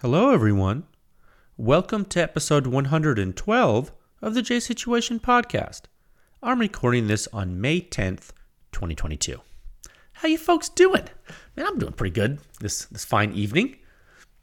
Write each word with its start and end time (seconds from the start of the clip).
Hello, 0.00 0.30
everyone. 0.30 0.84
Welcome 1.56 2.04
to 2.04 2.22
episode 2.22 2.68
112 2.68 3.92
of 4.22 4.34
the 4.34 4.42
J 4.42 4.60
Situation 4.60 5.18
Podcast. 5.18 5.86
I'm 6.40 6.60
recording 6.60 7.08
this 7.08 7.26
on 7.32 7.60
May 7.60 7.80
10th, 7.80 8.30
2022. 8.70 9.40
How 10.12 10.28
you 10.28 10.38
folks 10.38 10.68
doing? 10.68 11.08
Man, 11.56 11.66
I'm 11.66 11.80
doing 11.80 11.94
pretty 11.94 12.14
good 12.14 12.38
this 12.60 12.84
this 12.84 13.04
fine 13.04 13.32
evening. 13.32 13.74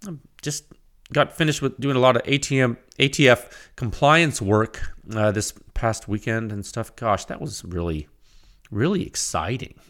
I 0.05 0.15
just 0.41 0.65
got 1.13 1.31
finished 1.31 1.61
with 1.61 1.79
doing 1.79 1.95
a 1.95 2.01
lot 2.01 2.17
of 2.17 2.23
ATM 2.23 2.75
ATF 2.99 3.49
compliance 3.77 4.41
work 4.41 4.81
uh, 5.15 5.31
this 5.31 5.53
past 5.73 6.09
weekend 6.09 6.51
and 6.51 6.65
stuff. 6.65 6.93
Gosh, 6.97 7.23
that 7.25 7.39
was 7.39 7.63
really 7.63 8.09
really 8.71 9.05
exciting. 9.05 9.75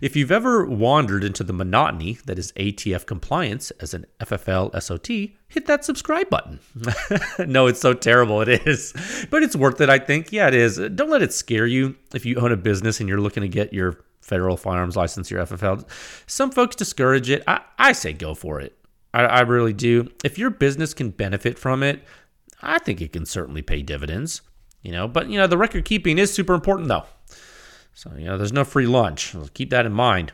if 0.00 0.16
you've 0.16 0.32
ever 0.32 0.64
wandered 0.64 1.24
into 1.24 1.44
the 1.44 1.52
monotony 1.52 2.18
that 2.26 2.38
is 2.38 2.52
ATF 2.52 3.06
compliance 3.06 3.70
as 3.72 3.94
an 3.94 4.06
FFL 4.20 4.80
SOT, 4.82 5.08
hit 5.48 5.66
that 5.66 5.84
subscribe 5.84 6.30
button. 6.30 6.60
no, 7.46 7.66
it's 7.66 7.80
so 7.80 7.94
terrible. 7.94 8.40
It 8.40 8.66
is. 8.66 8.92
But 9.30 9.42
it's 9.42 9.56
worth 9.56 9.80
it, 9.80 9.90
I 9.90 9.98
think. 9.98 10.32
Yeah, 10.32 10.48
it 10.48 10.54
is. 10.54 10.78
Don't 10.94 11.10
let 11.10 11.22
it 11.22 11.32
scare 11.32 11.66
you 11.66 11.96
if 12.14 12.24
you 12.24 12.36
own 12.36 12.52
a 12.52 12.56
business 12.56 13.00
and 13.00 13.08
you're 13.08 13.20
looking 13.20 13.42
to 13.42 13.48
get 13.48 13.72
your 13.72 13.98
federal 14.20 14.56
firearms 14.56 14.96
license, 14.96 15.30
your 15.30 15.44
FFL. 15.44 15.86
Some 16.26 16.50
folks 16.50 16.76
discourage 16.76 17.28
it. 17.28 17.42
I, 17.46 17.60
I 17.78 17.92
say 17.92 18.12
go 18.12 18.34
for 18.34 18.60
it. 18.60 18.76
I, 19.12 19.24
I 19.24 19.40
really 19.40 19.72
do. 19.72 20.10
If 20.24 20.38
your 20.38 20.50
business 20.50 20.94
can 20.94 21.10
benefit 21.10 21.58
from 21.58 21.82
it, 21.82 22.02
I 22.62 22.78
think 22.78 23.00
it 23.00 23.12
can 23.12 23.26
certainly 23.26 23.62
pay 23.62 23.82
dividends. 23.82 24.42
You 24.82 24.90
know, 24.90 25.06
but 25.06 25.28
you 25.28 25.38
know, 25.38 25.46
the 25.46 25.58
record 25.58 25.84
keeping 25.84 26.18
is 26.18 26.32
super 26.32 26.54
important 26.54 26.88
though. 26.88 27.04
So, 27.94 28.10
you 28.16 28.24
know, 28.24 28.38
there's 28.38 28.52
no 28.52 28.64
free 28.64 28.86
lunch. 28.86 29.34
keep 29.54 29.70
that 29.70 29.86
in 29.86 29.92
mind. 29.92 30.32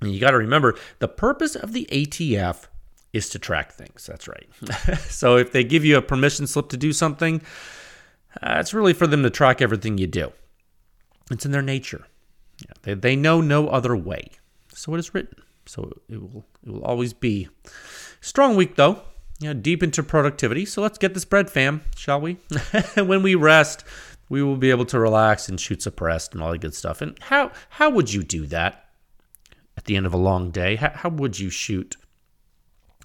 And 0.00 0.12
you 0.12 0.20
got 0.20 0.32
to 0.32 0.38
remember 0.38 0.76
the 0.98 1.08
purpose 1.08 1.54
of 1.54 1.72
the 1.72 1.86
ATF 1.92 2.66
is 3.12 3.28
to 3.30 3.38
track 3.38 3.72
things. 3.72 4.06
That's 4.06 4.26
right. 4.26 4.48
so 5.08 5.36
if 5.36 5.52
they 5.52 5.64
give 5.64 5.84
you 5.84 5.96
a 5.96 6.02
permission 6.02 6.46
slip 6.46 6.68
to 6.70 6.76
do 6.76 6.92
something, 6.92 7.42
uh, 8.42 8.56
it's 8.58 8.74
really 8.74 8.94
for 8.94 9.06
them 9.06 9.22
to 9.22 9.30
track 9.30 9.60
everything 9.60 9.98
you 9.98 10.06
do. 10.06 10.32
It's 11.30 11.44
in 11.44 11.52
their 11.52 11.62
nature. 11.62 12.06
Yeah, 12.60 12.72
they, 12.82 12.94
they 12.94 13.16
know 13.16 13.40
no 13.40 13.68
other 13.68 13.96
way. 13.96 14.30
So 14.74 14.94
it 14.94 14.98
is 14.98 15.14
written. 15.14 15.36
So 15.66 15.92
it 16.08 16.20
will 16.20 16.44
it 16.66 16.70
will 16.70 16.84
always 16.84 17.12
be 17.12 17.48
strong 18.20 18.56
week 18.56 18.76
though. 18.76 19.02
Yeah, 19.40 19.54
deep 19.54 19.82
into 19.82 20.02
productivity. 20.02 20.64
So 20.64 20.82
let's 20.82 20.98
get 20.98 21.14
this 21.14 21.24
bread, 21.24 21.50
fam, 21.50 21.82
shall 21.96 22.20
we? 22.20 22.38
when 22.94 23.22
we 23.22 23.34
rest, 23.34 23.84
we 24.32 24.42
will 24.42 24.56
be 24.56 24.70
able 24.70 24.86
to 24.86 24.98
relax 24.98 25.50
and 25.50 25.60
shoot 25.60 25.82
suppressed 25.82 26.32
and 26.32 26.42
all 26.42 26.50
that 26.50 26.62
good 26.62 26.74
stuff. 26.74 27.02
And 27.02 27.18
how 27.20 27.52
how 27.68 27.90
would 27.90 28.14
you 28.14 28.22
do 28.22 28.46
that 28.46 28.88
at 29.76 29.84
the 29.84 29.94
end 29.94 30.06
of 30.06 30.14
a 30.14 30.16
long 30.16 30.50
day? 30.50 30.76
How, 30.76 30.90
how 30.94 31.10
would 31.10 31.38
you 31.38 31.50
shoot 31.50 31.98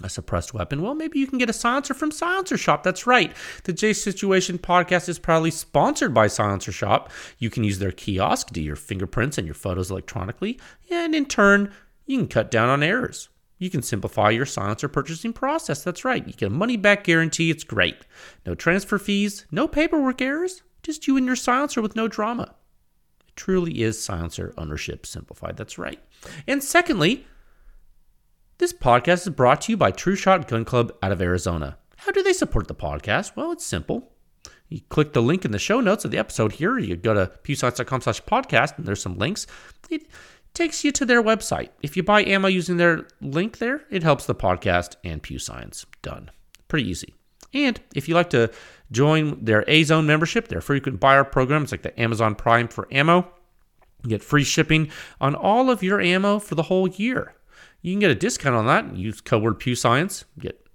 a 0.02 0.08
suppressed 0.08 0.54
weapon? 0.54 0.82
Well, 0.82 0.96
maybe 0.96 1.20
you 1.20 1.28
can 1.28 1.38
get 1.38 1.50
a 1.50 1.54
silencer 1.54 1.94
from 1.94 2.12
Silencer 2.12 2.56
Shop. 2.56 2.82
That's 2.82 3.06
right. 3.06 3.34
The 3.66 3.74
J 3.74 3.92
Situation 3.92 4.58
podcast 4.58 5.10
is 5.10 5.20
proudly 5.20 5.52
sponsored 5.52 6.14
by 6.14 6.28
Silencer 6.28 6.72
Shop. 6.72 7.12
You 7.40 7.50
can 7.50 7.66
use 7.66 7.80
their 7.80 7.92
kiosk, 7.92 8.54
do 8.54 8.62
your 8.62 8.78
fingerprints 8.78 9.38
and 9.38 9.46
your 9.46 9.54
photos 9.54 9.92
electronically, 9.92 10.58
and 10.90 11.14
in 11.14 11.26
turn, 11.26 11.74
you 12.06 12.20
can 12.20 12.30
cut 12.30 12.50
down 12.50 12.70
on 12.70 12.82
errors. 12.82 13.28
You 13.58 13.70
can 13.70 13.82
simplify 13.82 14.30
your 14.30 14.46
silencer 14.46 14.88
purchasing 14.88 15.34
process. 15.34 15.84
That's 15.84 16.06
right. 16.06 16.26
You 16.26 16.32
get 16.32 16.48
a 16.48 16.52
money 16.52 16.78
back 16.78 17.04
guarantee. 17.04 17.52
It's 17.52 17.66
great. 17.66 17.98
No 18.46 18.56
transfer 18.56 18.98
fees, 18.98 19.46
no 19.52 19.68
paperwork 19.68 20.22
errors. 20.22 20.64
Just 20.88 21.06
you 21.06 21.18
and 21.18 21.26
your 21.26 21.36
silencer 21.36 21.82
with 21.82 21.98
no 21.98 22.08
drama. 22.08 22.56
It 23.28 23.36
truly 23.36 23.82
is 23.82 24.02
silencer 24.02 24.54
ownership 24.58 25.06
simplified. 25.06 25.58
That's 25.58 25.78
right. 25.78 26.00
And 26.48 26.64
secondly, 26.64 27.28
this 28.58 28.72
podcast 28.72 29.28
is 29.28 29.36
brought 29.36 29.60
to 29.64 29.74
you 29.74 29.76
by 29.76 29.92
True 29.92 30.16
Shot 30.16 30.48
Gun 30.48 30.64
Club 30.64 30.94
out 31.04 31.12
of 31.12 31.22
Arizona. 31.22 31.78
How 31.98 32.14
do 32.14 32.24
they 32.24 32.32
support 32.32 32.70
the 32.70 32.74
podcast? 32.74 33.36
Well, 33.36 33.52
it's 33.52 33.66
simple. 33.66 34.14
You 34.70 34.80
click 34.88 35.12
the 35.12 35.22
link 35.22 35.44
in 35.44 35.52
the 35.52 35.60
show 35.60 35.82
notes 35.82 36.06
of 36.06 36.12
the 36.12 36.20
episode 36.20 36.54
here. 36.54 36.80
You 36.80 36.96
go 36.96 37.14
to 37.14 37.34
pewscience.com 37.44 38.00
slash 38.00 38.24
podcast, 38.24 38.78
and 38.78 38.86
there's 38.86 39.02
some 39.02 39.18
links. 39.18 39.46
It 39.90 40.08
takes 40.54 40.86
you 40.86 40.94
to 40.94 41.06
their 41.06 41.22
website. 41.22 41.72
If 41.82 41.98
you 41.98 42.04
buy 42.04 42.24
ammo 42.24 42.48
using 42.48 42.78
their 42.78 43.08
link 43.20 43.58
there, 43.58 43.82
it 43.90 44.04
helps 44.04 44.26
the 44.26 44.36
podcast 44.36 44.96
and 45.04 45.22
Pew 45.22 45.38
Science. 45.38 45.86
Done. 46.02 46.32
Pretty 46.70 46.90
easy. 46.90 47.14
And 47.54 47.80
if 47.94 48.08
you 48.08 48.16
like 48.16 48.30
to 48.30 48.52
join 48.92 49.44
their 49.44 49.64
A 49.68 49.84
Zone 49.84 50.06
membership, 50.06 50.48
their 50.48 50.62
frequent 50.62 51.00
buyer 51.00 51.24
programs 51.24 51.72
like 51.72 51.82
the 51.82 52.00
Amazon 52.00 52.36
Prime 52.36 52.68
for 52.68 52.88
ammo, 52.92 53.32
you 54.04 54.10
get 54.10 54.24
free 54.24 54.44
shipping 54.44 54.90
on 55.20 55.36
all 55.36 55.70
of 55.70 55.84
your 55.84 56.00
ammo 56.00 56.40
for 56.40 56.56
the 56.56 56.64
whole 56.64 56.88
year. 56.88 57.34
You 57.82 57.94
can 57.94 58.00
get 58.00 58.12
a 58.12 58.16
discount 58.16 58.56
on 58.56 58.66
that. 58.68 58.96
Use 58.96 59.22
code 59.22 59.44
word 59.44 59.60
Pew 59.60 59.76
Science, 59.76 60.26
get 60.40 60.68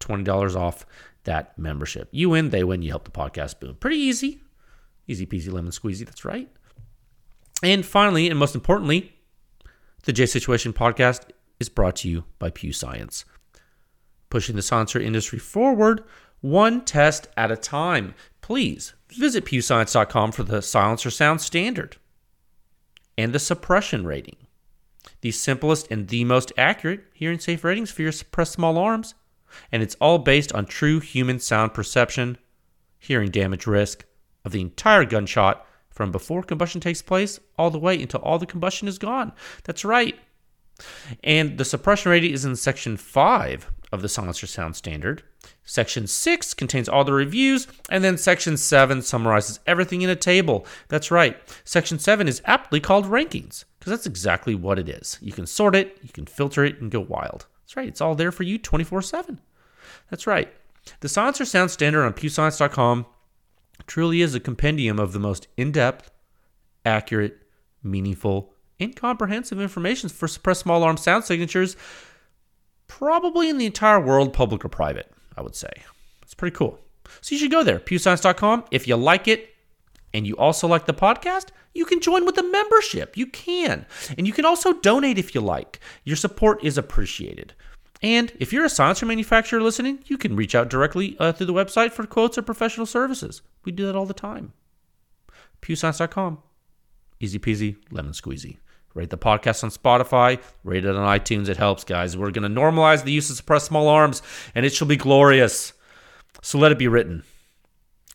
$20 0.00 0.56
off 0.56 0.86
that 1.24 1.58
membership. 1.58 2.08
You 2.10 2.30
win, 2.30 2.50
they 2.50 2.64
win, 2.64 2.82
you 2.82 2.90
help 2.90 3.04
the 3.04 3.10
podcast 3.10 3.60
boom. 3.60 3.74
Pretty 3.76 3.98
easy. 3.98 4.40
Easy 5.06 5.26
peasy 5.26 5.52
lemon 5.52 5.72
squeezy, 5.72 6.04
that's 6.04 6.24
right. 6.24 6.48
And 7.62 7.84
finally, 7.84 8.30
and 8.30 8.38
most 8.38 8.54
importantly, 8.54 9.12
the 10.04 10.12
J 10.12 10.26
Situation 10.26 10.72
podcast 10.72 11.22
is 11.58 11.68
brought 11.68 11.96
to 11.96 12.08
you 12.08 12.24
by 12.38 12.50
Pew 12.50 12.72
Science 12.72 13.24
pushing 14.30 14.56
the 14.56 14.62
silencer 14.62 15.00
industry 15.00 15.38
forward 15.38 16.02
one 16.40 16.84
test 16.84 17.28
at 17.36 17.50
a 17.50 17.56
time. 17.56 18.14
Please 18.40 18.94
visit 19.10 19.44
pewscience.com 19.44 20.32
for 20.32 20.42
the 20.42 20.62
silencer 20.62 21.10
sound 21.10 21.40
standard 21.40 21.96
and 23.16 23.32
the 23.32 23.38
suppression 23.38 24.06
rating. 24.06 24.36
The 25.20 25.30
simplest 25.30 25.90
and 25.90 26.08
the 26.08 26.24
most 26.24 26.52
accurate 26.56 27.04
hearing 27.12 27.38
safe 27.38 27.64
ratings 27.64 27.90
for 27.90 28.02
your 28.02 28.12
suppressed 28.12 28.52
small 28.52 28.78
arms. 28.78 29.14
And 29.72 29.82
it's 29.82 29.96
all 30.00 30.18
based 30.18 30.52
on 30.52 30.66
true 30.66 31.00
human 31.00 31.40
sound 31.40 31.74
perception, 31.74 32.38
hearing 32.98 33.30
damage 33.30 33.66
risk 33.66 34.04
of 34.44 34.52
the 34.52 34.60
entire 34.60 35.04
gunshot 35.04 35.66
from 35.90 36.12
before 36.12 36.42
combustion 36.42 36.80
takes 36.80 37.02
place 37.02 37.40
all 37.58 37.70
the 37.70 37.78
way 37.78 38.00
until 38.00 38.20
all 38.20 38.38
the 38.38 38.46
combustion 38.46 38.88
is 38.88 38.98
gone. 38.98 39.32
That's 39.64 39.84
right. 39.84 40.18
And 41.22 41.58
the 41.58 41.64
suppression 41.64 42.10
rating 42.10 42.32
is 42.32 42.44
in 42.44 42.56
section 42.56 42.96
5 42.96 43.70
of 43.92 44.02
the 44.02 44.08
Silencer 44.08 44.46
Sound 44.46 44.76
Standard. 44.76 45.22
Section 45.70 46.08
6 46.08 46.54
contains 46.54 46.88
all 46.88 47.04
the 47.04 47.12
reviews, 47.12 47.68
and 47.88 48.02
then 48.02 48.18
Section 48.18 48.56
7 48.56 49.02
summarizes 49.02 49.60
everything 49.68 50.02
in 50.02 50.10
a 50.10 50.16
table. 50.16 50.66
That's 50.88 51.12
right. 51.12 51.36
Section 51.62 52.00
7 52.00 52.26
is 52.26 52.42
aptly 52.44 52.80
called 52.80 53.04
rankings, 53.04 53.64
because 53.78 53.92
that's 53.92 54.04
exactly 54.04 54.56
what 54.56 54.80
it 54.80 54.88
is. 54.88 55.16
You 55.20 55.30
can 55.30 55.46
sort 55.46 55.76
it, 55.76 55.96
you 56.02 56.08
can 56.08 56.26
filter 56.26 56.64
it, 56.64 56.80
and 56.80 56.90
go 56.90 56.98
wild. 56.98 57.46
That's 57.62 57.76
right. 57.76 57.86
It's 57.86 58.00
all 58.00 58.16
there 58.16 58.32
for 58.32 58.42
you 58.42 58.58
24 58.58 59.00
7. 59.00 59.40
That's 60.10 60.26
right. 60.26 60.52
The 60.98 61.08
Silencer 61.08 61.44
Sound 61.44 61.70
Standard 61.70 62.04
on 62.04 62.14
pewscience.com 62.14 63.06
truly 63.86 64.22
is 64.22 64.34
a 64.34 64.40
compendium 64.40 64.98
of 64.98 65.12
the 65.12 65.20
most 65.20 65.46
in 65.56 65.70
depth, 65.70 66.10
accurate, 66.84 67.38
meaningful, 67.80 68.54
and 68.80 68.96
comprehensive 68.96 69.60
information 69.60 70.08
for 70.08 70.26
suppressed 70.26 70.62
small 70.62 70.82
arm 70.82 70.96
sound 70.96 71.22
signatures 71.22 71.76
probably 72.88 73.48
in 73.48 73.56
the 73.56 73.66
entire 73.66 74.00
world, 74.00 74.32
public 74.32 74.64
or 74.64 74.68
private, 74.68 75.12
I 75.36 75.42
would 75.42 75.54
say. 75.54 75.70
It's 76.22 76.34
pretty 76.34 76.56
cool. 76.56 76.78
So 77.20 77.34
you 77.34 77.38
should 77.38 77.50
go 77.50 77.64
there, 77.64 77.78
pewscience.com. 77.78 78.64
If 78.70 78.86
you 78.86 78.96
like 78.96 79.28
it 79.28 79.54
and 80.14 80.26
you 80.26 80.36
also 80.36 80.66
like 80.68 80.86
the 80.86 80.94
podcast, 80.94 81.48
you 81.74 81.84
can 81.84 82.00
join 82.00 82.24
with 82.24 82.38
a 82.38 82.42
membership. 82.42 83.16
You 83.16 83.26
can. 83.26 83.86
And 84.16 84.26
you 84.26 84.32
can 84.32 84.44
also 84.44 84.74
donate 84.74 85.18
if 85.18 85.34
you 85.34 85.40
like. 85.40 85.80
Your 86.04 86.16
support 86.16 86.64
is 86.64 86.78
appreciated. 86.78 87.54
And 88.02 88.32
if 88.40 88.52
you're 88.52 88.64
a 88.64 88.68
science 88.68 88.98
silencer 88.98 89.06
manufacturer 89.06 89.62
listening, 89.62 90.00
you 90.06 90.16
can 90.16 90.34
reach 90.34 90.54
out 90.54 90.70
directly 90.70 91.16
uh, 91.18 91.32
through 91.32 91.46
the 91.46 91.52
website 91.52 91.92
for 91.92 92.06
quotes 92.06 92.38
or 92.38 92.42
professional 92.42 92.86
services. 92.86 93.42
We 93.64 93.72
do 93.72 93.86
that 93.86 93.96
all 93.96 94.06
the 94.06 94.14
time. 94.14 94.52
pewscience.com. 95.60 96.38
Easy 97.20 97.38
peasy, 97.38 97.76
lemon 97.90 98.12
squeezy. 98.12 98.56
Rate 98.94 99.10
the 99.10 99.18
podcast 99.18 99.62
on 99.62 99.70
Spotify, 99.70 100.40
rate 100.64 100.84
it 100.84 100.96
on 100.96 101.18
iTunes. 101.18 101.48
It 101.48 101.56
helps, 101.56 101.84
guys. 101.84 102.16
We're 102.16 102.32
going 102.32 102.52
to 102.52 102.60
normalize 102.60 103.04
the 103.04 103.12
use 103.12 103.30
of 103.30 103.36
suppressed 103.36 103.66
small 103.66 103.88
arms, 103.88 104.20
and 104.54 104.66
it 104.66 104.74
shall 104.74 104.88
be 104.88 104.96
glorious. 104.96 105.72
So 106.42 106.58
let 106.58 106.72
it 106.72 106.78
be 106.78 106.88
written. 106.88 107.22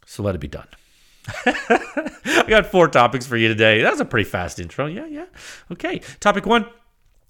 So 0.06 0.22
let 0.22 0.36
it 0.36 0.42
be 0.42 0.48
done. 0.48 0.68
I 1.46 2.46
got 2.48 2.66
four 2.68 2.88
topics 2.88 3.26
for 3.26 3.38
you 3.38 3.48
today. 3.48 3.82
That 3.82 3.92
was 3.92 4.02
a 4.02 4.06
pretty 4.06 4.30
fast 4.30 4.60
intro. 4.60 4.86
Yeah, 4.86 5.06
yeah. 5.06 5.26
Okay. 5.72 6.02
Topic 6.20 6.46
one 6.46 6.68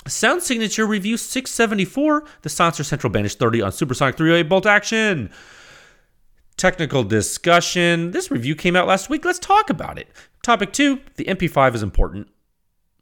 Sound 0.08 0.44
Signature 0.44 0.86
Review 0.86 1.18
674, 1.18 2.26
the 2.42 2.50
Silencer 2.50 2.84
Central 2.84 3.12
Banish 3.12 3.36
30 3.36 3.62
on 3.62 3.72
Supersonic 3.72 4.18
308 4.18 4.50
bolt 4.50 4.66
action. 4.66 5.32
Technical 6.58 7.04
discussion. 7.04 8.12
This 8.12 8.32
review 8.32 8.56
came 8.56 8.76
out 8.76 8.88
last 8.88 9.10
week. 9.10 9.26
Let's 9.26 9.40
talk 9.40 9.70
about 9.70 9.98
it. 9.98 10.08
Topic 10.42 10.72
two 10.74 11.02
The 11.16 11.26
MP5 11.26 11.76
is 11.76 11.84
important. 11.84 12.30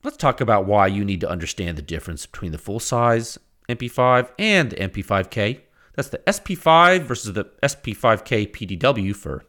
Let's 0.04 0.18
talk 0.18 0.42
about 0.42 0.66
why 0.66 0.88
you 0.88 1.06
need 1.06 1.22
to 1.22 1.30
understand 1.30 1.78
the 1.78 1.82
difference 1.82 2.26
between 2.26 2.52
the 2.52 2.58
full 2.58 2.82
size 2.82 3.38
MP5 3.70 4.30
and 4.38 4.70
the 4.70 4.76
MP5K. 4.76 5.62
That's 5.96 6.10
the 6.10 6.18
SP5 6.20 7.04
versus 7.04 7.34
the 7.34 7.46
SP5K 7.64 8.52
PDW 8.52 9.16
for 9.16 9.46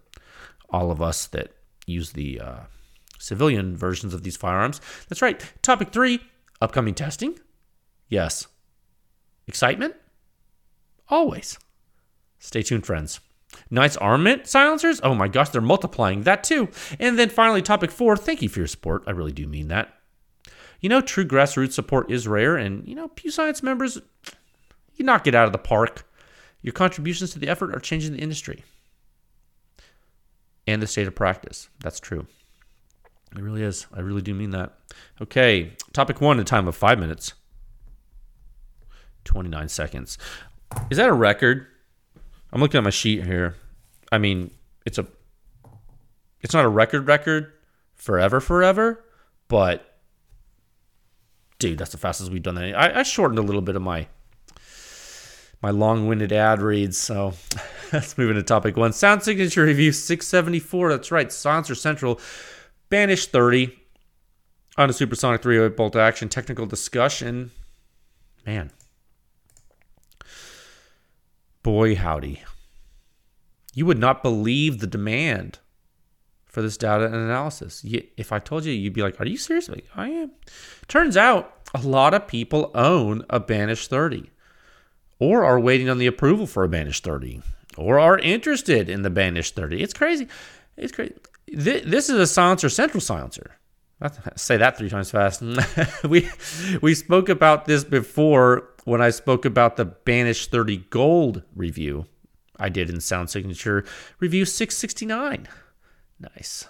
all 0.71 0.93
of 0.93 1.03
us 1.03 1.27
that 1.29 1.53
use 1.87 2.13
the 2.13 2.41
uh, 2.41 2.61
civilian 3.19 3.77
versions 3.77 4.15
of 4.15 4.23
these 4.23 4.37
firearms. 4.37 4.81
That's 5.09 5.23
right. 5.23 5.43
Topic 5.63 5.91
three 5.91 6.21
upcoming 6.61 6.95
testing. 6.95 7.39
Yes. 8.09 8.47
Excitement? 9.49 9.97
Always. 11.09 11.59
Stay 12.39 12.63
tuned, 12.63 12.87
friends. 12.87 13.21
Knight's 13.71 13.97
Armament 13.97 14.47
silencers? 14.47 15.01
Oh 15.03 15.15
my 15.15 15.29
gosh, 15.29 15.49
they're 15.49 15.61
multiplying 15.61 16.23
that 16.23 16.45
too. 16.45 16.69
And 17.01 17.19
then 17.19 17.29
finally, 17.29 17.63
topic 17.63 17.91
four 17.91 18.17
thank 18.17 18.43
you 18.43 18.49
for 18.49 18.61
your 18.61 18.69
support. 18.69 19.03
I 19.07 19.11
really 19.11 19.33
do 19.33 19.47
mean 19.47 19.69
that. 19.69 19.93
You 20.85 20.91
know, 20.91 21.01
true 21.01 21.25
grassroots 21.25 21.73
support 21.73 22.11
is 22.11 22.29
rare, 22.29 22.59
and, 22.59 22.87
you 22.87 22.95
know, 22.95 23.09
Pew 23.09 23.31
Science 23.31 23.63
members, 23.63 23.99
you 24.97 25.05
knock 25.07 25.27
it 25.27 25.35
out 25.35 25.47
of 25.47 25.53
the 25.53 25.59
park. 25.59 26.07
Your 26.61 26.75
contributions 26.75 27.31
to 27.31 27.39
the 27.39 27.49
effort 27.49 27.75
are 27.75 27.81
changing 27.81 28.13
the 28.13 28.19
industry 28.19 28.65
and 30.67 30.83
the 30.83 30.87
state 30.87 31.07
of 31.07 31.15
practice. 31.15 31.71
That's 31.81 31.99
true. 31.99 32.27
It 33.35 33.41
really 33.41 33.63
is. 33.63 33.87
I 33.95 34.01
really 34.01 34.21
do 34.21 34.35
mean 34.35 34.51
that. 34.51 34.75
Okay, 35.23 35.73
topic 35.95 36.21
one, 36.21 36.39
a 36.39 36.45
time 36.45 36.69
of 36.69 36.77
five 36.77 36.99
minutes, 36.99 37.33
29 39.25 39.71
seconds. 39.71 40.19
Is 40.91 40.99
that 40.99 41.09
a 41.09 41.15
record? 41.15 41.67
I'm 42.53 42.61
looking 42.61 42.77
at 42.77 42.85
my 42.85 42.91
sheet 42.91 43.25
here. 43.25 43.57
I 44.13 44.19
mean, 44.19 44.51
it's 44.85 44.99
a 44.99 45.07
it's 46.43 46.53
not 46.53 46.67
a 46.67 46.69
record 46.69 47.09
record 47.09 47.55
forever 47.95 48.39
forever, 48.39 49.03
but 49.49 49.94
dude, 51.59 51.79
that's 51.79 51.93
the 51.93 51.99
fastest 51.99 52.31
we've 52.31 52.43
done 52.43 52.55
that. 52.57 52.75
I, 52.75 53.01
I 53.01 53.03
shortened 53.03 53.39
a 53.39 53.43
little 53.43 53.63
bit 53.63 53.77
of 53.77 53.83
my 53.83 54.07
my 55.63 55.71
long-winded 55.71 56.31
ad 56.31 56.61
reads, 56.61 56.99
so 56.99 57.33
let's 57.93 58.19
move 58.19 58.31
into 58.31 58.43
topic 58.43 58.77
one. 58.77 58.93
Sound 58.93 59.23
signature 59.23 59.65
review 59.65 59.93
674. 59.93 60.91
That's 60.91 61.11
right, 61.11 61.33
Silencer 61.33 61.75
Central, 61.75 62.21
Banish 62.91 63.29
30 63.29 63.75
on 64.77 64.91
a 64.91 64.93
supersonic 64.93 65.43
308 65.43 65.77
bolt 65.77 65.97
action 65.97 66.29
technical 66.29 66.67
discussion. 66.67 67.51
Man, 68.45 68.71
boy, 71.63 71.97
howdy. 71.97 72.43
You 73.75 73.87
would 73.87 73.99
not 73.99 74.23
believe 74.23 74.79
the 74.79 74.87
demand 74.87 75.59
for 76.55 76.63
this 76.63 76.77
data 76.77 77.07
and 77.07 77.17
analysis. 77.17 77.85
If 78.17 78.31
I 78.31 78.39
told 78.39 78.65
you, 78.65 78.73
you'd 78.73 78.93
be 78.93 79.03
like, 79.03 79.21
Are 79.21 79.27
you 79.27 79.37
serious? 79.37 79.69
Like, 79.69 79.87
I 79.97 80.09
am. 80.09 80.31
Turns 80.87 81.17
out 81.17 81.53
a 81.75 81.81
lot 81.81 82.15
of 82.15 82.29
people 82.29 82.71
own 82.75 83.25
a 83.29 83.41
Banish 83.41 83.89
30 83.89 84.31
or 85.19 85.45
are 85.45 85.59
waiting 85.59 85.89
on 85.89 85.99
the 85.99 86.07
approval 86.07 86.47
for 86.47 86.63
a 86.63 86.69
Banish 86.69 87.01
30 87.01 87.43
or 87.77 87.99
are 87.99 88.19
interested 88.19 88.89
in 88.89 89.03
the 89.03 89.11
Banish 89.11 89.51
30. 89.51 89.83
It's 89.83 89.93
crazy. 89.93 90.29
It's 90.77 90.93
crazy. 90.93 91.17
This 91.49 92.09
is 92.09 92.21
a 92.21 92.27
silencer, 92.27 92.69
central 92.69 93.01
silencer. 93.01 93.57
I 94.01 94.11
say 94.37 94.57
that 94.57 94.79
three 94.79 94.89
times 94.89 95.11
fast. 95.11 95.43
we 96.09 96.29
we 96.81 96.95
spoke 96.95 97.29
about 97.29 97.65
this 97.65 97.83
before 97.83 98.69
when 98.85 99.01
I 99.01 99.11
spoke 99.11 99.45
about 99.45 99.77
the 99.77 99.87
Banish 99.87 100.47
30 100.47 100.77
Gold 100.91 101.43
review 101.57 102.07
I 102.59 102.69
did 102.69 102.91
in 102.91 103.01
Sound 103.01 103.31
Signature 103.31 103.85
review 104.21 104.45
669. 104.45 105.49
Nice. 106.19 106.67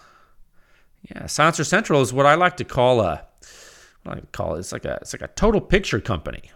Yeah, 1.10 1.26
Silencer 1.26 1.64
Central 1.64 2.00
is 2.00 2.12
what 2.12 2.26
I 2.26 2.34
like 2.34 2.56
to 2.58 2.64
call 2.64 3.00
a 3.00 3.24
what 4.04 4.18
I 4.18 4.20
call 4.32 4.54
it. 4.54 4.60
It's 4.60 4.72
like 4.72 4.84
a 4.84 4.98
it's 5.02 5.12
like 5.12 5.22
a 5.22 5.28
total 5.28 5.60
picture 5.60 6.00
company. 6.00 6.50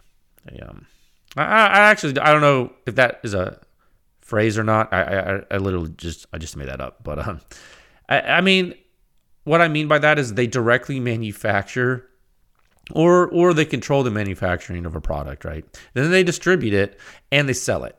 um, 0.62 0.86
I, 1.36 1.42
I 1.42 1.78
actually 1.90 2.18
I 2.18 2.32
don't 2.32 2.40
know 2.40 2.72
if 2.86 2.94
that 2.94 3.20
is 3.22 3.34
a 3.34 3.60
phrase 4.20 4.58
or 4.58 4.64
not. 4.64 4.92
I 4.92 5.02
I, 5.02 5.42
I 5.50 5.56
literally 5.58 5.92
just 5.96 6.26
I 6.32 6.38
just 6.38 6.56
made 6.56 6.68
that 6.68 6.80
up. 6.80 7.02
But 7.02 7.26
um, 7.26 7.40
I, 8.08 8.20
I 8.20 8.40
mean, 8.40 8.74
what 9.44 9.60
I 9.60 9.68
mean 9.68 9.88
by 9.88 9.98
that 9.98 10.18
is 10.18 10.34
they 10.34 10.46
directly 10.46 11.00
manufacture 11.00 12.08
or 12.92 13.28
or 13.28 13.52
they 13.52 13.64
control 13.64 14.02
the 14.02 14.10
manufacturing 14.10 14.86
of 14.86 14.94
a 14.94 15.00
product, 15.00 15.44
right? 15.44 15.64
then 15.94 16.10
they 16.10 16.22
distribute 16.22 16.74
it 16.74 16.98
and 17.30 17.48
they 17.48 17.52
sell 17.52 17.84
it. 17.84 17.98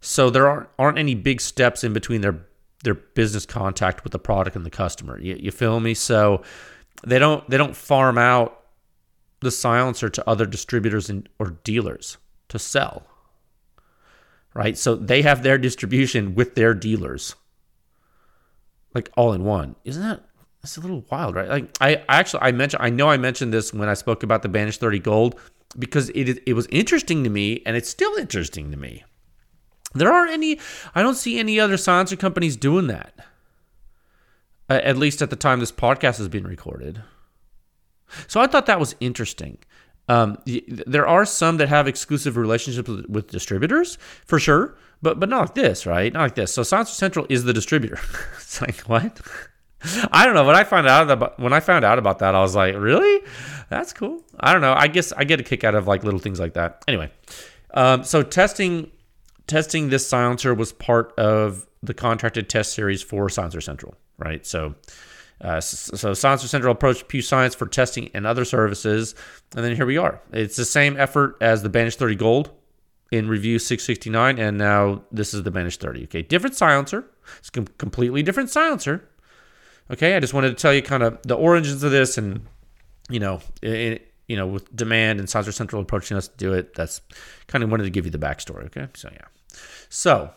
So 0.00 0.30
there 0.30 0.48
aren't 0.48 0.68
aren't 0.78 0.98
any 0.98 1.14
big 1.14 1.40
steps 1.40 1.84
in 1.84 1.92
between 1.92 2.20
their 2.20 2.46
their 2.84 2.94
business 2.94 3.46
contact 3.46 4.04
with 4.04 4.12
the 4.12 4.18
product 4.18 4.56
and 4.56 4.64
the 4.64 4.70
customer. 4.70 5.20
You, 5.20 5.36
you 5.38 5.50
feel 5.50 5.80
me? 5.80 5.94
So 5.94 6.42
they 7.06 7.18
don't 7.18 7.48
they 7.48 7.56
don't 7.56 7.76
farm 7.76 8.18
out 8.18 8.62
the 9.40 9.50
silencer 9.50 10.08
to 10.08 10.28
other 10.28 10.46
distributors 10.46 11.10
and, 11.10 11.28
or 11.38 11.50
dealers 11.64 12.18
to 12.48 12.58
sell. 12.58 13.06
Right? 14.54 14.78
So 14.78 14.94
they 14.94 15.22
have 15.22 15.42
their 15.42 15.58
distribution 15.58 16.34
with 16.34 16.54
their 16.54 16.74
dealers. 16.74 17.34
Like 18.94 19.10
all 19.16 19.32
in 19.34 19.44
one. 19.44 19.76
Isn't 19.84 20.02
that 20.02 20.22
that's 20.62 20.78
a 20.78 20.80
little 20.80 21.04
wild, 21.10 21.34
right? 21.34 21.48
Like 21.48 21.76
I, 21.80 21.96
I 22.08 22.18
actually 22.18 22.40
I 22.42 22.52
mentioned 22.52 22.82
I 22.82 22.90
know 22.90 23.08
I 23.08 23.18
mentioned 23.18 23.52
this 23.52 23.72
when 23.72 23.88
I 23.88 23.94
spoke 23.94 24.22
about 24.22 24.42
the 24.42 24.48
Banish 24.48 24.78
30 24.78 24.98
Gold 25.00 25.38
because 25.78 26.08
it 26.10 26.42
it 26.46 26.54
was 26.54 26.66
interesting 26.70 27.24
to 27.24 27.30
me 27.30 27.62
and 27.66 27.76
it's 27.76 27.90
still 27.90 28.14
interesting 28.16 28.70
to 28.70 28.76
me. 28.76 29.04
There 29.94 30.12
aren't 30.12 30.32
any 30.32 30.58
I 30.94 31.02
don't 31.02 31.14
see 31.14 31.38
any 31.38 31.58
other 31.60 31.76
silencer 31.76 32.16
companies 32.16 32.56
doing 32.56 32.86
that. 32.88 33.14
at 34.68 34.96
least 34.96 35.22
at 35.22 35.30
the 35.30 35.36
time 35.36 35.60
this 35.60 35.72
podcast 35.72 36.20
is 36.20 36.28
being 36.28 36.44
recorded. 36.44 37.02
So 38.26 38.40
I 38.40 38.46
thought 38.46 38.66
that 38.66 38.80
was 38.80 38.94
interesting. 39.00 39.58
Um, 40.08 40.38
there 40.86 41.06
are 41.06 41.24
some 41.24 41.56
that 41.56 41.68
have 41.68 41.88
exclusive 41.88 42.36
relationships 42.36 42.88
with, 42.88 43.06
with, 43.08 43.30
distributors 43.30 43.98
for 44.24 44.38
sure, 44.38 44.76
but 45.02 45.18
but 45.18 45.28
not 45.28 45.40
like 45.40 45.54
this, 45.54 45.84
right? 45.84 46.12
Not 46.12 46.22
like 46.22 46.34
this. 46.36 46.54
So 46.54 46.62
Silencer 46.62 46.94
Central 46.94 47.26
is 47.28 47.42
the 47.42 47.52
distributor. 47.52 47.98
it's 48.36 48.60
like 48.60 48.80
what? 48.82 49.20
I 50.12 50.24
don't 50.24 50.34
know. 50.34 50.44
When 50.44 50.56
I 50.56 50.64
found 50.64 50.86
out 50.86 51.10
about 51.10 51.38
when 51.40 51.52
I 51.52 51.60
found 51.60 51.84
out 51.84 51.98
about 51.98 52.20
that, 52.20 52.34
I 52.34 52.40
was 52.40 52.54
like, 52.54 52.76
really? 52.76 53.20
That's 53.68 53.92
cool. 53.92 54.22
I 54.38 54.52
don't 54.52 54.62
know. 54.62 54.74
I 54.74 54.86
guess 54.86 55.12
I 55.12 55.24
get 55.24 55.40
a 55.40 55.42
kick 55.42 55.64
out 55.64 55.74
of 55.74 55.88
like 55.88 56.04
little 56.04 56.20
things 56.20 56.38
like 56.38 56.54
that. 56.54 56.84
Anyway, 56.86 57.10
um, 57.74 58.04
so 58.04 58.22
testing 58.22 58.90
testing 59.46 59.88
this 59.88 60.06
silencer 60.06 60.54
was 60.54 60.72
part 60.72 61.12
of 61.18 61.66
the 61.82 61.94
contracted 61.94 62.48
test 62.48 62.72
series 62.72 63.02
for 63.02 63.28
Silencer 63.28 63.60
Central, 63.60 63.94
right? 64.18 64.44
So 64.46 64.74
uh, 65.40 65.60
so 65.60 66.14
Silencer 66.14 66.48
Central 66.48 66.72
approached 66.72 67.08
Pew 67.08 67.20
Science 67.20 67.54
for 67.54 67.66
testing 67.66 68.10
and 68.14 68.26
other 68.26 68.44
services, 68.44 69.14
and 69.54 69.64
then 69.64 69.76
here 69.76 69.86
we 69.86 69.98
are. 69.98 70.20
It's 70.32 70.56
the 70.56 70.64
same 70.64 70.98
effort 70.98 71.36
as 71.40 71.62
the 71.62 71.68
Banish 71.68 71.96
30 71.96 72.14
Gold 72.14 72.50
in 73.12 73.28
review 73.28 73.58
669, 73.58 74.38
and 74.38 74.56
now 74.56 75.02
this 75.12 75.34
is 75.34 75.42
the 75.42 75.50
Banish 75.50 75.76
30. 75.76 76.04
Okay, 76.04 76.22
different 76.22 76.56
silencer. 76.56 77.04
It's 77.38 77.50
a 77.54 77.62
completely 77.62 78.22
different 78.22 78.50
silencer. 78.50 79.08
Okay, 79.90 80.16
I 80.16 80.20
just 80.20 80.32
wanted 80.34 80.48
to 80.48 80.54
tell 80.54 80.72
you 80.72 80.82
kind 80.82 81.02
of 81.02 81.18
the 81.22 81.36
origins 81.36 81.82
of 81.82 81.90
this, 81.90 82.16
and 82.16 82.46
you 83.10 83.20
know, 83.20 83.40
it, 83.62 84.14
you 84.26 84.36
know, 84.36 84.46
with 84.46 84.74
demand 84.74 85.20
and 85.20 85.28
Silencer 85.28 85.52
Central 85.52 85.80
approaching 85.82 86.16
us 86.16 86.28
to 86.28 86.36
do 86.36 86.52
it, 86.54 86.74
that's 86.74 87.00
kind 87.46 87.62
of 87.62 87.70
wanted 87.70 87.84
to 87.84 87.90
give 87.90 88.06
you 88.06 88.10
the 88.10 88.18
backstory. 88.18 88.64
Okay, 88.66 88.88
so 88.94 89.10
yeah, 89.12 89.26
so 89.96 90.32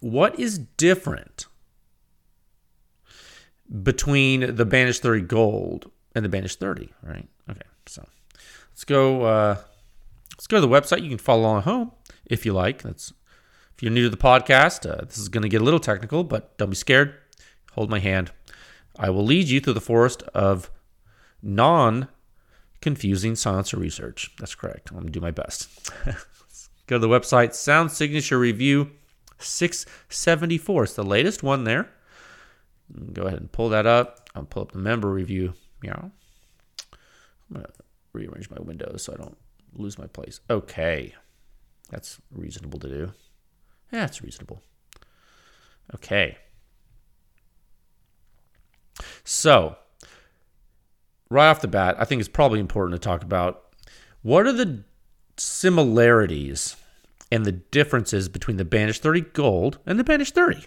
what 0.00 0.38
is 0.38 0.58
different? 0.58 1.46
between 3.82 4.54
the 4.56 4.64
Banish 4.64 5.00
30 5.00 5.22
Gold 5.22 5.90
and 6.14 6.24
the 6.24 6.28
Banish 6.28 6.56
30, 6.56 6.92
right? 7.02 7.28
Okay, 7.50 7.60
so 7.86 8.06
let's 8.70 8.84
go. 8.84 9.22
Uh, 9.22 9.56
let's 10.36 10.46
go 10.46 10.60
to 10.60 10.66
the 10.66 10.68
website. 10.68 11.02
You 11.02 11.08
can 11.08 11.18
follow 11.18 11.42
along 11.42 11.58
at 11.58 11.64
home 11.64 11.92
if 12.26 12.46
you 12.46 12.52
like. 12.52 12.82
That's 12.82 13.12
if 13.74 13.82
you're 13.82 13.92
new 13.92 14.04
to 14.04 14.10
the 14.10 14.16
podcast. 14.16 14.90
Uh, 14.90 15.04
this 15.04 15.18
is 15.18 15.28
going 15.28 15.42
to 15.42 15.48
get 15.48 15.60
a 15.60 15.64
little 15.64 15.80
technical, 15.80 16.24
but 16.24 16.56
don't 16.58 16.70
be 16.70 16.76
scared. 16.76 17.14
Hold 17.72 17.90
my 17.90 17.98
hand. 17.98 18.32
I 18.98 19.10
will 19.10 19.24
lead 19.24 19.48
you 19.48 19.60
through 19.60 19.74
the 19.74 19.80
forest 19.80 20.22
of 20.34 20.70
non-confusing 21.42 23.36
science 23.36 23.72
or 23.72 23.76
research. 23.78 24.32
That's 24.38 24.56
correct. 24.56 24.90
I'm 24.90 25.04
to 25.04 25.10
do 25.10 25.20
my 25.20 25.30
best. 25.30 25.92
go 26.88 26.96
to 26.96 26.98
the 26.98 27.08
website. 27.08 27.54
Sound 27.54 27.92
Signature 27.92 28.38
Review 28.38 28.90
674. 29.38 30.84
It's 30.84 30.94
the 30.94 31.04
latest 31.04 31.42
one 31.42 31.64
there. 31.64 31.90
Go 33.12 33.22
ahead 33.22 33.38
and 33.38 33.52
pull 33.52 33.68
that 33.68 33.86
up. 33.86 34.28
I'll 34.34 34.44
pull 34.44 34.62
up 34.62 34.72
the 34.72 34.78
member 34.78 35.10
review. 35.10 35.54
Yeah. 35.82 36.00
I'm 36.00 36.10
going 37.52 37.64
to 37.64 37.72
rearrange 38.12 38.50
my 38.50 38.60
windows 38.60 39.04
so 39.04 39.12
I 39.12 39.16
don't 39.16 39.36
lose 39.74 39.98
my 39.98 40.06
place. 40.06 40.40
Okay. 40.50 41.14
That's 41.90 42.18
reasonable 42.32 42.78
to 42.80 42.88
do. 42.88 43.12
Yeah, 43.92 44.08
reasonable. 44.22 44.62
Okay. 45.94 46.36
So, 49.24 49.76
right 51.30 51.48
off 51.48 51.60
the 51.60 51.68
bat, 51.68 51.96
I 51.98 52.04
think 52.04 52.20
it's 52.20 52.28
probably 52.28 52.60
important 52.60 53.00
to 53.00 53.06
talk 53.06 53.22
about 53.22 53.64
what 54.22 54.46
are 54.46 54.52
the 54.52 54.82
similarities 55.40 56.76
and 57.30 57.44
the 57.44 57.52
differences 57.52 58.28
between 58.28 58.56
the 58.56 58.64
Banish 58.64 59.00
30 59.00 59.20
Gold 59.32 59.78
and 59.86 59.98
the 59.98 60.04
Banish 60.04 60.32
30. 60.32 60.66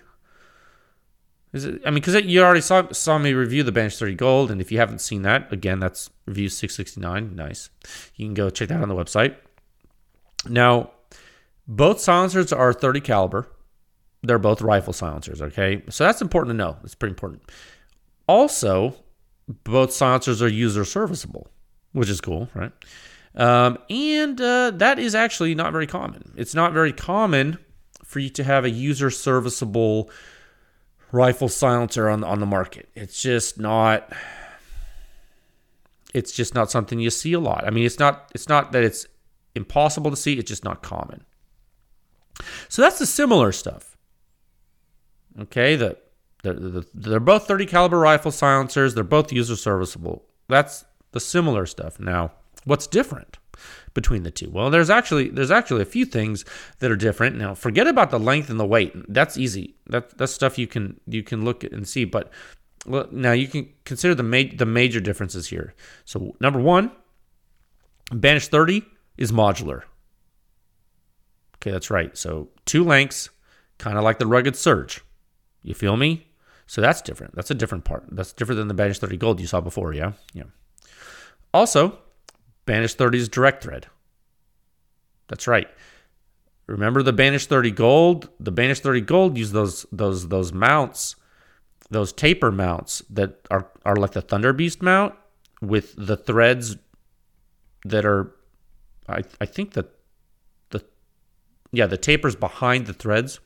Is 1.54 1.66
it? 1.66 1.82
I 1.86 1.90
mean, 1.90 1.96
because 1.96 2.16
you 2.24 2.42
already 2.42 2.62
saw 2.62 2.90
saw 2.92 3.18
me 3.18 3.34
review 3.34 3.64
the 3.64 3.72
Banish 3.72 3.98
30 3.98 4.16
Gold, 4.16 4.52
and 4.52 4.62
if 4.62 4.72
you 4.72 4.78
haven't 4.78 5.02
seen 5.02 5.24
that, 5.24 5.52
again, 5.52 5.80
that's 5.80 6.10
review 6.26 6.48
669. 6.48 7.36
Nice. 7.36 7.70
You 8.16 8.28
can 8.28 8.34
go 8.34 8.50
check 8.50 8.70
that 8.70 8.82
on 8.82 8.88
the 8.88 8.96
website. 8.96 9.36
Now, 10.48 10.92
both 11.68 12.00
silencers 12.00 12.54
are 12.54 12.74
30 12.74 13.02
caliber. 13.02 13.48
They're 14.24 14.40
both 14.40 14.62
rifle 14.62 14.94
silencers. 14.94 15.42
Okay, 15.42 15.84
so 15.90 16.06
that's 16.06 16.22
important 16.22 16.54
to 16.54 16.58
know. 16.58 16.78
It's 16.84 16.96
pretty 16.96 17.12
important. 17.12 17.42
Also, 18.28 18.96
both 19.66 19.92
silencers 19.92 20.42
are 20.42 20.48
user 20.48 20.86
serviceable, 20.86 21.48
which 21.92 22.10
is 22.10 22.22
cool, 22.22 22.48
right? 22.54 22.72
Um, 23.36 23.78
and 23.90 24.40
uh, 24.42 24.72
that 24.72 25.00
is 25.00 25.16
actually 25.16 25.56
not 25.56 25.72
very 25.72 25.88
common. 25.88 26.34
It's 26.36 26.54
not 26.54 26.74
very 26.74 26.92
common 26.92 27.58
for 28.04 28.20
you 28.20 28.30
to 28.32 28.44
have 28.44 28.66
a 28.66 28.70
user 28.70 29.10
serviceable 29.10 30.10
rifle 31.12 31.50
silencer 31.50 32.10
on 32.10 32.24
on 32.24 32.40
the 32.40 32.46
market. 32.46 32.90
It's 32.96 33.22
just 33.22 33.60
not 33.60 34.12
it's 36.14 36.32
just 36.32 36.54
not 36.54 36.70
something 36.70 37.00
you 37.00 37.10
see 37.10 37.34
a 37.34 37.40
lot. 37.40 37.66
I 37.66 37.70
mean, 37.70 37.86
it's 37.86 38.00
not 38.00 38.30
it's 38.34 38.50
not 38.50 38.72
that 38.74 38.84
it's 38.84 39.06
impossible 39.56 40.12
to 40.12 40.18
see, 40.18 40.38
it's 40.38 40.50
just 40.50 40.64
not 40.64 40.82
common. 40.82 41.24
So 42.70 42.82
that's 42.82 43.00
the 43.00 43.06
similar 43.06 43.52
stuff. 43.52 43.98
Okay, 45.40 45.76
the, 45.76 45.98
the, 46.44 46.54
the 46.54 46.88
they're 46.94 47.20
both 47.20 47.48
30 47.48 47.66
caliber 47.66 48.00
rifle 48.00 48.32
silencers, 48.32 48.94
they're 48.94 49.04
both 49.04 49.32
user 49.32 49.56
serviceable. 49.56 50.26
That's 50.50 50.86
the 51.12 51.20
similar 51.20 51.66
stuff. 51.66 52.00
Now, 52.00 52.32
what's 52.66 52.88
different? 52.88 53.38
between 53.94 54.24
the 54.24 54.32
two? 54.32 54.50
Well, 54.50 54.70
there's 54.70 54.90
actually 54.90 55.30
there's 55.30 55.52
actually 55.52 55.82
a 55.82 55.86
few 55.86 56.06
things 56.06 56.46
that 56.80 56.92
are 56.92 56.96
different. 56.96 57.38
Now, 57.38 57.54
forget 57.54 57.88
about 57.88 58.12
the 58.12 58.20
length 58.20 58.50
and 58.50 58.60
the 58.60 58.66
weight. 58.66 58.94
That's 59.08 59.38
easy. 59.38 59.76
That 59.88 60.18
that's 60.18 60.34
stuff 60.34 60.58
you 60.58 60.68
can 60.68 61.00
you 61.08 61.24
can 61.24 61.44
look 61.44 61.64
and 61.64 61.88
see. 61.88 62.06
But 62.06 62.32
well, 62.86 63.08
now 63.12 63.32
you 63.32 63.48
can 63.48 63.70
consider 63.86 64.16
the 64.16 64.24
ma- 64.24 64.56
the 64.56 64.66
major 64.66 65.00
differences 65.00 65.48
here. 65.48 65.74
So 66.06 66.36
number 66.40 66.60
one, 66.60 66.92
Banish 68.12 68.48
30 68.48 68.84
is 69.18 69.32
modular. 69.32 69.84
Okay, 71.58 71.72
that's 71.72 71.92
right. 71.92 72.18
So 72.18 72.50
two 72.66 72.84
lengths, 72.84 73.30
kind 73.78 73.98
of 73.98 74.04
like 74.04 74.20
the 74.20 74.26
Rugged 74.26 74.56
Surge. 74.56 75.02
You 75.62 75.76
feel 75.76 75.96
me? 75.96 76.28
So 76.66 76.82
that's 76.82 77.02
different. 77.02 77.36
That's 77.36 77.52
a 77.52 77.54
different 77.54 77.84
part. 77.84 78.06
That's 78.10 78.34
different 78.34 78.58
than 78.58 78.68
the 78.68 78.74
Banish 78.74 78.98
30 78.98 79.18
Gold 79.18 79.40
you 79.40 79.46
saw 79.46 79.62
before. 79.62 79.94
Yeah, 79.94 80.14
yeah. 80.34 80.46
Also, 81.54 82.00
Banish 82.66 82.94
30 82.94 83.18
is 83.18 83.30
direct 83.30 83.64
thread. 83.64 83.88
That's 85.28 85.48
right. 85.48 85.68
Remember 86.68 87.04
the 87.04 87.14
Banish 87.14 87.48
30 87.48 87.72
Gold? 87.72 88.30
The 88.40 88.52
Banish 88.52 88.80
30 88.80 89.02
Gold 89.02 89.38
use 89.38 89.52
those 89.52 89.86
those 89.92 90.28
those 90.30 90.54
mounts, 90.54 91.16
those 91.90 92.14
taper 92.14 92.52
mounts 92.52 93.04
that 93.10 93.46
are 93.50 93.70
are 93.86 93.96
like 93.96 94.12
the 94.12 94.22
Thunder 94.22 94.54
Beast 94.54 94.82
mount 94.82 95.16
with 95.62 95.94
the 95.98 96.16
threads 96.16 96.78
that 97.86 98.06
are 98.06 98.34
I 99.10 99.24
I 99.40 99.46
think 99.46 99.74
that 99.74 99.90
the 100.70 100.84
yeah, 101.72 101.88
the 101.88 101.98
tapers 101.98 102.36
behind 102.36 102.86
the 102.86 102.94
threads 102.94 103.40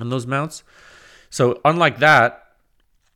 on 0.00 0.08
those 0.08 0.26
mounts. 0.26 0.62
So 1.28 1.60
unlike 1.64 1.98
that, 1.98 2.44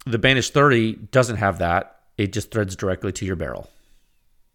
the 0.05 0.19
Banish 0.19 0.51
30 0.51 0.95
doesn't 1.11 1.37
have 1.37 1.59
that. 1.59 2.01
It 2.17 2.33
just 2.33 2.51
threads 2.51 2.77
directly 2.77 3.13
to 3.13 3.25
your 3.27 3.37
barrel 3.37 3.71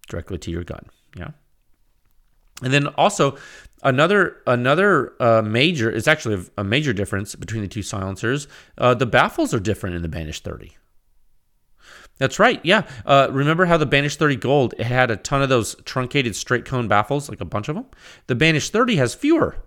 directly 0.07 0.37
to 0.39 0.51
your 0.51 0.63
gun. 0.63 0.85
Yeah. 1.15 1.31
And 2.61 2.71
then 2.71 2.87
also 2.87 3.37
another 3.83 4.37
another 4.45 5.13
uh, 5.19 5.41
major 5.41 5.89
is 5.89 6.07
actually 6.07 6.45
a, 6.57 6.63
major 6.63 6.93
difference 6.93 7.35
between 7.35 7.61
the 7.61 7.67
two 7.67 7.81
silencers. 7.81 8.47
Uh, 8.77 8.93
the 8.93 9.05
baffles 9.05 9.53
are 9.53 9.59
different 9.59 9.95
in 9.95 10.01
the 10.01 10.07
Banish 10.07 10.41
30. 10.41 10.77
That's 12.17 12.37
right. 12.37 12.59
Yeah. 12.63 12.87
Uh, 13.03 13.29
remember 13.31 13.65
how 13.65 13.77
the 13.77 13.87
Banish 13.87 14.15
30 14.15 14.35
Gold 14.35 14.75
it 14.77 14.85
had 14.85 15.09
a 15.09 15.15
ton 15.17 15.41
of 15.41 15.49
those 15.49 15.75
truncated 15.85 16.35
straight 16.35 16.65
cone 16.65 16.87
baffles, 16.87 17.29
like 17.29 17.41
a 17.41 17.45
bunch 17.45 17.67
of 17.67 17.75
them. 17.75 17.87
The 18.27 18.35
Banish 18.35 18.69
30 18.69 18.97
has 18.97 19.15
fewer. 19.15 19.57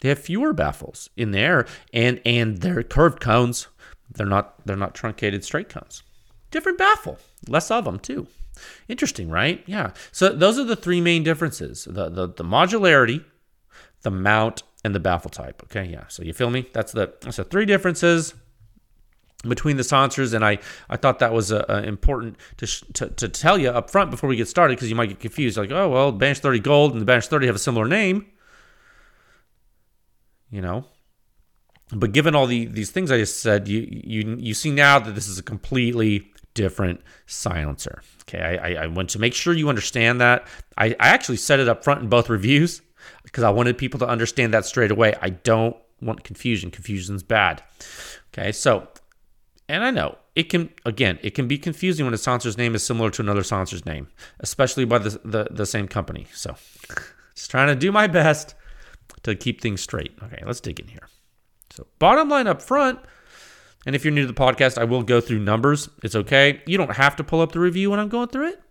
They 0.00 0.08
have 0.10 0.18
fewer 0.18 0.52
baffles 0.52 1.10
in 1.16 1.30
there, 1.30 1.66
and 1.92 2.20
and 2.24 2.58
they're 2.58 2.82
curved 2.82 3.20
cones. 3.20 3.68
They're 4.10 4.26
not 4.26 4.66
they're 4.66 4.76
not 4.76 4.94
truncated 4.94 5.44
straight 5.44 5.68
cones. 5.68 6.02
Different 6.50 6.78
baffle, 6.78 7.18
less 7.48 7.70
of 7.70 7.84
them 7.84 7.98
too. 7.98 8.26
Interesting, 8.88 9.30
right? 9.30 9.62
Yeah. 9.66 9.92
So 10.12 10.30
those 10.30 10.58
are 10.58 10.64
the 10.64 10.76
three 10.76 11.00
main 11.00 11.22
differences: 11.22 11.84
the 11.84 12.08
the, 12.08 12.28
the 12.28 12.44
modularity, 12.44 13.24
the 14.02 14.10
mount, 14.10 14.62
and 14.84 14.94
the 14.94 15.00
baffle 15.00 15.30
type. 15.30 15.62
Okay, 15.64 15.84
yeah. 15.84 16.04
So 16.08 16.22
you 16.22 16.32
feel 16.32 16.50
me? 16.50 16.68
That's 16.72 16.92
the 16.92 17.14
that's 17.20 17.36
the 17.36 17.44
three 17.44 17.66
differences 17.66 18.34
between 19.48 19.76
the 19.76 19.84
silencers, 19.84 20.32
and 20.32 20.44
I, 20.44 20.58
I 20.88 20.96
thought 20.96 21.18
that 21.20 21.32
was 21.32 21.50
uh, 21.50 21.64
uh 21.68 21.82
important 21.84 22.36
to, 22.58 22.66
sh- 22.66 22.84
to, 22.94 23.08
to 23.08 23.28
tell 23.28 23.58
you 23.58 23.70
up 23.70 23.90
front 23.90 24.10
before 24.10 24.28
we 24.28 24.36
get 24.36 24.48
started 24.48 24.76
because 24.76 24.90
you 24.90 24.96
might 24.96 25.08
get 25.08 25.20
confused. 25.20 25.56
Like, 25.56 25.70
oh 25.70 25.88
well, 25.88 26.12
Banish 26.12 26.40
30 26.40 26.60
Gold 26.60 26.92
and 26.92 27.00
the 27.00 27.06
Banish 27.06 27.28
30 27.28 27.46
have 27.46 27.56
a 27.56 27.60
similar 27.60 27.86
name, 27.86 28.26
you 30.50 30.60
know. 30.60 30.84
But 31.92 32.12
given 32.12 32.34
all 32.34 32.46
the 32.46 32.66
these 32.66 32.90
things 32.90 33.10
I 33.10 33.18
just 33.18 33.40
said, 33.40 33.66
you 33.66 33.86
you 33.90 34.36
you 34.38 34.54
see 34.54 34.70
now 34.70 34.98
that 34.98 35.14
this 35.14 35.26
is 35.26 35.38
a 35.38 35.42
completely 35.42 36.29
different 36.54 37.00
silencer. 37.26 38.02
Okay, 38.22 38.58
I, 38.58 38.84
I 38.84 38.86
want 38.86 39.10
to 39.10 39.18
make 39.18 39.34
sure 39.34 39.52
you 39.54 39.68
understand 39.68 40.20
that. 40.20 40.46
I, 40.76 40.96
I 41.00 41.08
actually 41.08 41.36
set 41.36 41.60
it 41.60 41.68
up 41.68 41.84
front 41.84 42.02
in 42.02 42.08
both 42.08 42.28
reviews 42.28 42.82
because 43.22 43.44
I 43.44 43.50
wanted 43.50 43.78
people 43.78 43.98
to 44.00 44.08
understand 44.08 44.54
that 44.54 44.64
straight 44.64 44.90
away. 44.90 45.14
I 45.20 45.30
don't 45.30 45.76
want 46.00 46.24
confusion. 46.24 46.70
Confusion's 46.70 47.22
bad. 47.22 47.62
Okay, 48.32 48.52
so, 48.52 48.88
and 49.68 49.84
I 49.84 49.90
know 49.90 50.16
it 50.34 50.44
can, 50.44 50.70
again, 50.84 51.18
it 51.22 51.34
can 51.34 51.48
be 51.48 51.58
confusing 51.58 52.04
when 52.04 52.14
a 52.14 52.18
silencer's 52.18 52.56
name 52.56 52.74
is 52.74 52.84
similar 52.84 53.10
to 53.10 53.22
another 53.22 53.42
silencer's 53.42 53.84
name, 53.84 54.08
especially 54.40 54.84
by 54.84 54.98
the, 54.98 55.20
the, 55.24 55.48
the 55.50 55.66
same 55.66 55.88
company. 55.88 56.26
So, 56.32 56.54
just 57.34 57.50
trying 57.50 57.68
to 57.68 57.74
do 57.74 57.90
my 57.90 58.06
best 58.06 58.54
to 59.22 59.34
keep 59.34 59.60
things 59.60 59.80
straight. 59.80 60.12
Okay, 60.22 60.42
let's 60.46 60.60
dig 60.60 60.80
in 60.80 60.88
here. 60.88 61.08
So, 61.70 61.86
bottom 61.98 62.28
line 62.28 62.46
up 62.46 62.62
front, 62.62 63.00
and 63.86 63.94
if 63.94 64.04
you're 64.04 64.12
new 64.12 64.26
to 64.26 64.26
the 64.26 64.34
podcast, 64.34 64.78
I 64.78 64.84
will 64.84 65.02
go 65.02 65.20
through 65.20 65.38
numbers. 65.38 65.88
It's 66.02 66.14
okay. 66.14 66.62
You 66.66 66.76
don't 66.76 66.96
have 66.96 67.16
to 67.16 67.24
pull 67.24 67.40
up 67.40 67.52
the 67.52 67.60
review 67.60 67.90
when 67.90 67.98
I'm 67.98 68.08
going 68.08 68.28
through 68.28 68.48
it. 68.48 68.62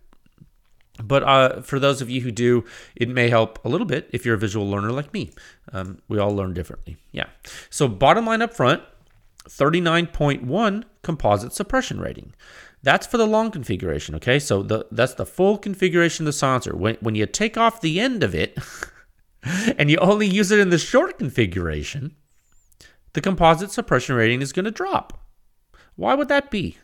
But 1.02 1.22
uh, 1.22 1.62
for 1.62 1.78
those 1.78 2.02
of 2.02 2.10
you 2.10 2.20
who 2.20 2.30
do, 2.30 2.64
it 2.94 3.08
may 3.08 3.28
help 3.28 3.64
a 3.64 3.68
little 3.68 3.86
bit 3.86 4.08
if 4.12 4.24
you're 4.24 4.34
a 4.34 4.38
visual 4.38 4.68
learner 4.68 4.92
like 4.92 5.12
me. 5.12 5.30
Um, 5.72 6.00
we 6.08 6.18
all 6.18 6.34
learn 6.34 6.52
differently. 6.52 6.98
Yeah. 7.10 7.26
So, 7.70 7.88
bottom 7.88 8.26
line 8.26 8.42
up 8.42 8.52
front 8.52 8.82
39.1 9.48 10.84
composite 11.02 11.52
suppression 11.52 12.00
rating. 12.00 12.34
That's 12.82 13.06
for 13.06 13.18
the 13.18 13.26
long 13.26 13.50
configuration, 13.50 14.14
okay? 14.16 14.38
So 14.38 14.62
the, 14.62 14.86
that's 14.90 15.14
the 15.14 15.26
full 15.26 15.58
configuration 15.58 16.24
of 16.24 16.26
the 16.26 16.32
silencer. 16.32 16.74
When, 16.74 16.96
when 17.00 17.14
you 17.14 17.26
take 17.26 17.58
off 17.58 17.80
the 17.80 18.00
end 18.00 18.22
of 18.22 18.34
it 18.34 18.58
and 19.76 19.90
you 19.90 19.98
only 19.98 20.26
use 20.26 20.50
it 20.50 20.58
in 20.58 20.70
the 20.70 20.78
short 20.78 21.18
configuration, 21.18 22.16
the 23.12 23.20
composite 23.20 23.70
suppression 23.70 24.14
rating 24.14 24.42
is 24.42 24.52
going 24.52 24.64
to 24.64 24.70
drop. 24.70 25.20
Why 25.96 26.14
would 26.14 26.28
that 26.28 26.50
be? 26.50 26.78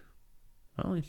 Well, 0.76 1.00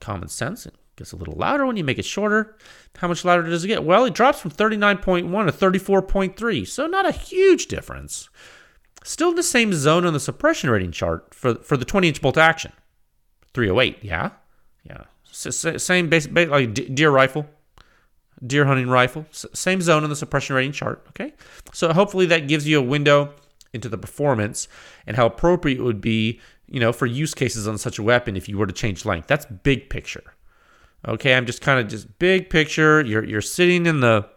common 0.00 0.28
sense. 0.28 0.66
It 0.66 0.74
gets 0.96 1.12
a 1.12 1.16
little 1.16 1.34
louder 1.34 1.66
when 1.66 1.76
you 1.76 1.84
make 1.84 1.98
it 1.98 2.04
shorter. 2.04 2.56
How 2.96 3.08
much 3.08 3.24
louder 3.24 3.44
does 3.44 3.64
it 3.64 3.68
get? 3.68 3.84
Well, 3.84 4.04
it 4.04 4.14
drops 4.14 4.40
from 4.40 4.50
39.1 4.50 5.46
to 5.46 5.52
34.3, 5.52 6.66
so 6.66 6.86
not 6.86 7.06
a 7.06 7.12
huge 7.12 7.66
difference. 7.66 8.28
Still 9.04 9.30
in 9.30 9.36
the 9.36 9.42
same 9.42 9.72
zone 9.72 10.04
on 10.04 10.12
the 10.12 10.20
suppression 10.20 10.70
rating 10.70 10.92
chart 10.92 11.34
for, 11.34 11.54
for 11.54 11.76
the 11.76 11.84
20 11.84 12.08
inch 12.08 12.20
bolt 12.20 12.36
action. 12.36 12.72
308, 13.54 14.04
yeah? 14.04 14.30
Yeah. 14.84 15.04
same 15.32 16.08
basic, 16.08 16.32
like 16.32 16.74
deer 16.94 17.10
rifle, 17.10 17.46
deer 18.44 18.66
hunting 18.66 18.88
rifle, 18.88 19.26
same 19.30 19.80
zone 19.80 20.04
on 20.04 20.10
the 20.10 20.16
suppression 20.16 20.56
rating 20.56 20.72
chart, 20.72 21.04
okay? 21.08 21.32
So 21.72 21.92
hopefully 21.92 22.26
that 22.26 22.48
gives 22.48 22.68
you 22.68 22.78
a 22.78 22.82
window 22.82 23.34
into 23.72 23.88
the 23.88 23.98
performance 23.98 24.68
and 25.06 25.16
how 25.16 25.26
appropriate 25.26 25.78
it 25.78 25.82
would 25.82 26.00
be, 26.00 26.40
you 26.66 26.80
know, 26.80 26.92
for 26.92 27.06
use 27.06 27.34
cases 27.34 27.68
on 27.68 27.78
such 27.78 27.98
a 27.98 28.02
weapon 28.02 28.36
if 28.36 28.48
you 28.48 28.58
were 28.58 28.66
to 28.66 28.72
change 28.72 29.04
length. 29.04 29.28
That's 29.28 29.46
big 29.46 29.90
picture. 29.90 30.34
Okay, 31.06 31.34
I'm 31.34 31.46
just 31.46 31.60
kind 31.60 31.78
of 31.78 31.88
just 31.88 32.18
big 32.18 32.50
picture. 32.50 33.04
You're 33.04 33.24
you're 33.24 33.40
sitting 33.40 33.86
in 33.86 34.00
the 34.00 34.28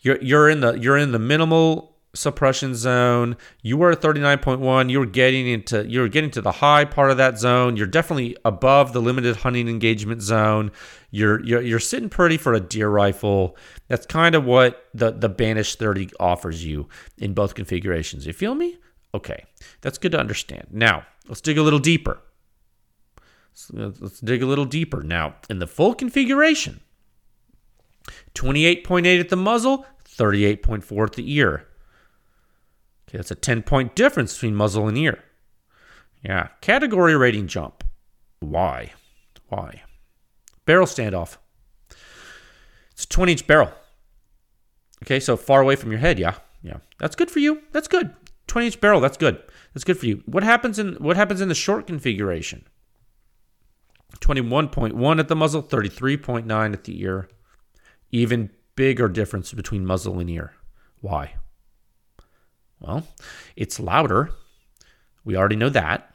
you're 0.00 0.20
you're 0.20 0.48
in 0.48 0.60
the 0.60 0.72
you're 0.74 0.98
in 0.98 1.12
the 1.12 1.18
minimal 1.18 1.96
suppression 2.14 2.74
zone. 2.74 3.36
You 3.62 3.76
were 3.76 3.92
at 3.92 4.00
39.1. 4.00 4.90
You're 4.90 5.06
getting 5.06 5.48
into 5.48 5.86
you're 5.88 6.08
getting 6.08 6.30
to 6.32 6.40
the 6.40 6.52
high 6.52 6.84
part 6.84 7.10
of 7.10 7.16
that 7.18 7.38
zone. 7.38 7.76
You're 7.76 7.86
definitely 7.86 8.36
above 8.44 8.92
the 8.92 9.00
limited 9.00 9.36
hunting 9.36 9.68
engagement 9.68 10.22
zone. 10.22 10.72
You're 11.10 11.42
you're, 11.44 11.62
you're 11.62 11.78
sitting 11.78 12.08
pretty 12.08 12.36
for 12.36 12.54
a 12.54 12.60
deer 12.60 12.88
rifle. 12.88 13.56
That's 13.88 14.06
kind 14.06 14.34
of 14.34 14.44
what 14.44 14.84
the 14.94 15.12
the 15.12 15.28
Banish 15.28 15.76
30 15.76 16.10
offers 16.18 16.64
you 16.64 16.88
in 17.18 17.34
both 17.34 17.54
configurations. 17.54 18.26
You 18.26 18.32
feel 18.32 18.54
me? 18.54 18.78
Okay, 19.14 19.44
that's 19.80 19.98
good 19.98 20.12
to 20.12 20.20
understand. 20.20 20.68
Now 20.70 21.06
let's 21.28 21.40
dig 21.40 21.58
a 21.58 21.62
little 21.62 21.78
deeper. 21.78 22.20
Let's 23.72 24.20
dig 24.20 24.42
a 24.42 24.46
little 24.46 24.64
deeper 24.64 25.02
now 25.02 25.34
in 25.48 25.58
the 25.58 25.66
full 25.66 25.94
configuration. 25.94 26.80
28.8 28.34 29.20
at 29.20 29.28
the 29.28 29.36
muzzle, 29.36 29.86
38.4 30.04 31.06
at 31.06 31.12
the 31.14 31.34
ear. 31.34 31.66
Okay, 33.10 33.18
that's 33.18 33.32
a 33.32 33.34
10 33.34 33.62
point 33.62 33.96
difference 33.96 34.34
between 34.34 34.54
muzzle 34.54 34.86
and 34.86 34.96
ear. 34.96 35.18
Yeah, 36.22 36.48
category 36.60 37.16
rating 37.16 37.48
jump. 37.48 37.82
Why? 38.38 38.92
Why? 39.48 39.82
Barrel 40.64 40.86
standoff. 40.86 41.36
It's 42.92 43.02
a 43.02 43.08
20 43.08 43.32
inch 43.32 43.46
barrel. 43.48 43.72
Okay, 45.02 45.18
so 45.18 45.36
far 45.36 45.60
away 45.60 45.74
from 45.74 45.90
your 45.90 45.98
head, 45.98 46.20
yeah. 46.20 46.34
Yeah. 46.62 46.76
That's 46.98 47.16
good 47.16 47.32
for 47.32 47.40
you. 47.40 47.62
That's 47.72 47.88
good. 47.88 48.14
20 48.46 48.66
inch 48.66 48.80
barrel, 48.80 49.00
that's 49.00 49.16
good. 49.16 49.42
That's 49.74 49.82
good 49.82 49.98
for 49.98 50.06
you. 50.06 50.22
What 50.26 50.44
happens 50.44 50.78
in 50.78 50.94
what 50.94 51.16
happens 51.16 51.40
in 51.40 51.48
the 51.48 51.54
short 51.54 51.88
configuration? 51.88 52.64
21.1 54.20 55.18
at 55.18 55.28
the 55.28 55.36
muzzle, 55.36 55.62
33.9 55.62 56.72
at 56.72 56.84
the 56.84 57.00
ear. 57.00 57.28
Even 58.12 58.50
bigger 58.76 59.08
difference 59.08 59.52
between 59.52 59.84
muzzle 59.84 60.20
and 60.20 60.30
ear. 60.30 60.52
Why? 61.00 61.34
Well, 62.80 63.06
it's 63.56 63.78
louder. 63.78 64.30
We 65.24 65.36
already 65.36 65.56
know 65.56 65.68
that. 65.68 66.14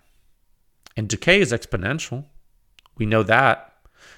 And 0.98 1.08
decay 1.08 1.40
is 1.40 1.52
exponential. 1.52 2.26
We 2.98 3.06
know 3.06 3.24
that. 3.24 3.74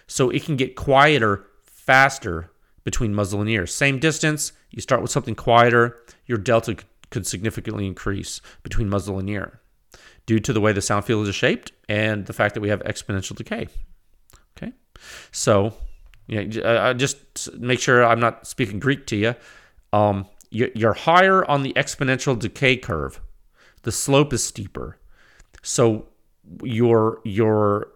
So 0.07 0.29
it 0.29 0.43
can 0.43 0.55
get 0.55 0.75
quieter 0.75 1.45
faster 1.63 2.51
between 2.83 3.13
muzzle 3.13 3.41
and 3.41 3.49
ear. 3.49 3.67
Same 3.67 3.99
distance, 3.99 4.53
you 4.71 4.81
start 4.81 5.01
with 5.01 5.11
something 5.11 5.35
quieter, 5.35 5.97
your 6.25 6.37
delta 6.37 6.77
could 7.09 7.27
significantly 7.27 7.85
increase 7.85 8.41
between 8.63 8.89
muzzle 8.89 9.19
and 9.19 9.29
ear 9.29 9.59
due 10.25 10.39
to 10.39 10.53
the 10.53 10.61
way 10.61 10.73
the 10.73 10.81
sound 10.81 11.05
field 11.05 11.27
is 11.27 11.35
shaped 11.35 11.71
and 11.89 12.25
the 12.25 12.33
fact 12.33 12.53
that 12.53 12.61
we 12.61 12.69
have 12.69 12.81
exponential 12.83 13.35
decay. 13.35 13.67
Okay. 14.57 14.73
So, 15.31 15.73
yeah, 16.27 16.93
just 16.93 17.53
make 17.57 17.79
sure 17.79 18.05
I'm 18.05 18.19
not 18.19 18.45
speaking 18.45 18.79
Greek 18.79 19.05
to 19.07 19.15
you. 19.15 19.35
Um, 19.93 20.25
you're 20.49 20.93
higher 20.93 21.49
on 21.49 21.63
the 21.63 21.73
exponential 21.73 22.37
decay 22.37 22.77
curve. 22.77 23.21
The 23.83 23.91
slope 23.91 24.33
is 24.33 24.43
steeper. 24.43 24.97
So 25.61 26.07
your 26.63 27.19
your 27.23 27.89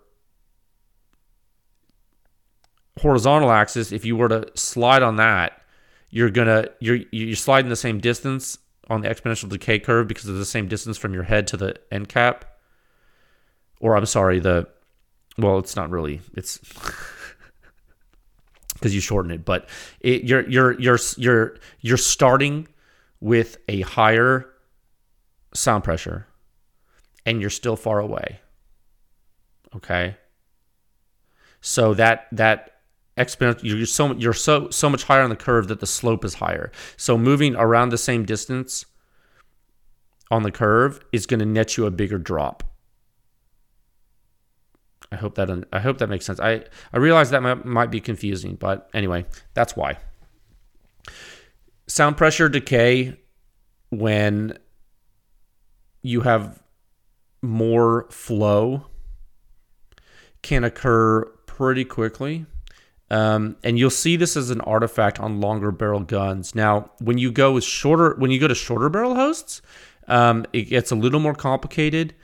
horizontal 2.99 3.51
axis, 3.51 3.91
if 3.91 4.05
you 4.05 4.15
were 4.15 4.29
to 4.29 4.47
slide 4.55 5.03
on 5.03 5.15
that, 5.17 5.61
you're 6.09 6.29
gonna 6.29 6.67
you're 6.79 6.99
you're 7.11 7.35
sliding 7.35 7.69
the 7.69 7.75
same 7.75 7.99
distance 7.99 8.57
on 8.89 9.01
the 9.01 9.09
exponential 9.09 9.49
decay 9.49 9.79
curve 9.79 10.07
because 10.07 10.27
of 10.27 10.35
the 10.35 10.45
same 10.45 10.67
distance 10.67 10.97
from 10.97 11.13
your 11.13 11.23
head 11.23 11.47
to 11.47 11.57
the 11.57 11.75
end 11.91 12.09
cap. 12.09 12.45
Or 13.79 13.95
I'm 13.95 14.05
sorry, 14.05 14.39
the 14.39 14.67
well, 15.37 15.57
it's 15.59 15.75
not 15.75 15.89
really 15.89 16.21
it's 16.35 16.59
because 18.81 18.95
you 18.95 19.01
shorten 19.01 19.29
it, 19.29 19.45
but 19.45 19.69
it, 19.99 20.23
you're 20.23 20.49
you're 20.49 20.79
you're 20.81 20.99
you're 21.17 21.57
you're 21.81 21.97
starting 21.97 22.67
with 23.19 23.57
a 23.69 23.81
higher 23.81 24.49
sound 25.53 25.83
pressure, 25.83 26.25
and 27.25 27.39
you're 27.39 27.51
still 27.51 27.75
far 27.75 27.99
away. 27.99 28.39
Okay. 29.75 30.17
So 31.61 31.93
that 31.93 32.27
that 32.31 32.79
exponential 33.17 33.59
you're 33.63 33.85
so 33.85 34.13
you're 34.13 34.33
so 34.33 34.69
so 34.71 34.89
much 34.89 35.03
higher 35.03 35.21
on 35.21 35.29
the 35.29 35.35
curve 35.35 35.67
that 35.67 35.79
the 35.79 35.87
slope 35.87 36.25
is 36.25 36.35
higher. 36.35 36.71
So 36.97 37.17
moving 37.17 37.55
around 37.55 37.89
the 37.89 37.99
same 37.99 38.25
distance 38.25 38.85
on 40.31 40.41
the 40.41 40.51
curve 40.51 40.99
is 41.11 41.27
going 41.27 41.41
to 41.41 41.45
net 41.45 41.77
you 41.77 41.85
a 41.85 41.91
bigger 41.91 42.17
drop. 42.17 42.63
I 45.11 45.17
hope 45.17 45.35
that 45.35 45.49
I 45.73 45.79
hope 45.79 45.97
that 45.97 46.07
makes 46.07 46.25
sense. 46.25 46.39
I 46.39 46.63
I 46.93 46.97
realize 46.97 47.31
that 47.31 47.41
might, 47.65 47.91
be 47.91 47.99
confusing, 47.99 48.55
but 48.55 48.89
anyway, 48.93 49.25
that's 49.53 49.75
why. 49.75 49.97
Sound 51.87 52.15
pressure 52.15 52.47
decay 52.47 53.17
when 53.89 54.57
you 56.01 56.21
have 56.21 56.61
more 57.41 58.07
flow 58.09 58.85
can 60.41 60.63
occur 60.63 61.25
pretty 61.45 61.85
quickly. 61.85 62.45
Um, 63.09 63.57
and 63.61 63.77
you'll 63.77 63.89
see 63.89 64.15
this 64.15 64.37
as 64.37 64.51
an 64.51 64.61
artifact 64.61 65.19
on 65.19 65.41
longer 65.41 65.71
barrel 65.71 65.99
guns. 65.99 66.55
Now, 66.55 66.91
when 66.99 67.17
you 67.17 67.29
go 67.29 67.51
with 67.51 67.65
shorter, 67.65 68.15
when 68.17 68.31
you 68.31 68.39
go 68.39 68.47
to 68.47 68.55
shorter 68.55 68.87
barrel 68.87 69.15
hosts, 69.15 69.61
um, 70.07 70.45
it 70.53 70.63
gets 70.63 70.91
a 70.91 70.95
little 70.95 71.19
more 71.19 71.35
complicated. 71.35 72.15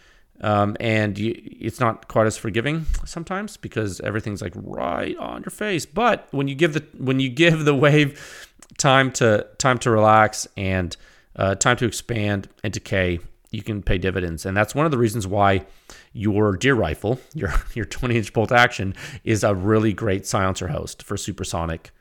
Um, 0.42 0.78
and 0.80 1.18
you, 1.18 1.34
it's 1.60 1.80
not 1.80 2.08
quite 2.08 2.28
as 2.28 2.38
forgiving 2.38 2.86
sometimes 3.06 3.58
because 3.58 4.00
everything's 4.02 4.42
like 4.42 4.54
right 4.56 5.18
on 5.18 5.42
your 5.42 5.52
face. 5.52 5.86
But 5.86 6.28
when 6.32 6.48
you 6.48 6.56
give 6.56 6.74
the 6.74 6.86
when 6.98 7.20
you 7.20 7.30
give 7.30 7.66
the 7.66 7.74
wave 7.76 8.56
time 8.78 9.12
to 9.14 9.48
time 9.58 9.78
to 9.80 9.92
relax 9.92 10.48
and 10.56 10.96
uh, 11.36 11.56
time 11.56 11.78
to 11.78 11.86
expand 11.86 12.50
and 12.64 12.72
decay, 12.72 13.20
you 13.52 13.64
can 13.64 13.82
pay 13.82 13.98
dividends. 13.98 14.46
And 14.46 14.56
that's 14.56 14.76
one 14.76 14.86
of 14.86 14.92
the 14.92 14.98
reasons 14.98 15.26
why 15.26 15.66
your 16.14 16.56
deer 16.56 16.76
rifle, 16.76 17.20
your 17.34 17.54
your 17.74 17.86
20 17.86 18.18
inch 18.18 18.34
bolt 18.34 18.52
action, 18.52 18.94
is 19.24 19.44
a 19.44 19.56
really 19.56 19.94
great 19.94 20.26
silencer 20.26 20.68
host 20.68 21.04
for 21.04 21.18
supersonic 21.18 21.92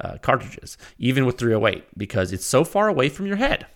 uh, 0.00 0.18
cartridges, 0.18 0.78
even 0.98 1.26
with 1.26 1.38
308, 1.38 1.84
because 1.96 2.32
it's 2.32 2.44
so 2.44 2.64
far 2.64 2.88
away 2.88 3.08
from 3.08 3.26
your 3.26 3.36
head. 3.36 3.66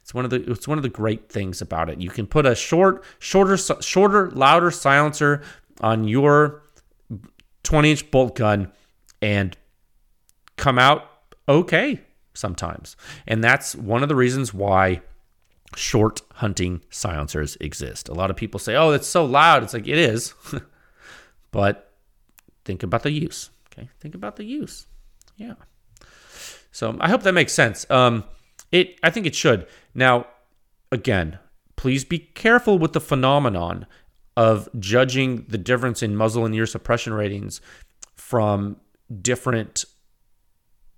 It's 0.00 0.12
one 0.14 0.24
of 0.24 0.30
the 0.30 0.50
it's 0.50 0.68
one 0.68 0.78
of 0.78 0.82
the 0.82 0.88
great 0.88 1.28
things 1.28 1.60
about 1.60 1.90
it. 1.90 2.00
You 2.00 2.10
can 2.10 2.26
put 2.26 2.46
a 2.46 2.54
short, 2.54 3.04
shorter, 3.18 3.56
shorter, 3.56 4.30
louder 4.30 4.70
silencer 4.70 5.42
on 5.80 6.04
your 6.04 6.62
20 7.62 7.90
inch 7.90 8.10
bolt 8.10 8.36
gun 8.36 8.70
and 9.20 9.56
come 10.56 10.78
out 10.78 11.08
okay 11.48 12.00
sometimes. 12.34 12.96
And 13.26 13.42
that's 13.42 13.74
one 13.74 14.02
of 14.02 14.08
the 14.08 14.14
reasons 14.14 14.52
why 14.52 15.02
short 15.76 16.22
hunting 16.34 16.82
silencers 16.90 17.56
exist. 17.60 18.08
A 18.08 18.14
lot 18.14 18.30
of 18.30 18.36
people 18.36 18.60
say, 18.60 18.76
"Oh, 18.76 18.90
it's 18.90 19.06
so 19.06 19.24
loud." 19.24 19.62
It's 19.62 19.74
like 19.74 19.88
it 19.88 19.98
is, 19.98 20.34
but 21.50 21.92
think 22.64 22.82
about 22.82 23.02
the 23.02 23.10
use. 23.10 23.50
Okay, 23.72 23.88
think 24.00 24.14
about 24.14 24.36
the 24.36 24.44
use. 24.44 24.86
Yeah. 25.36 25.54
So 26.72 26.96
I 27.00 27.08
hope 27.08 27.22
that 27.22 27.32
makes 27.32 27.52
sense. 27.52 27.86
Um, 27.90 28.24
it, 28.72 28.98
I 29.02 29.10
think 29.10 29.26
it 29.26 29.34
should. 29.34 29.66
Now, 29.94 30.26
again, 30.90 31.38
please 31.76 32.04
be 32.04 32.18
careful 32.18 32.78
with 32.78 32.94
the 32.94 33.00
phenomenon 33.00 33.86
of 34.36 34.68
judging 34.78 35.44
the 35.48 35.58
difference 35.58 36.02
in 36.02 36.16
muzzle 36.16 36.46
and 36.46 36.54
ear 36.54 36.66
suppression 36.66 37.12
ratings 37.12 37.60
from 38.14 38.76
different 39.20 39.84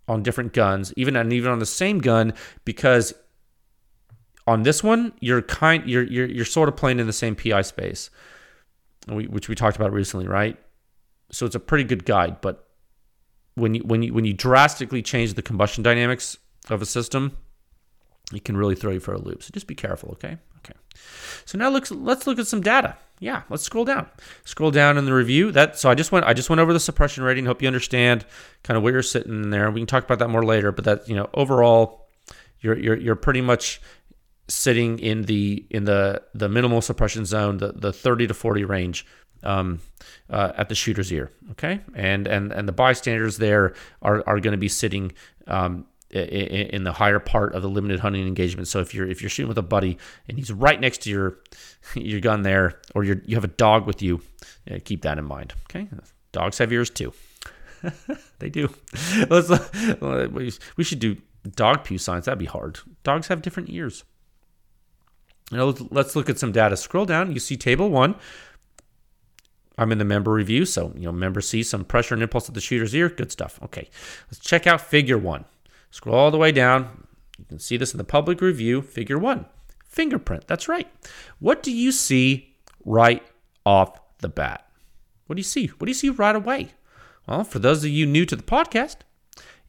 on 0.07 0.23
different 0.23 0.53
guns, 0.53 0.93
even 0.97 1.17
and 1.17 1.33
even 1.33 1.51
on 1.51 1.59
the 1.59 1.67
same 1.67 1.99
gun, 1.99 2.35
because 2.65 3.15
on 4.47 4.63
this 4.63 4.85
one 4.85 5.13
you're 5.21 5.43
kind 5.43 5.89
you're 5.89 6.05
you're, 6.05 6.27
you're 6.27 6.45
sort 6.45 6.69
of 6.69 6.77
playing 6.77 7.01
in 7.01 7.07
the 7.07 7.13
same 7.13 7.35
PI 7.35 7.63
space, 7.63 8.11
which 9.09 9.49
we 9.49 9.55
talked 9.55 9.77
about 9.77 9.93
recently, 9.93 10.29
right? 10.29 10.59
So 11.33 11.47
it's 11.47 11.55
a 11.55 11.61
pretty 11.61 11.85
good 11.85 12.05
guide, 12.05 12.41
but 12.41 12.69
when 13.55 13.75
you 13.75 13.83
when 13.83 14.03
you 14.03 14.13
when 14.13 14.25
you 14.25 14.33
drastically 14.33 15.03
change 15.03 15.35
the 15.35 15.43
combustion 15.43 15.83
dynamics 15.83 16.37
of 16.71 16.83
a 16.83 16.87
system, 16.87 17.37
it 18.33 18.45
can 18.45 18.57
really 18.57 18.75
throw 18.75 18.93
you 18.93 19.01
for 19.01 19.13
a 19.13 19.19
loop. 19.19 19.43
So 19.43 19.51
just 19.53 19.67
be 19.67 19.75
careful, 19.75 20.11
okay? 20.13 20.39
Okay. 20.59 20.79
So 21.45 21.59
now 21.59 21.69
let's 21.69 21.91
let's 21.91 22.27
look 22.27 22.39
at 22.39 22.47
some 22.47 22.63
data. 22.63 22.97
Yeah, 23.21 23.43
let's 23.51 23.63
scroll 23.63 23.85
down. 23.85 24.09
Scroll 24.45 24.71
down 24.71 24.97
in 24.97 25.05
the 25.05 25.13
review. 25.13 25.53
That 25.53 25.79
so 25.79 25.91
I 25.91 25.95
just 25.95 26.11
went 26.11 26.25
I 26.25 26.33
just 26.33 26.49
went 26.49 26.61
over 26.61 26.73
the 26.73 26.81
suppression 26.81 27.23
rating. 27.23 27.47
Hope 27.47 27.61
you 27.61 27.69
understand 27.69 28.25
kind 28.63 28.77
of 28.77 28.83
where 28.83 28.93
you're 28.93 29.03
sitting 29.03 29.51
there. 29.51 29.71
We 29.71 29.81
can 29.81 29.87
talk 29.87 30.05
about 30.05 30.19
that 30.21 30.29
more 30.29 30.45
later, 30.45 30.73
but 30.73 30.85
that 30.85 31.09
you 31.09 31.15
know 31.15 31.29
overall, 31.35 32.09
you're 32.61 32.79
you're 32.79 32.97
you're 32.97 33.17
pretty 33.17 33.41
much 33.41 33.81
sitting 34.49 34.99
in 34.99 35.23
the 35.23 35.67
in 35.71 35.85
the 35.85 36.23
the 36.35 36.49
minimal 36.49 36.81
suppression 36.81 37.25
zone, 37.25 37.59
the 37.59 37.73
the 37.73 37.93
30 37.93 38.29
to 38.29 38.35
40 38.35 38.65
range. 38.65 39.07
Um, 39.43 39.81
uh, 40.31 40.53
at 40.57 40.71
the 40.71 40.75
shooter's 40.75 41.13
ear, 41.13 41.31
okay, 41.51 41.81
and 41.95 42.27
and 42.27 42.51
and 42.51 42.67
the 42.67 42.73
bystanders 42.73 43.37
there 43.37 43.75
are 44.01 44.25
are 44.27 44.41
going 44.41 44.53
to 44.53 44.59
be 44.59 44.71
sitting 44.71 45.13
um, 45.47 45.85
in 46.15 46.85
the 46.85 46.93
higher 46.93 47.19
part 47.19 47.55
of 47.55 47.63
the 47.63 47.69
limited 47.69 48.01
hunting 48.01 48.27
engagement. 48.27 48.69
So 48.69 48.81
if 48.81 48.95
you're 48.95 49.09
if 49.09 49.21
you're 49.21 49.31
shooting 49.31 49.49
with 49.49 49.59
a 49.59 49.63
buddy 49.63 49.99
and 50.29 50.39
he's 50.39 50.53
right 50.53 50.81
next 50.81 51.03
to 51.03 51.11
your 51.11 51.39
your 51.95 52.21
gun 52.21 52.43
there, 52.43 52.81
or 52.95 53.05
you 53.05 53.21
you 53.25 53.37
have 53.37 53.45
a 53.45 53.49
dog 53.49 53.87
with 53.87 54.03
you, 54.03 54.23
keep 54.85 55.03
that 55.03 55.19
in 55.19 55.25
mind. 55.25 55.55
Okay, 55.65 55.89
dogs 56.33 56.59
have 56.59 56.73
ears 56.73 56.91
too. 56.91 57.13
they 58.39 58.49
do. 58.49 58.73
Let's 59.29 59.51
uh, 59.51 60.29
we 60.77 60.85
should 60.85 61.01
do 61.01 61.17
dog 61.57 61.85
pew 61.85 61.99
science. 61.99 62.27
That'd 62.27 62.39
be 62.39 62.45
hard. 62.47 62.79
Dogs 63.03 63.29
have 63.29 63.43
different 63.43 63.71
ears. 63.71 64.05
Now 65.53 65.75
let's, 65.91 66.17
look 66.17 66.31
at 66.31 66.39
some 66.39 66.53
data. 66.53 66.75
Scroll 66.75 67.05
down. 67.05 67.33
You 67.33 67.39
see 67.39 67.59
table 67.59 67.91
one. 67.91 68.15
I'm 69.77 69.93
in 69.93 69.99
the 69.99 70.05
member 70.05 70.33
review, 70.33 70.65
so 70.65 70.93
you 70.95 71.03
know 71.03 71.13
member 71.13 71.41
sees 71.41 71.69
some 71.69 71.85
pressure 71.85 72.15
and 72.15 72.23
impulse 72.23 72.49
at 72.49 72.55
the 72.55 72.61
shooter's 72.61 72.95
ear. 72.95 73.09
Good 73.09 73.33
stuff. 73.33 73.59
Okay, 73.63 73.91
let's 74.29 74.39
check 74.39 74.67
out 74.67 74.81
figure 74.81 75.19
one. 75.19 75.45
Scroll 75.95 76.17
all 76.17 76.33
the 76.33 76.39
way 76.39 76.51
down. 76.51 77.07
You 77.39 77.45
can 77.45 77.61
see 77.61 77.77
this 77.77 77.95
in 77.95 77.99
the 77.99 78.03
public 78.05 78.41
review, 78.41 78.83
figure 78.83 79.17
one. 79.17 79.47
Fingerprint. 79.87 80.49
That's 80.49 80.67
right. 80.67 80.89
What 81.39 81.63
do 81.63 81.71
you 81.71 81.93
see 81.93 82.57
right 82.85 83.23
off 83.65 84.01
the 84.19 84.29
bat? 84.29 84.69
What 85.27 85.37
do 85.37 85.39
you 85.39 85.45
see? 85.45 85.69
What 85.69 85.87
do 85.87 85.91
you 85.91 85.95
see 85.95 86.11
right 86.11 86.35
away? 86.35 86.71
Well, 87.29 87.45
for 87.45 87.61
those 87.61 87.85
of 87.85 87.91
you 87.91 88.07
new 88.07 88.27
to 88.27 88.35
the 88.35 88.43
podcast 88.43 88.97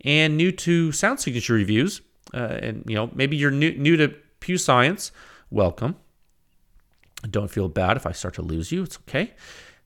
and 0.03 0.35
new 0.35 0.51
to 0.53 0.91
sound 0.91 1.19
signature 1.19 1.53
reviews, 1.53 2.01
uh, 2.33 2.57
and 2.59 2.83
you 2.87 2.95
know 2.95 3.11
maybe 3.13 3.37
you're 3.37 3.51
new 3.51 3.75
new 3.75 3.95
to 3.95 4.07
Pew 4.39 4.57
Science, 4.57 5.11
welcome. 5.51 5.95
Don't 7.29 7.51
feel 7.51 7.69
bad 7.69 7.97
if 7.97 8.07
I 8.07 8.13
start 8.13 8.33
to 8.33 8.41
lose 8.41 8.71
you. 8.71 8.81
It's 8.81 8.97
okay. 9.07 9.33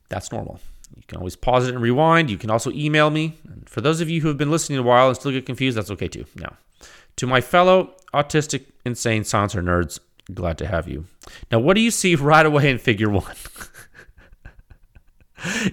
That's 0.08 0.32
normal. 0.32 0.58
You 0.96 1.02
can 1.06 1.18
always 1.18 1.36
pause 1.36 1.66
it 1.66 1.74
and 1.74 1.82
rewind. 1.82 2.30
You 2.30 2.38
can 2.38 2.50
also 2.50 2.70
email 2.72 3.10
me. 3.10 3.38
And 3.48 3.68
for 3.68 3.80
those 3.80 4.00
of 4.00 4.08
you 4.08 4.20
who 4.20 4.28
have 4.28 4.38
been 4.38 4.50
listening 4.50 4.78
a 4.78 4.82
while 4.82 5.08
and 5.08 5.16
still 5.16 5.32
get 5.32 5.46
confused, 5.46 5.76
that's 5.76 5.90
okay 5.90 6.08
too. 6.08 6.24
Now, 6.36 6.56
to 7.16 7.26
my 7.26 7.40
fellow 7.40 7.94
autistic, 8.14 8.66
insane 8.84 9.24
silencer 9.24 9.62
nerds, 9.62 9.98
glad 10.32 10.58
to 10.58 10.66
have 10.66 10.88
you. 10.88 11.06
Now, 11.50 11.58
what 11.58 11.74
do 11.74 11.80
you 11.80 11.90
see 11.90 12.14
right 12.16 12.46
away 12.46 12.70
in 12.70 12.78
figure 12.78 13.10
one? 13.10 13.24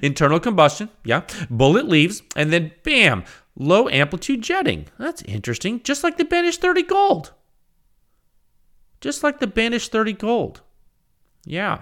Internal 0.02 0.40
combustion, 0.40 0.90
yeah. 1.04 1.24
Bullet 1.50 1.88
leaves, 1.88 2.24
and 2.36 2.54
then 2.54 2.72
bam, 2.84 3.24
low 3.58 3.90
amplitude 3.90 4.42
jetting. 4.42 4.88
That's 4.98 5.22
interesting. 5.24 5.82
Just 5.84 6.04
like 6.04 6.18
the 6.18 6.26
Banish 6.26 6.58
30 6.58 6.84
Gold. 6.84 7.34
Just 9.02 9.24
like 9.24 9.40
the 9.40 9.48
Banish 9.48 9.90
30 9.90 10.14
Gold. 10.14 10.62
Yeah. 11.46 11.82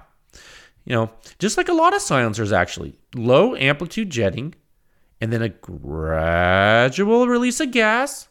You 0.86 0.96
know, 0.96 1.12
just 1.40 1.58
like 1.58 1.68
a 1.68 1.74
lot 1.74 1.96
of 1.96 2.02
silencers 2.02 2.52
actually. 2.52 2.96
Low 3.16 3.56
amplitude 3.56 4.10
jetting, 4.10 4.56
and 5.20 5.34
then 5.34 5.42
a 5.42 5.50
gradual 5.50 7.28
release 7.28 7.60
of 7.60 7.72
gas 7.72 8.28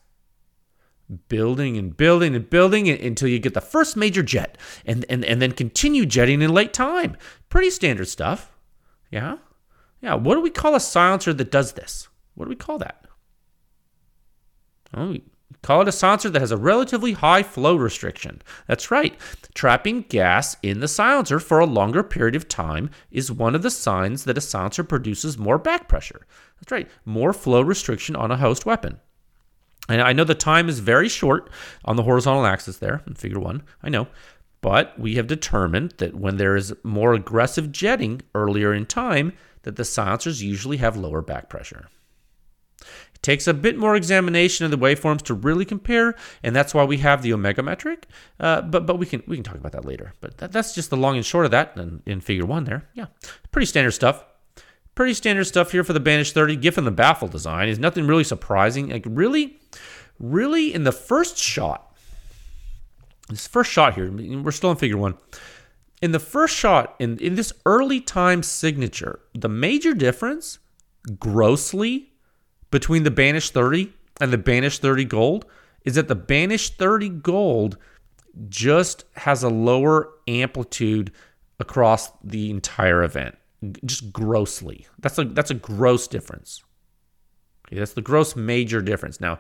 building 1.29 1.77
and 1.77 1.97
building 1.97 2.35
and 2.35 2.49
building 2.49 2.89
until 2.89 3.29
you 3.29 3.39
get 3.39 3.55
the 3.55 3.61
first 3.61 3.97
major 3.97 4.23
jet 4.23 4.57
and, 4.87 5.05
and, 5.09 5.25
and 5.25 5.41
then 5.41 5.53
continue 5.53 6.07
jetting 6.07 6.41
in 6.41 6.53
late 6.53 6.73
time. 6.73 7.17
Pretty 7.49 7.71
standard 7.71 8.09
stuff. 8.09 8.51
Yeah. 9.11 9.37
Yeah. 10.01 10.15
What 10.15 10.35
do 10.35 10.41
we 10.41 10.51
call 10.51 10.75
a 10.75 10.81
silencer 10.81 11.33
that 11.35 11.51
does 11.51 11.73
this? 11.73 12.09
What 12.35 12.47
do 12.47 12.49
we 12.49 12.57
call 12.57 12.79
that? 12.79 13.07
Oh, 14.95 15.17
call 15.63 15.83
it 15.83 15.89
a 15.89 15.93
silencer 15.93 16.31
that 16.31 16.41
has 16.41 16.51
a 16.51 16.57
relatively 16.57 17.13
high 17.13 17.43
flow 17.43 17.77
restriction. 17.77 18.43
That's 18.67 18.91
right. 18.91 19.19
Trapping 19.55 20.03
gas 20.03 20.57
in 20.63 20.81
the 20.81 20.89
silencer 20.89 21.41
for 21.41 21.59
a 21.59 21.67
longer 21.67 22.03
period 22.03 22.37
of 22.37 22.49
time 22.49 22.91
is 23.11 23.31
one 23.31 23.55
of 23.55 23.63
the 23.63 23.71
signs 23.71 24.25
that 24.25 24.39
a 24.39 24.41
silencer 24.41 24.85
produces 24.85 25.39
more 25.39 25.59
back 25.59 25.89
pressure. 25.89 26.27
That's 26.61 26.73
right. 26.73 26.89
More 27.05 27.33
flow 27.33 27.63
restriction 27.63 28.17
on 28.17 28.31
a 28.31 28.37
host 28.37 28.67
weapon. 28.67 29.01
And 29.89 30.01
I 30.01 30.13
know 30.13 30.25
the 30.25 30.35
time 30.35 30.69
is 30.69 30.79
very 30.79 31.09
short 31.09 31.51
on 31.85 31.97
the 31.97 32.05
horizontal 32.05 32.47
axis 32.47 32.79
there 32.79 33.03
in 33.07 33.15
figure 33.15 33.41
one. 33.41 33.63
I 33.83 33.91
know. 33.91 34.09
But 34.63 34.99
we 34.99 35.17
have 35.17 35.27
determined 35.27 35.93
that 35.99 36.15
when 36.15 36.39
there 36.39 36.57
is 36.57 36.73
more 36.83 37.13
aggressive 37.13 37.71
jetting 37.71 38.23
earlier 38.35 38.73
in 38.73 38.87
time, 38.87 39.35
that 39.63 39.77
the 39.77 39.85
silencers 39.85 40.43
usually 40.43 40.79
have 40.79 40.97
lower 40.97 41.21
back 41.21 41.51
pressure. 41.51 41.89
Takes 43.25 43.47
a 43.47 43.55
bit 43.55 43.79
more 43.79 43.97
examination 43.97 44.67
of 44.67 44.71
the 44.71 44.77
waveforms 44.77 45.23
to 45.23 45.33
really 45.33 45.65
compare, 45.65 46.15
and 46.43 46.55
that's 46.55 46.75
why 46.75 46.85
we 46.85 46.99
have 46.99 47.23
the 47.23 47.33
omega 47.33 47.63
metric. 47.63 48.07
Uh, 48.39 48.61
but 48.61 48.85
but 48.85 48.99
we 48.99 49.07
can 49.07 49.23
we 49.27 49.37
can 49.39 49.43
talk 49.43 49.55
about 49.55 49.73
that 49.73 49.87
later. 49.87 50.13
But 50.21 50.37
that, 50.37 50.53
that's 50.53 50.75
just 50.75 50.91
the 50.91 50.99
long 50.99 51.17
and 51.17 51.25
short 51.25 51.47
of 51.47 51.51
that 51.53 51.73
in, 51.79 52.03
in 52.05 52.21
figure 52.21 52.45
one 52.45 52.65
there. 52.65 52.87
Yeah, 52.93 53.07
pretty 53.51 53.65
standard 53.65 53.93
stuff. 53.93 54.23
Pretty 54.95 55.15
standard 55.15 55.45
stuff 55.45 55.73
here 55.73 55.83
for 55.83 55.95
the 55.95 56.01
Banish 56.01 56.33
30. 56.33 56.57
Giffen 56.57 56.85
the 56.85 56.91
baffle 56.91 57.27
design 57.27 57.71
is 57.71 57.79
nothing 57.79 58.07
really 58.07 58.25
surprising. 58.25 58.91
Like 58.91 59.07
really, 59.09 59.59
really 60.19 60.75
in 60.75 60.85
the 60.85 60.93
first 60.93 61.39
shot, 61.39 61.97
this 63.31 63.47
first 63.47 63.71
shot 63.71 63.95
here, 63.95 64.13
we're 64.13 64.51
still 64.51 64.71
in 64.71 64.77
figure 64.77 64.99
one. 64.99 65.17
In 66.03 66.13
the 66.13 66.21
first 66.21 66.55
shot, 66.55 66.95
in, 66.99 67.17
in 67.21 67.37
this 67.37 67.55
early 67.65 68.03
time 68.03 68.43
signature, 68.43 69.21
the 69.33 69.49
major 69.49 69.95
difference, 69.95 70.59
grossly, 71.19 72.11
between 72.75 73.05
the 73.05 73.11
Banish 73.11 73.51
30 73.51 73.93
and 74.21 74.33
the 74.33 74.37
Banish 74.37 74.81
30 74.81 75.05
Gold 75.05 75.47
is 75.85 75.95
that 75.95 76.09
the 76.09 76.17
Banish 76.17 76.71
30 76.71 77.09
Gold 77.09 77.79
just 78.49 79.05
has 79.15 79.45
a 79.45 79.49
lower 79.49 80.11
amplitude 80.27 81.13
across 81.61 82.11
the 82.25 82.51
entire 82.51 83.05
event 83.05 83.39
just 83.85 84.13
grossly. 84.13 84.89
That's 84.99 85.17
a 85.19 85.25
that's 85.25 85.53
a 85.53 85.55
gross 85.55 86.09
difference. 86.09 86.65
Okay, 87.69 87.79
that's 87.79 87.93
the 87.93 88.03
gross 88.03 88.35
major 88.35 88.83
difference. 88.83 89.21
Now, 89.21 89.39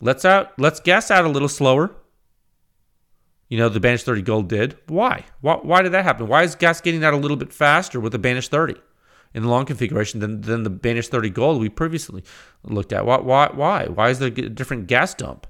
let's 0.00 0.24
out 0.24 0.58
let's 0.58 0.80
guess 0.80 1.10
out 1.10 1.26
a 1.26 1.28
little 1.28 1.50
slower. 1.50 1.94
You 3.50 3.58
know, 3.58 3.68
the 3.68 3.78
Banish 3.78 4.04
30 4.04 4.22
Gold 4.22 4.48
did. 4.48 4.78
Why? 4.86 5.26
Why, 5.42 5.56
why 5.56 5.82
did 5.82 5.92
that 5.92 6.04
happen? 6.04 6.28
Why 6.28 6.44
is 6.44 6.54
gas 6.54 6.80
getting 6.80 7.04
out 7.04 7.12
a 7.12 7.18
little 7.18 7.36
bit 7.36 7.52
faster 7.52 8.00
with 8.00 8.12
the 8.12 8.18
Banish 8.18 8.48
30 8.48 8.76
in 9.32 9.42
the 9.42 9.48
long 9.48 9.64
configuration 9.64 10.20
than, 10.20 10.40
than 10.40 10.62
the 10.62 10.70
Banish 10.70 11.08
30 11.08 11.30
Gold 11.30 11.60
we 11.60 11.68
previously 11.68 12.22
looked 12.64 12.92
at? 12.92 13.06
Why? 13.06 13.18
Why? 13.18 13.50
Why, 13.52 13.86
why 13.86 14.10
is 14.10 14.18
there 14.18 14.28
a 14.28 14.48
different 14.48 14.86
gas 14.86 15.14
dump? 15.14 15.46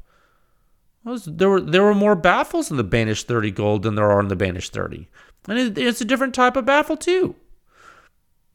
Well, 1.05 1.19
there 1.27 1.49
were 1.49 1.61
there 1.61 1.83
were 1.83 1.95
more 1.95 2.15
baffles 2.15 2.71
in 2.71 2.77
the 2.77 2.85
Banish 2.85 3.25
30 3.25 3.51
Gold 3.53 3.83
than 3.83 3.95
there 3.95 4.11
are 4.11 4.21
in 4.21 4.29
the 4.29 4.37
Banish 4.37 4.69
30, 4.69 5.09
and 5.49 5.59
it, 5.59 5.79
it's 5.79 6.01
a 6.01 6.05
different 6.05 6.35
type 6.35 6.57
of 6.57 6.67
baffle 6.67 6.97
too. 6.97 7.37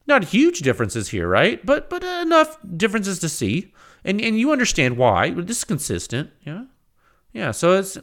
Not 0.07 0.25
huge 0.25 0.59
differences 0.59 1.09
here, 1.09 1.27
right? 1.27 1.65
But 1.65 1.89
but 1.89 2.03
enough 2.03 2.57
differences 2.77 3.17
to 3.19 3.29
see, 3.29 3.73
and 4.03 4.21
and 4.21 4.39
you 4.39 4.51
understand 4.51 4.97
why. 4.97 5.31
This 5.31 5.57
is 5.57 5.63
consistent, 5.63 6.29
yeah, 6.45 6.65
yeah. 7.33 7.49
So 7.49 7.73
it's 7.73 7.97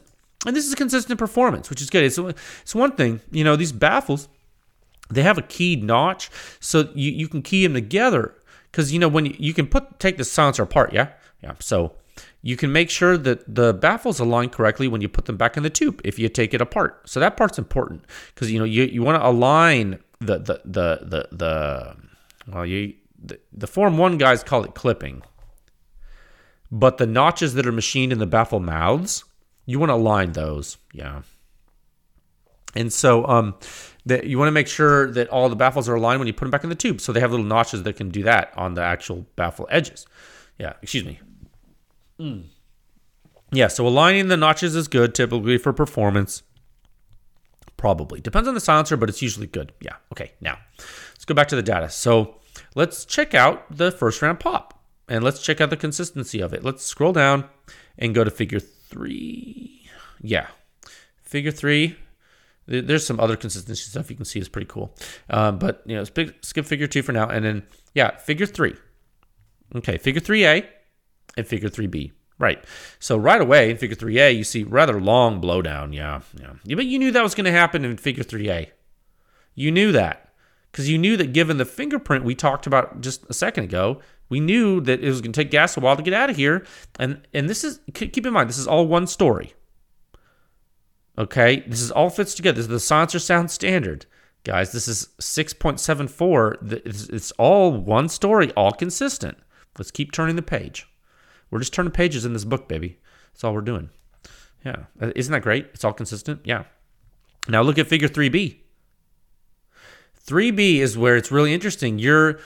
and 0.45 0.55
this 0.55 0.67
is 0.67 0.75
consistent 0.75 1.17
performance, 1.17 1.69
which 1.69 1.81
is 1.81 1.89
good. 1.89 2.03
It's 2.03 2.17
it's 2.17 2.75
one 2.75 2.91
thing, 2.93 3.21
you 3.31 3.45
know, 3.45 3.55
these 3.55 3.71
baffles, 3.71 4.27
they 5.09 5.23
have 5.23 5.37
a 5.37 5.41
keyed 5.41 5.83
notch, 5.83 6.29
so 6.59 6.89
you 6.93 7.11
you 7.11 7.27
can 7.27 7.41
key 7.41 7.63
them 7.63 7.73
together 7.73 8.35
because 8.71 8.91
you 8.91 8.99
know 8.99 9.07
when 9.07 9.25
you, 9.25 9.35
you 9.37 9.53
can 9.53 9.67
put 9.67 9.99
take 9.99 10.17
the 10.17 10.23
silencer 10.23 10.63
apart, 10.63 10.93
yeah, 10.93 11.09
yeah. 11.41 11.53
So 11.59 11.93
you 12.41 12.57
can 12.57 12.71
make 12.71 12.89
sure 12.89 13.17
that 13.17 13.55
the 13.55 13.73
baffles 13.73 14.19
align 14.19 14.49
correctly 14.49 14.87
when 14.87 15.01
you 15.01 15.09
put 15.09 15.25
them 15.25 15.37
back 15.37 15.57
in 15.57 15.63
the 15.63 15.69
tube 15.69 16.01
if 16.03 16.19
you 16.19 16.29
take 16.29 16.53
it 16.53 16.61
apart. 16.61 17.07
So 17.09 17.19
that 17.19 17.37
part's 17.37 17.57
important 17.57 18.05
because 18.33 18.51
you 18.51 18.59
know 18.59 18.65
you, 18.65 18.83
you 18.83 19.01
want 19.03 19.21
to 19.21 19.27
align 19.27 19.99
the 20.25 20.39
the 20.39 20.61
the 20.65 20.99
the, 21.03 21.27
the 21.31 21.95
well 22.47 22.65
you 22.65 22.93
the, 23.21 23.39
the 23.51 23.67
form 23.67 23.97
one 23.97 24.17
guys 24.17 24.43
call 24.43 24.63
it 24.63 24.73
clipping 24.73 25.21
but 26.71 26.97
the 26.97 27.05
notches 27.05 27.53
that 27.53 27.67
are 27.67 27.71
machined 27.71 28.11
in 28.11 28.19
the 28.19 28.25
baffle 28.25 28.59
mouths 28.59 29.23
you 29.65 29.79
want 29.79 29.89
to 29.89 29.93
align 29.93 30.31
those 30.33 30.77
yeah 30.93 31.21
and 32.75 32.91
so 32.91 33.25
um 33.27 33.55
that 34.05 34.25
you 34.25 34.37
want 34.37 34.47
to 34.47 34.51
make 34.51 34.67
sure 34.67 35.11
that 35.11 35.27
all 35.29 35.47
the 35.49 35.55
baffles 35.55 35.87
are 35.87 35.95
aligned 35.95 36.19
when 36.19 36.27
you 36.27 36.33
put 36.33 36.45
them 36.45 36.51
back 36.51 36.63
in 36.63 36.69
the 36.69 36.75
tube 36.75 36.99
so 36.99 37.11
they 37.11 37.19
have 37.19 37.31
little 37.31 37.45
notches 37.45 37.83
that 37.83 37.95
can 37.95 38.09
do 38.09 38.23
that 38.23 38.53
on 38.55 38.73
the 38.73 38.81
actual 38.81 39.25
baffle 39.35 39.67
edges 39.69 40.05
yeah 40.59 40.73
excuse 40.81 41.05
me 41.05 41.19
mm. 42.19 42.43
yeah 43.51 43.67
so 43.67 43.87
aligning 43.87 44.27
the 44.27 44.37
notches 44.37 44.75
is 44.75 44.87
good 44.87 45.15
typically 45.15 45.57
for 45.57 45.73
performance 45.73 46.43
Probably. 47.83 48.21
Depends 48.21 48.47
on 48.47 48.53
the 48.53 48.61
silencer, 48.61 48.95
but 48.95 49.09
it's 49.09 49.21
usually 49.21 49.45
good. 49.45 49.73
Yeah. 49.81 49.95
Okay. 50.13 50.31
Now, 50.39 50.57
let's 50.77 51.25
go 51.25 51.33
back 51.33 51.49
to 51.49 51.57
the 51.57 51.61
data. 51.61 51.89
So 51.89 52.35
let's 52.75 53.03
check 53.03 53.33
out 53.33 53.65
the 53.69 53.91
first 53.91 54.21
round 54.21 54.39
pop 54.39 54.79
and 55.09 55.21
let's 55.21 55.41
check 55.41 55.59
out 55.59 55.69
the 55.69 55.75
consistency 55.75 56.39
of 56.39 56.53
it. 56.53 56.63
Let's 56.63 56.85
scroll 56.85 57.11
down 57.11 57.43
and 57.97 58.15
go 58.15 58.23
to 58.23 58.31
figure 58.31 58.61
three. 58.61 59.89
Yeah. 60.21 60.47
Figure 61.23 61.51
three. 61.51 61.97
There's 62.65 63.05
some 63.05 63.19
other 63.19 63.35
consistency 63.35 63.89
stuff 63.89 64.09
you 64.09 64.15
can 64.15 64.25
see 64.25 64.39
is 64.39 64.47
pretty 64.47 64.67
cool. 64.67 64.95
Um, 65.29 65.59
but, 65.59 65.81
you 65.85 65.95
know, 65.95 66.03
skip 66.03 66.65
figure 66.65 66.87
two 66.87 67.01
for 67.01 67.11
now. 67.11 67.27
And 67.27 67.43
then, 67.43 67.63
yeah, 67.93 68.17
figure 68.17 68.45
three. 68.45 68.75
Okay. 69.75 69.97
Figure 69.97 70.21
3A 70.21 70.65
and 71.37 71.47
figure 71.47 71.69
3B. 71.69 72.11
Right. 72.39 72.63
So 72.99 73.15
right 73.15 73.39
away 73.39 73.69
in 73.69 73.77
Figure 73.77 73.95
3A, 73.95 74.35
you 74.35 74.43
see 74.43 74.63
rather 74.63 74.99
long 74.99 75.41
blowdown. 75.41 75.93
Yeah, 75.93 76.21
yeah. 76.39 76.75
But 76.75 76.85
you 76.85 76.99
knew 76.99 77.11
that 77.11 77.23
was 77.23 77.35
going 77.35 77.45
to 77.45 77.51
happen 77.51 77.85
in 77.85 77.95
Figure 77.95 78.23
3A. 78.23 78.69
You 79.55 79.71
knew 79.71 79.91
that 79.91 80.33
because 80.71 80.89
you 80.89 80.97
knew 80.97 81.15
that 81.17 81.31
given 81.31 81.57
the 81.57 81.65
fingerprint 81.65 82.25
we 82.25 82.33
talked 82.33 82.65
about 82.65 83.01
just 83.01 83.23
a 83.29 83.33
second 83.33 83.65
ago, 83.65 84.01
we 84.29 84.39
knew 84.39 84.81
that 84.81 84.99
it 84.99 85.07
was 85.07 85.21
going 85.21 85.31
to 85.31 85.41
take 85.41 85.51
gas 85.51 85.77
a 85.77 85.79
while 85.79 85.95
to 85.95 86.01
get 86.01 86.13
out 86.13 86.31
of 86.31 86.35
here. 86.35 86.65
And 86.99 87.21
and 87.33 87.47
this 87.47 87.63
is 87.63 87.79
keep 87.93 88.25
in 88.25 88.33
mind 88.33 88.49
this 88.49 88.57
is 88.57 88.67
all 88.67 88.87
one 88.87 89.05
story. 89.05 89.53
Okay, 91.17 91.63
this 91.67 91.81
is 91.81 91.91
all 91.91 92.09
fits 92.09 92.33
together. 92.33 92.55
This 92.55 92.65
is 92.65 92.69
the 92.69 92.79
silencer 92.79 93.19
sound 93.19 93.51
standard, 93.51 94.05
guys. 94.43 94.71
This 94.71 94.87
is 94.87 95.09
6.74. 95.19 96.85
It's, 96.85 97.09
it's 97.09 97.31
all 97.33 97.71
one 97.71 98.09
story, 98.09 98.51
all 98.53 98.71
consistent. 98.71 99.37
Let's 99.77 99.91
keep 99.91 100.11
turning 100.11 100.35
the 100.35 100.41
page. 100.41 100.87
We're 101.51 101.59
just 101.59 101.73
turning 101.73 101.91
pages 101.91 102.25
in 102.25 102.33
this 102.33 102.45
book, 102.45 102.67
baby. 102.67 102.97
That's 103.31 103.43
all 103.43 103.53
we're 103.53 103.61
doing. 103.61 103.89
Yeah. 104.65 104.85
Uh, 104.99 105.11
isn't 105.15 105.31
that 105.31 105.41
great? 105.41 105.67
It's 105.73 105.83
all 105.83 105.93
consistent. 105.93 106.41
Yeah. 106.45 106.63
Now 107.47 107.61
look 107.61 107.77
at 107.77 107.87
figure 107.87 108.07
3B. 108.07 108.57
3B 110.25 110.77
is 110.77 110.97
where 110.97 111.17
it's 111.17 111.31
really 111.31 111.53
interesting. 111.53 111.99
You're 111.99 112.39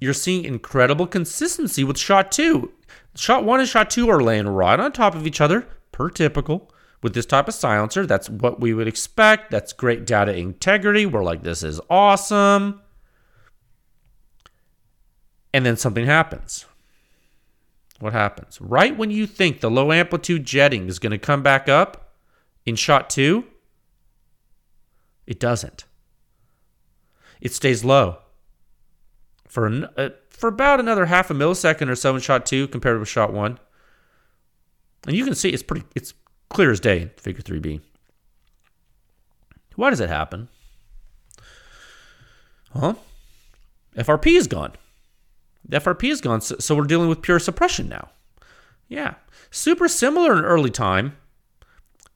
you're 0.00 0.14
seeing 0.14 0.44
incredible 0.44 1.06
consistency 1.06 1.84
with 1.84 1.98
shot 1.98 2.30
2. 2.30 2.70
Shot 3.16 3.44
1 3.44 3.60
and 3.60 3.68
shot 3.68 3.90
2 3.90 4.08
are 4.08 4.22
laying 4.22 4.48
right 4.48 4.78
on 4.78 4.92
top 4.92 5.14
of 5.14 5.26
each 5.26 5.40
other, 5.40 5.66
per 5.92 6.10
typical. 6.10 6.70
With 7.04 7.14
this 7.14 7.26
type 7.26 7.46
of 7.46 7.54
silencer, 7.54 8.04
that's 8.04 8.28
what 8.28 8.60
we 8.60 8.74
would 8.74 8.88
expect. 8.88 9.52
That's 9.52 9.72
great 9.72 10.06
data 10.06 10.34
integrity. 10.34 11.06
We're 11.06 11.22
like, 11.22 11.42
this 11.42 11.62
is 11.62 11.80
awesome. 11.88 12.80
And 15.52 15.64
then 15.64 15.76
something 15.76 16.06
happens 16.06 16.66
what 18.04 18.12
happens? 18.12 18.60
Right 18.60 18.96
when 18.96 19.10
you 19.10 19.26
think 19.26 19.60
the 19.60 19.70
low 19.70 19.90
amplitude 19.90 20.44
jetting 20.44 20.88
is 20.88 20.98
going 20.98 21.12
to 21.12 21.18
come 21.18 21.42
back 21.42 21.68
up 21.68 22.12
in 22.66 22.76
shot 22.76 23.08
two, 23.08 23.44
it 25.26 25.40
doesn't. 25.40 25.84
It 27.40 27.54
stays 27.54 27.82
low 27.82 28.18
for 29.48 29.66
an, 29.66 29.86
uh, 29.96 30.10
for 30.28 30.48
about 30.48 30.80
another 30.80 31.06
half 31.06 31.30
a 31.30 31.34
millisecond 31.34 31.88
or 31.88 31.94
so 31.94 32.14
in 32.14 32.20
shot 32.20 32.44
two 32.44 32.68
compared 32.68 32.98
with 32.98 33.08
shot 33.08 33.32
one. 33.32 33.58
And 35.06 35.16
you 35.16 35.24
can 35.24 35.34
see 35.34 35.50
it's 35.50 35.62
pretty 35.62 35.86
it's 35.94 36.12
clear 36.54 36.70
as 36.70 36.80
day 36.80 37.10
figure 37.16 37.42
3B. 37.42 37.80
Why 39.76 39.90
does 39.90 40.00
it 40.00 40.08
happen? 40.08 40.48
Huh? 42.72 42.94
FRP 43.96 44.36
is 44.36 44.46
gone. 44.46 44.72
The 45.68 45.80
FRP 45.80 46.10
is 46.10 46.20
gone, 46.20 46.40
so, 46.40 46.74
we're 46.74 46.84
dealing 46.84 47.08
with 47.08 47.22
pure 47.22 47.38
suppression 47.38 47.88
now. 47.88 48.10
Yeah. 48.88 49.14
Super 49.50 49.88
similar 49.88 50.36
in 50.38 50.44
early 50.44 50.70
time. 50.70 51.16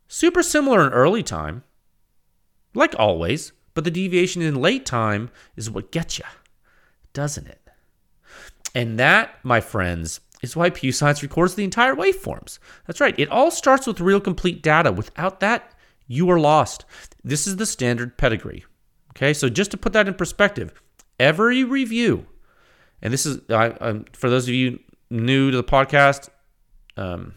Super 0.06 0.42
similar 0.42 0.86
in 0.86 0.92
early 0.92 1.22
time. 1.22 1.64
Like 2.74 2.94
always, 2.98 3.52
but 3.74 3.84
the 3.84 3.90
deviation 3.90 4.42
in 4.42 4.56
late 4.56 4.84
time 4.84 5.30
is 5.56 5.70
what 5.70 5.92
gets 5.92 6.18
you, 6.18 6.24
doesn't 7.12 7.46
it? 7.46 7.60
And 8.74 8.98
that, 8.98 9.36
my 9.42 9.60
friends, 9.60 10.20
is 10.42 10.56
why 10.56 10.70
PewScience 10.70 11.22
records 11.22 11.54
the 11.54 11.64
entire 11.64 11.94
waveforms. 11.94 12.58
That's 12.86 13.00
right. 13.00 13.18
It 13.18 13.28
all 13.28 13.50
starts 13.50 13.86
with 13.86 14.00
real 14.00 14.20
complete 14.20 14.62
data. 14.62 14.92
Without 14.92 15.40
that, 15.40 15.74
you 16.06 16.30
are 16.30 16.40
lost. 16.40 16.84
This 17.24 17.46
is 17.46 17.56
the 17.56 17.66
standard 17.66 18.16
pedigree. 18.16 18.64
Okay, 19.10 19.34
so 19.34 19.48
just 19.48 19.70
to 19.72 19.76
put 19.76 19.92
that 19.94 20.06
in 20.06 20.14
perspective, 20.14 20.72
every 21.18 21.64
review, 21.64 22.26
and 23.02 23.12
this 23.12 23.26
is 23.26 23.40
I, 23.50 24.02
for 24.12 24.30
those 24.30 24.44
of 24.48 24.54
you 24.54 24.78
new 25.10 25.50
to 25.50 25.56
the 25.56 25.64
podcast, 25.64 26.28
um, 26.96 27.34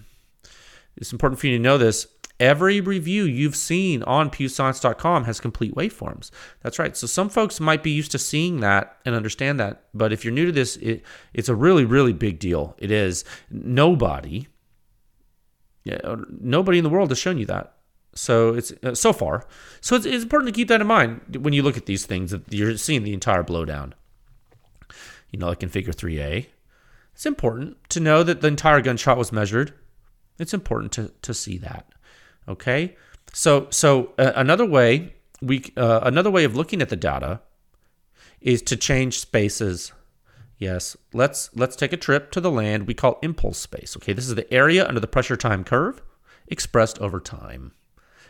it's 0.95 1.11
important 1.11 1.39
for 1.39 1.47
you 1.47 1.57
to 1.57 1.63
know 1.63 1.77
this. 1.77 2.07
Every 2.41 2.81
review 2.81 3.25
you've 3.25 3.55
seen 3.55 4.01
on 4.01 4.31
pewscience.com 4.31 5.25
has 5.25 5.39
complete 5.39 5.75
waveforms. 5.75 6.31
That's 6.61 6.79
right. 6.79 6.97
So 6.97 7.05
some 7.05 7.29
folks 7.29 7.59
might 7.59 7.83
be 7.83 7.91
used 7.91 8.09
to 8.13 8.17
seeing 8.17 8.61
that 8.61 8.97
and 9.05 9.13
understand 9.13 9.59
that, 9.59 9.83
but 9.93 10.11
if 10.11 10.25
you're 10.25 10.33
new 10.33 10.47
to 10.47 10.51
this, 10.51 10.75
it, 10.77 11.03
it's 11.35 11.49
a 11.49 11.55
really, 11.55 11.85
really 11.85 12.13
big 12.13 12.39
deal. 12.39 12.75
It 12.79 12.89
is. 12.89 13.23
Nobody, 13.51 14.47
nobody 15.85 16.79
in 16.79 16.83
the 16.83 16.89
world 16.89 17.11
has 17.11 17.19
shown 17.19 17.37
you 17.37 17.45
that. 17.45 17.75
So 18.15 18.55
it's 18.55 18.73
uh, 18.83 18.95
so 18.95 19.13
far. 19.13 19.45
So 19.79 19.95
it's, 19.95 20.07
it's 20.07 20.23
important 20.23 20.51
to 20.51 20.59
keep 20.59 20.67
that 20.69 20.81
in 20.81 20.87
mind 20.87 21.37
when 21.41 21.53
you 21.53 21.61
look 21.61 21.77
at 21.77 21.85
these 21.85 22.07
things 22.07 22.31
that 22.31 22.51
you're 22.51 22.75
seeing 22.75 23.03
the 23.03 23.13
entire 23.13 23.43
blowdown. 23.43 23.93
You 25.29 25.37
know, 25.37 25.47
like 25.47 25.61
in 25.61 25.69
Figure 25.69 25.93
3A, 25.93 26.47
it's 27.13 27.27
important 27.27 27.77
to 27.89 27.99
know 27.99 28.23
that 28.23 28.41
the 28.41 28.47
entire 28.47 28.81
gunshot 28.81 29.19
was 29.19 29.31
measured. 29.31 29.75
It's 30.39 30.55
important 30.55 30.91
to 30.93 31.13
to 31.21 31.35
see 31.35 31.59
that. 31.59 31.87
Okay, 32.47 32.95
so 33.33 33.67
so 33.69 34.13
uh, 34.17 34.31
another 34.35 34.65
way 34.65 35.13
we 35.41 35.73
uh, 35.75 36.01
another 36.03 36.31
way 36.31 36.43
of 36.43 36.55
looking 36.55 36.81
at 36.81 36.89
the 36.89 36.95
data 36.95 37.41
is 38.39 38.61
to 38.63 38.75
change 38.75 39.19
spaces. 39.19 39.91
Yes, 40.57 40.95
let's 41.13 41.49
let's 41.55 41.75
take 41.75 41.93
a 41.93 41.97
trip 41.97 42.31
to 42.31 42.41
the 42.41 42.51
land 42.51 42.87
we 42.87 42.93
call 42.93 43.19
impulse 43.21 43.57
space. 43.57 43.97
Okay, 43.97 44.13
this 44.13 44.27
is 44.27 44.35
the 44.35 44.51
area 44.53 44.87
under 44.87 44.99
the 44.99 45.07
pressure 45.07 45.37
time 45.37 45.63
curve 45.63 46.01
expressed 46.47 46.99
over 46.99 47.19
time. 47.19 47.71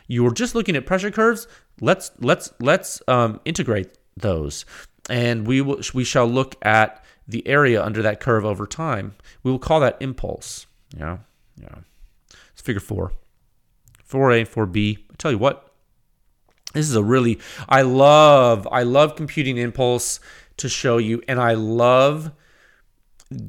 You 0.06 0.24
were 0.24 0.32
just 0.32 0.54
looking 0.54 0.76
at 0.76 0.86
pressure 0.86 1.10
curves. 1.10 1.46
Let's 1.80 2.10
let's 2.18 2.52
let's 2.60 3.02
um, 3.06 3.40
integrate 3.44 3.98
those, 4.16 4.64
and 5.10 5.46
we 5.46 5.60
will 5.60 5.80
we 5.92 6.04
shall 6.04 6.26
look 6.26 6.56
at 6.62 7.04
the 7.28 7.46
area 7.46 7.82
under 7.82 8.02
that 8.02 8.20
curve 8.20 8.44
over 8.44 8.66
time. 8.66 9.14
We 9.42 9.50
will 9.50 9.58
call 9.58 9.80
that 9.80 9.98
impulse. 10.00 10.66
Yeah, 10.96 11.18
yeah. 11.60 11.76
It's 12.52 12.62
figure 12.62 12.80
four. 12.80 13.12
4A, 14.12 14.48
4B. 14.48 14.98
I 14.98 15.14
tell 15.18 15.32
you 15.32 15.38
what, 15.38 15.72
this 16.74 16.88
is 16.88 16.94
a 16.94 17.02
really 17.02 17.38
I 17.68 17.82
love 17.82 18.68
I 18.70 18.82
love 18.82 19.16
computing 19.16 19.56
impulse 19.56 20.20
to 20.58 20.68
show 20.68 20.98
you, 20.98 21.22
and 21.28 21.40
I 21.40 21.54
love 21.54 22.32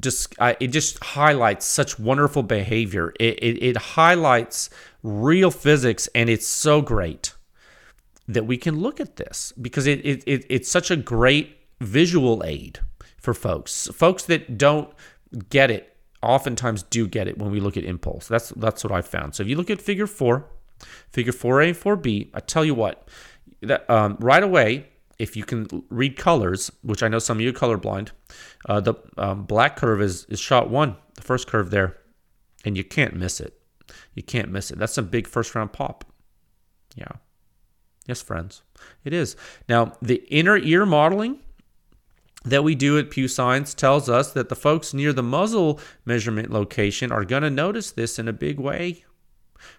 just 0.00 0.34
I, 0.40 0.56
it 0.60 0.68
just 0.68 1.02
highlights 1.02 1.66
such 1.66 1.98
wonderful 1.98 2.42
behavior. 2.42 3.12
It, 3.20 3.42
it 3.42 3.62
it 3.62 3.76
highlights 3.76 4.70
real 5.02 5.50
physics, 5.50 6.08
and 6.14 6.28
it's 6.28 6.46
so 6.46 6.80
great 6.80 7.34
that 8.26 8.46
we 8.46 8.56
can 8.56 8.80
look 8.80 9.00
at 9.00 9.16
this 9.16 9.52
because 9.60 9.86
it, 9.86 10.04
it, 10.04 10.22
it 10.26 10.46
it's 10.48 10.70
such 10.70 10.90
a 10.90 10.96
great 10.96 11.58
visual 11.80 12.42
aid 12.44 12.80
for 13.18 13.34
folks 13.34 13.88
folks 13.92 14.24
that 14.24 14.56
don't 14.56 14.88
get 15.50 15.70
it 15.70 15.94
oftentimes 16.24 16.82
do 16.84 17.06
get 17.06 17.28
it 17.28 17.38
when 17.38 17.50
we 17.50 17.60
look 17.60 17.76
at 17.76 17.84
impulse. 17.84 18.26
That's 18.26 18.48
that's 18.50 18.82
what 18.82 18.92
I 18.92 19.02
found. 19.02 19.34
So 19.34 19.42
if 19.42 19.48
you 19.48 19.56
look 19.56 19.70
at 19.70 19.80
figure 19.80 20.06
four, 20.06 20.46
figure 21.10 21.32
4A 21.32 21.68
and 21.68 21.76
4B, 21.76 22.30
I 22.34 22.40
tell 22.40 22.64
you 22.64 22.74
what, 22.74 23.08
that 23.62 23.88
um, 23.88 24.16
right 24.20 24.42
away, 24.42 24.88
if 25.18 25.36
you 25.36 25.44
can 25.44 25.84
read 25.90 26.16
colors, 26.16 26.70
which 26.82 27.02
I 27.02 27.08
know 27.08 27.18
some 27.18 27.38
of 27.38 27.40
you 27.40 27.50
are 27.50 27.52
colorblind, 27.52 28.10
uh, 28.68 28.80
the 28.80 28.94
um, 29.16 29.44
black 29.44 29.76
curve 29.76 30.02
is, 30.02 30.24
is 30.26 30.40
shot 30.40 30.70
one, 30.70 30.96
the 31.14 31.22
first 31.22 31.46
curve 31.46 31.70
there, 31.70 31.96
and 32.64 32.76
you 32.76 32.84
can't 32.84 33.14
miss 33.14 33.40
it. 33.40 33.60
You 34.14 34.22
can't 34.22 34.50
miss 34.50 34.70
it. 34.70 34.78
That's 34.78 34.98
a 34.98 35.02
big 35.02 35.26
first 35.26 35.54
round 35.54 35.72
pop. 35.72 36.04
Yeah. 36.96 37.12
Yes, 38.06 38.20
friends, 38.20 38.62
it 39.02 39.14
is. 39.14 39.34
Now, 39.68 39.92
the 40.02 40.22
inner 40.28 40.58
ear 40.58 40.84
modeling 40.84 41.38
that 42.44 42.62
we 42.62 42.74
do 42.74 42.98
at 42.98 43.10
Pew 43.10 43.28
Science 43.28 43.72
tells 43.72 44.10
us 44.10 44.32
that 44.32 44.50
the 44.50 44.56
folks 44.56 44.92
near 44.92 45.12
the 45.12 45.22
muzzle 45.22 45.80
measurement 46.04 46.50
location 46.50 47.10
are 47.10 47.24
going 47.24 47.42
to 47.42 47.50
notice 47.50 47.90
this 47.90 48.18
in 48.18 48.28
a 48.28 48.32
big 48.32 48.60
way. 48.60 49.04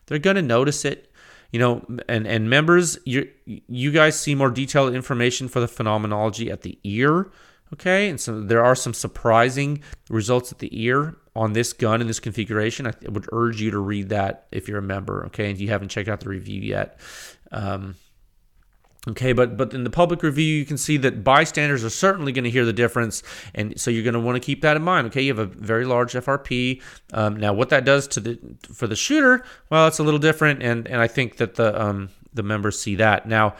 They're 0.05 0.19
going 0.19 0.35
to 0.35 0.41
notice 0.41 0.85
it. 0.85 1.11
You 1.51 1.59
know, 1.59 1.85
and, 2.09 2.27
and 2.27 2.49
members, 2.49 2.97
you, 3.05 3.29
you 3.45 3.91
guys 3.91 4.19
see 4.19 4.35
more 4.35 4.49
detailed 4.49 4.93
information 4.93 5.47
for 5.47 5.61
the 5.61 5.69
phenomenology 5.69 6.51
at 6.51 6.63
the 6.63 6.77
ear. 6.83 7.31
Okay, 7.73 8.09
and 8.09 8.19
so 8.19 8.41
there 8.41 8.63
are 8.63 8.75
some 8.75 8.93
surprising 8.93 9.81
results 10.09 10.51
at 10.51 10.59
the 10.59 10.69
ear 10.83 11.15
on 11.35 11.53
this 11.53 11.73
gun 11.73 12.01
in 12.01 12.07
this 12.07 12.19
configuration. 12.19 12.87
I 12.87 12.93
would 13.07 13.27
urge 13.31 13.61
you 13.61 13.71
to 13.71 13.79
read 13.79 14.09
that 14.09 14.47
if 14.51 14.67
you're 14.67 14.79
a 14.79 14.83
member. 14.83 15.25
Okay, 15.27 15.49
and 15.49 15.59
you 15.59 15.69
haven't 15.69 15.89
checked 15.89 16.09
out 16.09 16.19
the 16.19 16.29
review 16.29 16.61
yet. 16.61 16.99
Um, 17.51 17.95
Okay, 19.07 19.33
but 19.33 19.55
but 19.55 19.73
in 19.73 19.83
the 19.83 19.89
public 19.89 20.23
review, 20.23 20.45
you 20.45 20.65
can 20.65 20.77
see 20.77 20.97
that 20.97 21.23
bystanders 21.23 21.85
are 21.85 21.91
certainly 21.91 22.31
going 22.31 22.43
to 22.43 22.49
hear 22.49 22.65
the 22.65 22.73
difference, 22.73 23.21
and 23.53 23.79
so 23.79 23.91
you're 23.91 24.03
going 24.03 24.15
to 24.15 24.19
want 24.19 24.35
to 24.35 24.39
keep 24.39 24.61
that 24.61 24.75
in 24.75 24.83
mind. 24.83 25.07
Okay, 25.07 25.21
you 25.21 25.35
have 25.35 25.39
a 25.39 25.45
very 25.45 25.85
large 25.85 26.13
FRP. 26.13 26.81
Um, 27.13 27.37
now, 27.37 27.53
what 27.53 27.69
that 27.69 27.85
does 27.85 28.07
to 28.09 28.19
the 28.19 28.39
for 28.73 28.87
the 28.87 28.95
shooter, 28.95 29.45
well, 29.69 29.87
it's 29.87 29.99
a 29.99 30.03
little 30.03 30.19
different, 30.19 30.63
and 30.63 30.87
and 30.87 30.99
I 31.01 31.07
think 31.07 31.37
that 31.37 31.55
the 31.55 31.79
um, 31.79 32.09
the 32.33 32.41
members 32.41 32.79
see 32.79 32.95
that. 32.95 33.27
Now, 33.27 33.55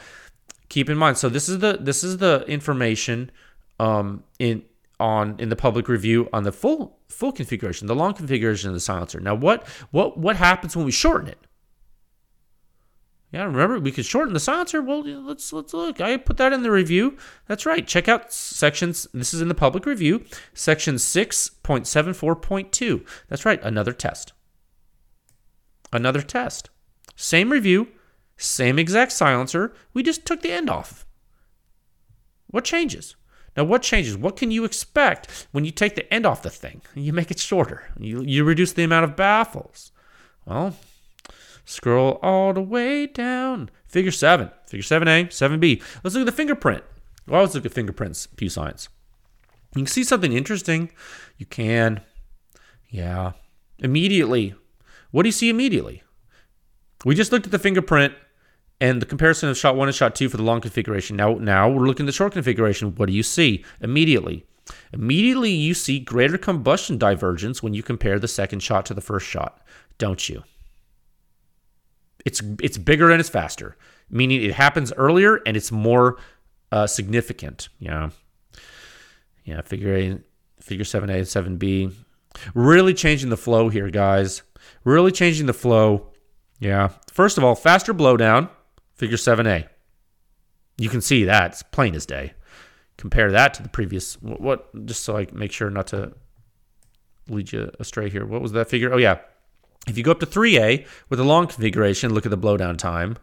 keep 0.68 0.90
in 0.90 0.98
mind. 0.98 1.16
So 1.18 1.28
this 1.28 1.48
is 1.48 1.60
the 1.60 1.78
this 1.80 2.02
is 2.02 2.18
the 2.18 2.44
information 2.48 3.30
um, 3.78 4.24
in 4.40 4.64
on 4.98 5.36
in 5.38 5.48
the 5.48 5.56
public 5.56 5.88
review 5.88 6.28
on 6.32 6.42
the 6.42 6.52
full 6.52 6.98
full 7.08 7.32
configuration, 7.32 7.86
the 7.86 7.94
long 7.94 8.14
configuration 8.14 8.68
of 8.68 8.74
the 8.74 8.80
silencer. 8.80 9.20
Now, 9.20 9.34
what 9.34 9.66
what 9.90 10.18
what 10.18 10.36
happens 10.36 10.76
when 10.76 10.84
we 10.84 10.92
shorten 10.92 11.28
it? 11.28 11.38
Yeah, 13.32 13.44
remember 13.44 13.80
we 13.80 13.92
could 13.92 14.06
shorten 14.06 14.34
the 14.34 14.40
silencer. 14.40 14.80
Well, 14.80 15.02
let's 15.02 15.52
let's 15.52 15.74
look. 15.74 16.00
I 16.00 16.16
put 16.16 16.36
that 16.36 16.52
in 16.52 16.62
the 16.62 16.70
review. 16.70 17.16
That's 17.46 17.66
right. 17.66 17.86
Check 17.86 18.08
out 18.08 18.32
sections. 18.32 19.06
This 19.12 19.34
is 19.34 19.40
in 19.40 19.48
the 19.48 19.54
public 19.54 19.84
review, 19.84 20.24
section 20.54 20.98
six 20.98 21.48
point 21.48 21.86
seven 21.86 22.14
four 22.14 22.36
point 22.36 22.72
two. 22.72 23.04
That's 23.28 23.44
right. 23.44 23.60
Another 23.62 23.92
test. 23.92 24.32
Another 25.92 26.22
test. 26.22 26.70
Same 27.16 27.50
review, 27.50 27.88
same 28.36 28.78
exact 28.78 29.12
silencer. 29.12 29.74
We 29.94 30.02
just 30.02 30.24
took 30.24 30.42
the 30.42 30.52
end 30.52 30.68
off. 30.68 31.06
What 32.48 32.64
changes? 32.64 33.16
Now, 33.56 33.64
what 33.64 33.82
changes? 33.82 34.16
What 34.18 34.36
can 34.36 34.50
you 34.50 34.64
expect 34.64 35.48
when 35.52 35.64
you 35.64 35.70
take 35.70 35.94
the 35.94 36.12
end 36.12 36.26
off 36.26 36.42
the 36.42 36.50
thing? 36.50 36.82
You 36.94 37.12
make 37.12 37.30
it 37.30 37.38
shorter. 37.38 37.84
You 37.98 38.22
you 38.22 38.44
reduce 38.44 38.72
the 38.72 38.84
amount 38.84 39.04
of 39.04 39.16
baffles. 39.16 39.92
Well, 40.44 40.76
Scroll 41.66 42.20
all 42.22 42.52
the 42.52 42.62
way 42.62 43.06
down. 43.06 43.70
Figure 43.88 44.12
7. 44.12 44.50
Figure 44.68 44.84
7A, 44.84 45.26
7B. 45.26 45.82
Let's 46.02 46.14
look 46.14 46.22
at 46.22 46.26
the 46.26 46.32
fingerprint. 46.32 46.84
We 47.26 47.34
always 47.34 47.54
look 47.54 47.66
at 47.66 47.72
fingerprints, 47.72 48.28
Pew 48.28 48.48
Science. 48.48 48.88
You 49.74 49.82
can 49.82 49.86
see 49.86 50.04
something 50.04 50.32
interesting. 50.32 50.90
You 51.36 51.44
can. 51.44 52.00
Yeah. 52.88 53.32
Immediately. 53.80 54.54
What 55.10 55.24
do 55.24 55.28
you 55.28 55.32
see 55.32 55.50
immediately? 55.50 56.04
We 57.04 57.16
just 57.16 57.32
looked 57.32 57.46
at 57.46 57.52
the 57.52 57.58
fingerprint 57.58 58.14
and 58.80 59.02
the 59.02 59.06
comparison 59.06 59.48
of 59.48 59.58
shot 59.58 59.74
one 59.76 59.88
and 59.88 59.94
shot 59.94 60.14
two 60.14 60.28
for 60.28 60.36
the 60.36 60.44
long 60.44 60.60
configuration. 60.60 61.16
Now, 61.16 61.34
now 61.34 61.68
we're 61.68 61.86
looking 61.86 62.04
at 62.04 62.08
the 62.08 62.12
short 62.12 62.32
configuration. 62.32 62.94
What 62.94 63.08
do 63.08 63.12
you 63.12 63.24
see 63.24 63.64
immediately? 63.80 64.46
Immediately, 64.92 65.50
you 65.50 65.74
see 65.74 65.98
greater 65.98 66.38
combustion 66.38 66.96
divergence 66.96 67.60
when 67.60 67.74
you 67.74 67.82
compare 67.82 68.18
the 68.18 68.28
second 68.28 68.60
shot 68.60 68.86
to 68.86 68.94
the 68.94 69.00
first 69.00 69.26
shot, 69.26 69.62
don't 69.98 70.28
you? 70.28 70.44
It's 72.26 72.42
it's 72.60 72.76
bigger 72.76 73.10
and 73.12 73.20
it's 73.20 73.28
faster, 73.30 73.76
meaning 74.10 74.42
it 74.42 74.52
happens 74.52 74.92
earlier 74.92 75.36
and 75.46 75.56
it's 75.56 75.70
more 75.70 76.18
uh, 76.72 76.88
significant. 76.88 77.68
Yeah, 77.78 78.10
yeah. 79.44 79.62
Figure 79.62 80.18
figure 80.60 80.84
seven 80.84 81.08
A, 81.08 81.18
and 81.18 81.28
seven 81.28 81.56
B, 81.56 81.90
really 82.52 82.92
changing 82.92 83.30
the 83.30 83.36
flow 83.36 83.68
here, 83.68 83.88
guys. 83.90 84.42
Really 84.82 85.12
changing 85.12 85.46
the 85.46 85.54
flow. 85.54 86.10
Yeah. 86.58 86.88
First 87.12 87.38
of 87.38 87.44
all, 87.44 87.54
faster 87.54 87.94
blowdown. 87.94 88.50
Figure 88.94 89.16
seven 89.16 89.46
A. 89.46 89.68
You 90.78 90.88
can 90.88 91.00
see 91.00 91.24
that 91.24 91.52
it's 91.52 91.62
plain 91.62 91.94
as 91.94 92.06
day. 92.06 92.34
Compare 92.96 93.30
that 93.30 93.54
to 93.54 93.62
the 93.62 93.68
previous. 93.68 94.20
What, 94.20 94.40
what 94.40 94.86
just 94.86 95.04
so 95.04 95.16
I 95.16 95.28
make 95.32 95.52
sure 95.52 95.70
not 95.70 95.86
to 95.88 96.12
lead 97.28 97.52
you 97.52 97.70
astray 97.78 98.10
here. 98.10 98.26
What 98.26 98.42
was 98.42 98.50
that 98.52 98.68
figure? 98.68 98.92
Oh 98.92 98.96
yeah, 98.96 99.18
if 99.86 99.96
you 99.96 100.04
go 100.04 100.10
up 100.10 100.20
to 100.20 100.26
3A 100.26 100.86
with 101.08 101.20
a 101.20 101.24
long 101.24 101.46
configuration, 101.46 102.12
look 102.12 102.26
at 102.26 102.30
the 102.30 102.38
blowdown 102.38 102.76
time. 102.76 103.16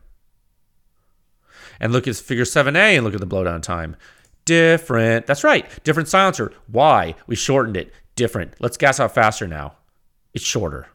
And 1.79 1.91
look 1.91 2.07
at 2.07 2.15
figure 2.15 2.45
7A 2.45 2.75
and 2.75 3.03
look 3.03 3.13
at 3.13 3.19
the 3.19 3.27
blowdown 3.27 3.61
time. 3.61 3.95
Different. 4.45 5.25
That's 5.25 5.43
right. 5.43 5.67
Different 5.83 6.09
silencer. 6.09 6.53
Why? 6.67 7.15
We 7.27 7.35
shortened 7.35 7.77
it. 7.77 7.93
Different. 8.15 8.53
Let's 8.59 8.77
gas 8.77 8.99
out 8.99 9.13
faster 9.13 9.47
now. 9.47 9.73
It's 10.33 10.45
shorter. 10.45 10.87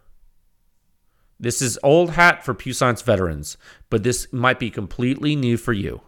This 1.41 1.63
is 1.63 1.79
old 1.83 2.11
hat 2.11 2.45
for 2.45 2.53
Pew 2.53 2.73
Science 2.73 3.03
veterans, 3.03 3.57
but 3.91 4.03
this 4.03 4.33
might 4.33 4.59
be 4.59 4.71
completely 4.71 5.37
new 5.37 5.57
for 5.57 5.73
you. 5.73 6.01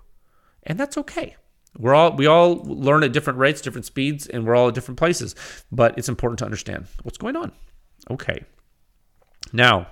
And 0.64 0.79
that's 0.79 0.99
okay. 0.99 1.37
We're 1.79 1.94
all 1.94 2.16
we 2.16 2.27
all 2.27 2.57
learn 2.64 3.05
at 3.05 3.12
different 3.12 3.38
rates, 3.38 3.61
different 3.61 3.87
speeds, 3.87 4.27
and 4.27 4.44
we're 4.44 4.57
all 4.57 4.68
at 4.68 4.75
different 4.75 4.99
places. 4.99 5.37
But 5.70 5.96
it's 5.96 6.09
important 6.09 6.40
to 6.40 6.44
understand 6.44 6.87
what's 7.05 7.18
going 7.18 7.37
on. 7.37 7.53
Okay. 8.11 8.44
Now, 9.52 9.88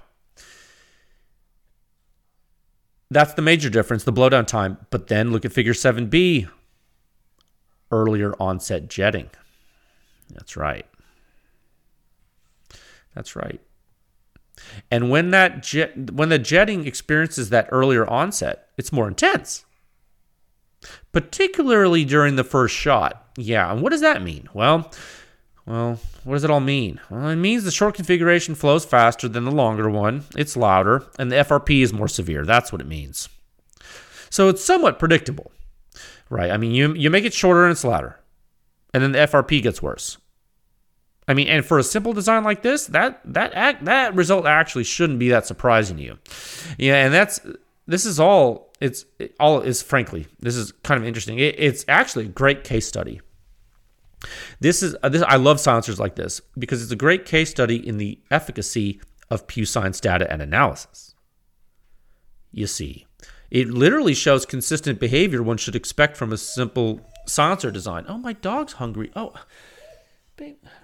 that's 3.11 3.35
the 3.35 3.42
major 3.42 3.71
difference, 3.71 4.05
the 4.05 4.12
blowdown 4.12 4.47
time. 4.47 4.79
But 4.90 5.09
then 5.09 5.33
look 5.33 5.44
at 5.44 5.53
figure 5.53 5.73
7b, 5.73 6.49
earlier 7.90 8.35
onset 8.40 8.88
jetting. 8.88 9.31
That's 10.31 10.57
right. 10.57 10.87
That's 13.14 13.35
right. 13.35 13.61
And 14.90 15.11
when 15.11 15.31
that 15.31 15.62
jet, 15.62 16.12
when 16.12 16.29
the 16.29 16.38
jetting 16.38 16.87
experiences 16.87 17.51
that 17.51 17.68
earlier 17.71 18.07
onset, 18.07 18.68
it's 18.77 18.92
more 18.92 19.09
intense. 19.09 19.64
Particularly 21.12 22.05
during 22.05 22.37
the 22.37 22.44
first 22.44 22.75
shot. 22.75 23.27
Yeah, 23.37 23.73
and 23.73 23.83
what 23.83 23.90
does 23.90 24.01
that 24.01 24.23
mean? 24.23 24.49
Well, 24.53 24.92
well, 25.69 26.01
what 26.25 26.35
does 26.35 26.45
it 26.45 26.51
all 26.51 26.61
mean? 26.61 26.99
Well, 27.11 27.29
it 27.29 27.37
means 27.37 27.63
the 27.63 27.71
short 27.71 27.95
configuration 27.95 28.55
flows 28.55 28.87
faster 28.87 29.29
than 29.29 29.45
the 29.45 29.51
longer 29.51 29.91
one. 29.91 30.25
It's 30.35 30.57
louder, 30.57 31.05
and 31.19 31.31
the 31.31 31.37
FRP 31.37 31.83
is 31.83 31.93
more 31.93 32.09
severe. 32.09 32.47
That's 32.47 32.73
what 32.73 32.81
it 32.81 32.87
means. 32.87 33.29
So 34.31 34.49
it's 34.49 34.65
somewhat 34.65 34.99
predictable, 34.99 35.53
right? 36.31 36.51
I 36.51 36.57
mean, 36.57 36.73
you 36.73 36.95
you 36.95 37.11
make 37.11 37.27
it 37.27 37.35
shorter 37.35 37.65
and 37.65 37.73
it's 37.73 37.85
louder, 37.85 38.19
and 38.95 39.03
then 39.03 39.13
the 39.13 39.19
FRP 39.19 39.63
gets 39.63 39.83
worse. 39.83 40.17
I 41.27 41.35
mean, 41.35 41.49
and 41.49 41.65
for 41.67 41.79
a 41.79 41.83
simple 41.83 42.15
design 42.15 42.45
like 42.45 42.63
this, 42.63 42.87
that 42.87 43.21
that 43.27 43.53
act, 43.53 43.85
that 43.85 44.15
result 44.15 44.47
actually 44.47 44.85
shouldn't 44.85 45.19
be 45.19 45.29
that 45.29 45.47
surprising 45.47 45.99
to 45.99 46.03
you. 46.03 46.19
Yeah, 46.79 47.05
and 47.05 47.13
that's 47.13 47.41
this 47.87 48.07
is 48.07 48.19
all 48.19 48.73
it's 48.81 49.05
it 49.19 49.37
all 49.39 49.61
is 49.61 49.83
frankly 49.83 50.29
this 50.41 50.57
is 50.57 50.73
kind 50.83 50.99
of 50.99 51.07
interesting. 51.07 51.39
It, 51.39 51.57
it's 51.59 51.85
actually 51.89 52.25
a 52.25 52.29
great 52.29 52.65
case 52.65 52.89
study. 52.89 53.21
This 54.61 54.83
is 54.83 54.97
uh, 55.03 55.09
this 55.09 55.23
I 55.23 55.37
love 55.37 55.61
silencers 55.61 56.01
like 56.01 56.17
this 56.17 56.41
because 56.59 56.83
it's 56.83 56.93
a 56.93 56.97
great 56.97 57.25
case 57.25 57.51
study 57.51 57.77
in 57.87 57.99
the 57.99 58.21
efficacy 58.31 59.01
of 59.31 59.47
Pew 59.47 59.65
Science 59.65 60.01
data 60.01 60.31
and 60.31 60.43
analysis. 60.43 61.15
You 62.51 62.67
see, 62.67 63.07
it 63.51 63.69
literally 63.69 64.15
shows 64.15 64.47
consistent 64.47 64.99
behavior 64.99 65.43
one 65.43 65.59
should 65.59 65.77
expect 65.77 66.17
from 66.17 66.33
a 66.33 66.39
simple 66.39 67.01
silencer 67.27 67.71
design. 67.71 68.05
Oh, 68.09 68.19
my 68.19 68.33
dog's 68.33 68.75
hungry. 68.75 69.11
Oh, 69.15 69.35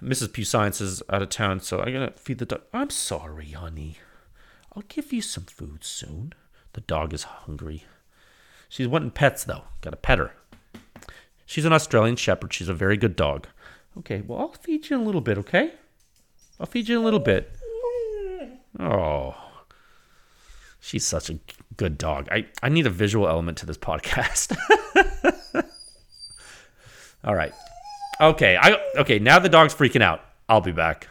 Mrs. 0.01 0.33
Pew 0.33 0.45
Science 0.45 0.81
is 0.81 1.01
out 1.09 1.21
of 1.21 1.29
town, 1.29 1.59
so 1.59 1.81
I 1.81 1.91
gotta 1.91 2.11
feed 2.11 2.39
the 2.39 2.45
dog. 2.45 2.61
I'm 2.73 2.89
sorry, 2.89 3.51
honey. 3.51 3.97
I'll 4.75 4.83
give 4.87 5.13
you 5.13 5.21
some 5.21 5.45
food 5.45 5.83
soon. 5.83 6.33
The 6.73 6.81
dog 6.81 7.13
is 7.13 7.23
hungry. 7.23 7.85
She's 8.67 8.87
wanting 8.87 9.11
pets, 9.11 9.43
though. 9.43 9.63
Gotta 9.81 9.95
pet 9.95 10.19
her. 10.19 10.33
She's 11.45 11.65
an 11.65 11.73
Australian 11.73 12.15
Shepherd. 12.15 12.53
She's 12.53 12.69
a 12.69 12.73
very 12.73 12.97
good 12.97 13.15
dog. 13.15 13.47
Okay, 13.97 14.21
well, 14.25 14.39
I'll 14.39 14.51
feed 14.51 14.89
you 14.89 14.97
in 14.97 15.03
a 15.03 15.05
little 15.05 15.21
bit, 15.21 15.37
okay? 15.37 15.73
I'll 16.59 16.65
feed 16.65 16.87
you 16.89 16.97
in 16.97 17.01
a 17.01 17.05
little 17.05 17.19
bit. 17.19 17.51
Oh. 18.79 19.35
She's 20.79 21.05
such 21.05 21.29
a 21.29 21.39
good 21.77 21.97
dog. 21.97 22.27
I, 22.31 22.45
I 22.61 22.69
need 22.69 22.85
a 22.85 22.89
visual 22.89 23.27
element 23.27 23.57
to 23.59 23.65
this 23.65 23.77
podcast. 23.77 24.55
All 27.23 27.35
right. 27.35 27.53
Okay, 28.21 28.55
I 28.55 28.77
okay, 28.97 29.19
now 29.19 29.39
the 29.39 29.49
dog's 29.49 29.73
freaking 29.73 30.01
out. 30.01 30.21
I'll 30.47 30.61
be 30.61 30.71
back. 30.71 31.09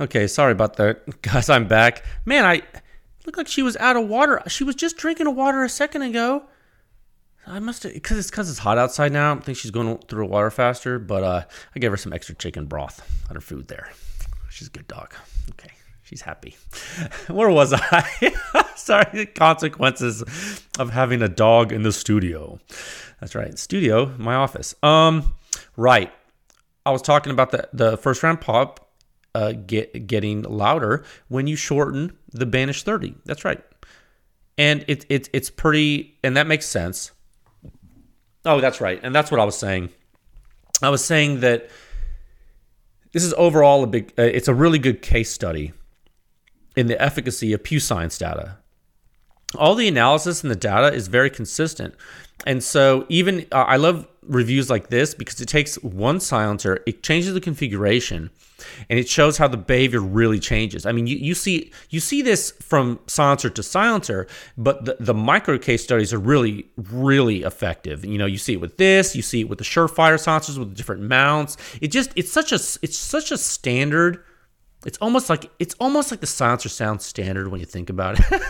Okay, 0.00 0.26
sorry 0.26 0.52
about 0.52 0.76
that. 0.76 1.22
Guys, 1.22 1.48
I'm 1.48 1.68
back. 1.68 2.04
Man, 2.24 2.44
I 2.44 2.62
looked 3.24 3.38
like 3.38 3.48
she 3.48 3.62
was 3.62 3.76
out 3.76 3.96
of 3.96 4.08
water. 4.08 4.42
She 4.48 4.64
was 4.64 4.74
just 4.74 4.96
drinking 4.96 5.34
water 5.34 5.62
a 5.62 5.68
second 5.68 6.02
ago. 6.02 6.44
I 7.50 7.58
must 7.58 7.82
have 7.82 7.92
because 7.92 8.18
it's 8.18 8.30
because 8.30 8.48
it's 8.48 8.60
hot 8.60 8.78
outside 8.78 9.12
now. 9.12 9.34
I 9.34 9.40
think 9.40 9.58
she's 9.58 9.70
going 9.70 9.98
through 9.98 10.20
her 10.20 10.24
water 10.24 10.50
faster. 10.50 10.98
But 10.98 11.22
uh, 11.22 11.42
I 11.74 11.78
gave 11.78 11.90
her 11.90 11.96
some 11.96 12.12
extra 12.12 12.34
chicken 12.34 12.66
broth 12.66 13.02
on 13.28 13.34
her 13.34 13.40
food 13.40 13.68
there. 13.68 13.90
She's 14.48 14.68
a 14.68 14.70
good 14.70 14.88
dog. 14.88 15.14
Okay, 15.50 15.70
she's 16.02 16.22
happy. 16.22 16.56
Where 17.28 17.50
was 17.50 17.72
I? 17.72 18.32
Sorry, 18.76 19.06
the 19.12 19.26
consequences 19.26 20.22
of 20.78 20.90
having 20.90 21.22
a 21.22 21.28
dog 21.28 21.72
in 21.72 21.82
the 21.82 21.92
studio. 21.92 22.58
That's 23.20 23.34
right, 23.34 23.58
studio, 23.58 24.14
my 24.16 24.34
office. 24.36 24.74
Um, 24.82 25.34
Right. 25.76 26.12
I 26.84 26.90
was 26.90 27.02
talking 27.02 27.32
about 27.32 27.50
the, 27.50 27.68
the 27.72 27.96
first 27.96 28.22
round 28.22 28.40
pop 28.40 28.90
uh, 29.34 29.52
get, 29.52 30.06
getting 30.06 30.42
louder 30.42 31.04
when 31.28 31.46
you 31.46 31.56
shorten 31.56 32.16
the 32.32 32.46
Banish 32.46 32.82
30. 32.82 33.14
That's 33.24 33.44
right. 33.44 33.62
And 34.58 34.84
it, 34.88 35.06
it, 35.08 35.30
it's 35.32 35.48
pretty, 35.48 36.18
and 36.22 36.36
that 36.36 36.46
makes 36.46 36.66
sense. 36.66 37.12
Oh, 38.44 38.60
that's 38.60 38.80
right. 38.80 39.00
And 39.02 39.14
that's 39.14 39.30
what 39.30 39.40
I 39.40 39.44
was 39.44 39.56
saying. 39.56 39.90
I 40.82 40.88
was 40.88 41.04
saying 41.04 41.40
that 41.40 41.68
this 43.12 43.24
is 43.24 43.34
overall 43.36 43.84
a 43.84 43.86
big, 43.86 44.12
uh, 44.18 44.22
it's 44.22 44.48
a 44.48 44.54
really 44.54 44.78
good 44.78 45.02
case 45.02 45.30
study 45.30 45.72
in 46.76 46.86
the 46.86 47.00
efficacy 47.00 47.52
of 47.52 47.62
Pew 47.62 47.80
Science 47.80 48.16
data. 48.16 48.58
All 49.56 49.74
the 49.74 49.88
analysis 49.88 50.42
and 50.42 50.50
the 50.50 50.56
data 50.56 50.94
is 50.94 51.08
very 51.08 51.28
consistent. 51.28 51.94
And 52.46 52.62
so, 52.62 53.04
even 53.08 53.46
uh, 53.52 53.56
I 53.62 53.76
love 53.76 54.06
reviews 54.30 54.70
like 54.70 54.88
this 54.88 55.12
because 55.12 55.40
it 55.40 55.48
takes 55.48 55.74
one 55.82 56.20
silencer, 56.20 56.82
it 56.86 57.02
changes 57.02 57.34
the 57.34 57.40
configuration, 57.40 58.30
and 58.88 58.98
it 58.98 59.08
shows 59.08 59.36
how 59.36 59.48
the 59.48 59.56
behavior 59.56 60.00
really 60.00 60.38
changes. 60.38 60.86
I 60.86 60.92
mean, 60.92 61.06
you, 61.06 61.16
you 61.16 61.34
see 61.34 61.72
you 61.90 62.00
see 62.00 62.22
this 62.22 62.52
from 62.52 63.00
silencer 63.06 63.50
to 63.50 63.62
silencer, 63.62 64.26
but 64.56 64.84
the, 64.84 64.96
the 65.00 65.14
micro 65.14 65.58
case 65.58 65.82
studies 65.82 66.12
are 66.14 66.18
really 66.18 66.68
really 66.76 67.42
effective. 67.42 68.04
You 68.04 68.18
know, 68.18 68.26
you 68.26 68.38
see 68.38 68.54
it 68.54 68.60
with 68.60 68.76
this, 68.76 69.16
you 69.16 69.22
see 69.22 69.40
it 69.40 69.48
with 69.48 69.58
the 69.58 69.64
Surefire 69.64 70.18
silencers 70.18 70.58
with 70.58 70.74
different 70.76 71.02
mounts. 71.02 71.56
It 71.80 71.88
just 71.88 72.12
it's 72.16 72.32
such 72.32 72.52
a 72.52 72.56
it's 72.82 72.96
such 72.96 73.32
a 73.32 73.38
standard. 73.38 74.24
It's 74.86 74.98
almost 74.98 75.28
like 75.28 75.50
it's 75.58 75.74
almost 75.78 76.10
like 76.10 76.20
the 76.20 76.26
silencer 76.26 76.70
sound 76.70 77.02
standard 77.02 77.48
when 77.48 77.60
you 77.60 77.66
think 77.66 77.90
about 77.90 78.18
it. 78.18 78.42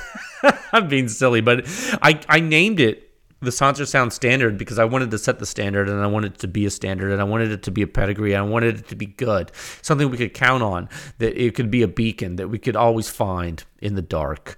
I'm 0.72 0.88
being 0.88 1.08
silly, 1.08 1.40
but 1.40 1.64
I 2.02 2.20
I 2.28 2.40
named 2.40 2.78
it 2.78 3.09
the 3.42 3.50
Sansa 3.50 3.86
sound 3.86 4.12
standard 4.12 4.58
because 4.58 4.78
I 4.78 4.84
wanted 4.84 5.10
to 5.12 5.18
set 5.18 5.38
the 5.38 5.46
standard 5.46 5.88
and 5.88 6.02
I 6.02 6.06
wanted 6.06 6.34
it 6.34 6.38
to 6.40 6.48
be 6.48 6.66
a 6.66 6.70
standard 6.70 7.10
and 7.10 7.20
I 7.20 7.24
wanted 7.24 7.50
it 7.50 7.62
to 7.64 7.70
be 7.70 7.82
a 7.82 7.86
pedigree. 7.86 8.36
I 8.36 8.42
wanted 8.42 8.80
it 8.80 8.88
to 8.88 8.96
be 8.96 9.06
good, 9.06 9.50
something 9.82 10.10
we 10.10 10.18
could 10.18 10.34
count 10.34 10.62
on, 10.62 10.88
that 11.18 11.40
it 11.42 11.54
could 11.54 11.70
be 11.70 11.82
a 11.82 11.88
beacon 11.88 12.36
that 12.36 12.48
we 12.48 12.58
could 12.58 12.76
always 12.76 13.08
find 13.08 13.64
in 13.80 13.94
the 13.94 14.02
dark. 14.02 14.56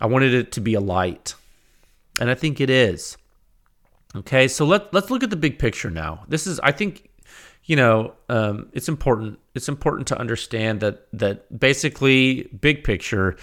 I 0.00 0.06
wanted 0.06 0.34
it 0.34 0.52
to 0.52 0.60
be 0.60 0.74
a 0.74 0.80
light, 0.80 1.34
and 2.20 2.30
I 2.30 2.34
think 2.34 2.60
it 2.60 2.70
is. 2.70 3.16
Okay, 4.16 4.46
so 4.46 4.64
let 4.64 4.92
let's 4.94 5.10
look 5.10 5.22
at 5.22 5.30
the 5.30 5.36
big 5.36 5.58
picture 5.58 5.90
now. 5.90 6.24
This 6.28 6.46
is, 6.46 6.60
I 6.60 6.70
think, 6.70 7.10
you 7.64 7.74
know, 7.74 8.14
um, 8.28 8.68
it's 8.72 8.88
important. 8.88 9.38
It's 9.54 9.68
important 9.68 10.06
to 10.08 10.18
understand 10.18 10.80
that 10.80 11.08
that 11.12 11.58
basically, 11.58 12.44
big 12.60 12.84
picture 12.84 13.36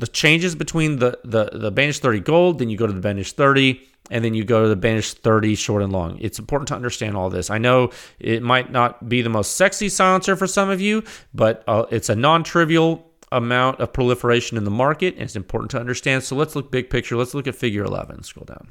the 0.00 0.06
changes 0.06 0.54
between 0.54 0.98
the, 0.98 1.18
the, 1.24 1.50
the 1.52 1.70
Banish 1.70 1.98
30 1.98 2.20
Gold, 2.20 2.58
then 2.58 2.70
you 2.70 2.76
go 2.76 2.86
to 2.86 2.92
the 2.92 3.00
Banish 3.00 3.32
30, 3.32 3.80
and 4.10 4.24
then 4.24 4.34
you 4.34 4.44
go 4.44 4.62
to 4.62 4.68
the 4.68 4.76
Banish 4.76 5.12
30 5.12 5.54
short 5.54 5.82
and 5.82 5.92
long. 5.92 6.18
It's 6.20 6.38
important 6.38 6.68
to 6.68 6.74
understand 6.74 7.16
all 7.16 7.30
this. 7.30 7.50
I 7.50 7.58
know 7.58 7.90
it 8.18 8.42
might 8.42 8.72
not 8.72 9.08
be 9.08 9.22
the 9.22 9.28
most 9.28 9.56
sexy 9.56 9.88
silencer 9.88 10.36
for 10.36 10.46
some 10.46 10.70
of 10.70 10.80
you, 10.80 11.04
but 11.34 11.62
uh, 11.68 11.84
it's 11.90 12.08
a 12.08 12.16
non 12.16 12.42
trivial 12.42 13.06
amount 13.30 13.78
of 13.78 13.92
proliferation 13.92 14.56
in 14.56 14.64
the 14.64 14.70
market, 14.70 15.14
and 15.14 15.24
it's 15.24 15.36
important 15.36 15.70
to 15.72 15.78
understand. 15.78 16.24
So 16.24 16.34
let's 16.34 16.56
look 16.56 16.72
big 16.72 16.90
picture. 16.90 17.16
Let's 17.16 17.34
look 17.34 17.46
at 17.46 17.54
figure 17.54 17.84
11. 17.84 18.24
Scroll 18.24 18.46
down. 18.46 18.70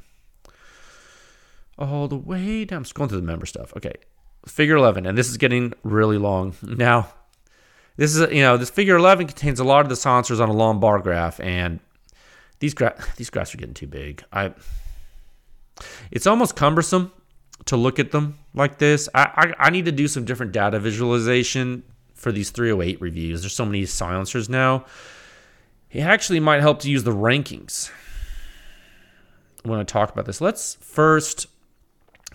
All 1.78 2.08
the 2.08 2.16
way 2.16 2.64
down. 2.64 2.78
I'm 2.78 2.84
scrolling 2.84 3.08
through 3.08 3.20
the 3.20 3.26
member 3.26 3.46
stuff. 3.46 3.72
Okay. 3.76 3.94
Figure 4.46 4.76
11, 4.76 5.06
and 5.06 5.16
this 5.16 5.28
is 5.28 5.36
getting 5.36 5.74
really 5.82 6.18
long. 6.18 6.54
Now, 6.62 7.12
this 7.96 8.14
is 8.16 8.32
you 8.32 8.42
know 8.42 8.56
this 8.56 8.70
figure 8.70 8.96
11 8.96 9.26
contains 9.26 9.60
a 9.60 9.64
lot 9.64 9.80
of 9.80 9.88
the 9.88 9.96
silencers 9.96 10.40
on 10.40 10.48
a 10.48 10.52
long 10.52 10.80
bar 10.80 11.00
graph, 11.00 11.40
and 11.40 11.80
these 12.58 12.74
gra- 12.74 12.96
these 13.16 13.30
graphs 13.30 13.54
are 13.54 13.58
getting 13.58 13.74
too 13.74 13.86
big. 13.86 14.24
I 14.32 14.52
it's 16.10 16.26
almost 16.26 16.56
cumbersome 16.56 17.12
to 17.66 17.76
look 17.76 17.98
at 17.98 18.10
them 18.10 18.38
like 18.54 18.78
this. 18.78 19.08
I, 19.14 19.54
I, 19.58 19.66
I 19.66 19.70
need 19.70 19.84
to 19.86 19.92
do 19.92 20.08
some 20.08 20.24
different 20.24 20.52
data 20.52 20.78
visualization 20.78 21.82
for 22.14 22.32
these 22.32 22.50
308 22.50 23.00
reviews. 23.00 23.42
There's 23.42 23.54
so 23.54 23.64
many 23.64 23.86
silencers 23.86 24.48
now. 24.48 24.84
It 25.90 26.00
actually 26.00 26.40
might 26.40 26.60
help 26.60 26.80
to 26.80 26.90
use 26.90 27.04
the 27.04 27.14
rankings 27.14 27.90
when 29.64 29.80
I 29.80 29.84
talk 29.84 30.12
about 30.12 30.26
this. 30.26 30.40
Let's 30.40 30.74
first 30.76 31.46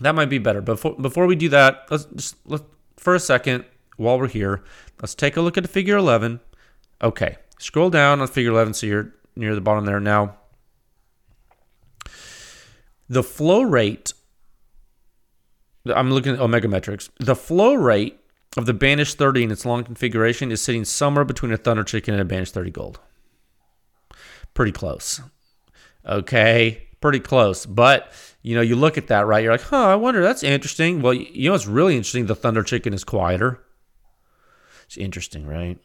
that 0.00 0.14
might 0.14 0.28
be 0.28 0.38
better. 0.38 0.60
Before 0.60 0.94
before 0.94 1.26
we 1.26 1.36
do 1.36 1.48
that, 1.50 1.86
let's 1.90 2.04
just 2.06 2.36
let 2.46 2.62
for 2.96 3.14
a 3.14 3.20
second 3.20 3.64
while 3.96 4.18
we're 4.18 4.28
here, 4.28 4.62
let's 5.00 5.14
take 5.14 5.36
a 5.36 5.40
look 5.40 5.56
at 5.56 5.62
the 5.62 5.68
figure 5.68 5.96
11. 5.96 6.40
Okay, 7.02 7.36
scroll 7.58 7.90
down 7.90 8.20
on 8.20 8.28
figure 8.28 8.50
11 8.52 8.74
so 8.74 8.86
you're 8.86 9.14
near 9.34 9.54
the 9.54 9.60
bottom 9.60 9.84
there. 9.84 10.00
Now, 10.00 10.36
the 13.08 13.22
flow 13.22 13.62
rate, 13.62 14.12
I'm 15.86 16.10
looking 16.10 16.34
at 16.34 16.40
Omega 16.40 16.68
metrics, 16.68 17.10
the 17.20 17.36
flow 17.36 17.74
rate 17.74 18.18
of 18.56 18.66
the 18.66 18.74
Banish 18.74 19.14
30 19.14 19.44
in 19.44 19.50
its 19.50 19.66
long 19.66 19.84
configuration 19.84 20.50
is 20.50 20.62
sitting 20.62 20.84
somewhere 20.84 21.24
between 21.24 21.52
a 21.52 21.56
Thunder 21.56 21.84
Chicken 21.84 22.14
and 22.14 22.20
a 22.22 22.24
Banish 22.24 22.50
30 22.50 22.70
Gold. 22.70 22.98
Pretty 24.54 24.72
close. 24.72 25.20
Okay, 26.06 26.88
pretty 27.00 27.20
close. 27.20 27.66
But, 27.66 28.10
you 28.42 28.54
know, 28.54 28.62
you 28.62 28.74
look 28.74 28.96
at 28.96 29.08
that, 29.08 29.26
right? 29.26 29.42
You're 29.42 29.52
like, 29.52 29.60
huh, 29.60 29.88
I 29.88 29.94
wonder, 29.96 30.22
that's 30.22 30.42
interesting. 30.42 31.02
Well, 31.02 31.12
you 31.12 31.48
know 31.48 31.52
what's 31.52 31.66
really 31.66 31.96
interesting? 31.96 32.26
The 32.26 32.34
Thunder 32.34 32.62
Chicken 32.62 32.94
is 32.94 33.04
quieter. 33.04 33.62
It's 34.86 34.96
interesting, 34.96 35.46
right? 35.46 35.78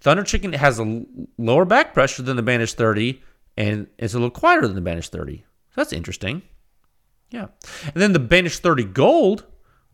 Thunder 0.00 0.24
Chicken 0.24 0.52
has 0.54 0.78
a 0.78 1.04
lower 1.38 1.64
back 1.64 1.92
pressure 1.92 2.22
than 2.22 2.36
the 2.36 2.42
Banish 2.42 2.74
30, 2.74 3.22
and 3.56 3.86
it's 3.98 4.14
a 4.14 4.18
little 4.18 4.30
quieter 4.30 4.66
than 4.66 4.76
the 4.76 4.80
Banish 4.80 5.08
30. 5.08 5.38
So 5.38 5.44
that's 5.76 5.92
interesting. 5.92 6.42
Yeah. 7.30 7.48
And 7.84 7.94
then 7.94 8.12
the 8.12 8.18
Banish 8.18 8.58
30 8.58 8.84
Gold, 8.84 9.44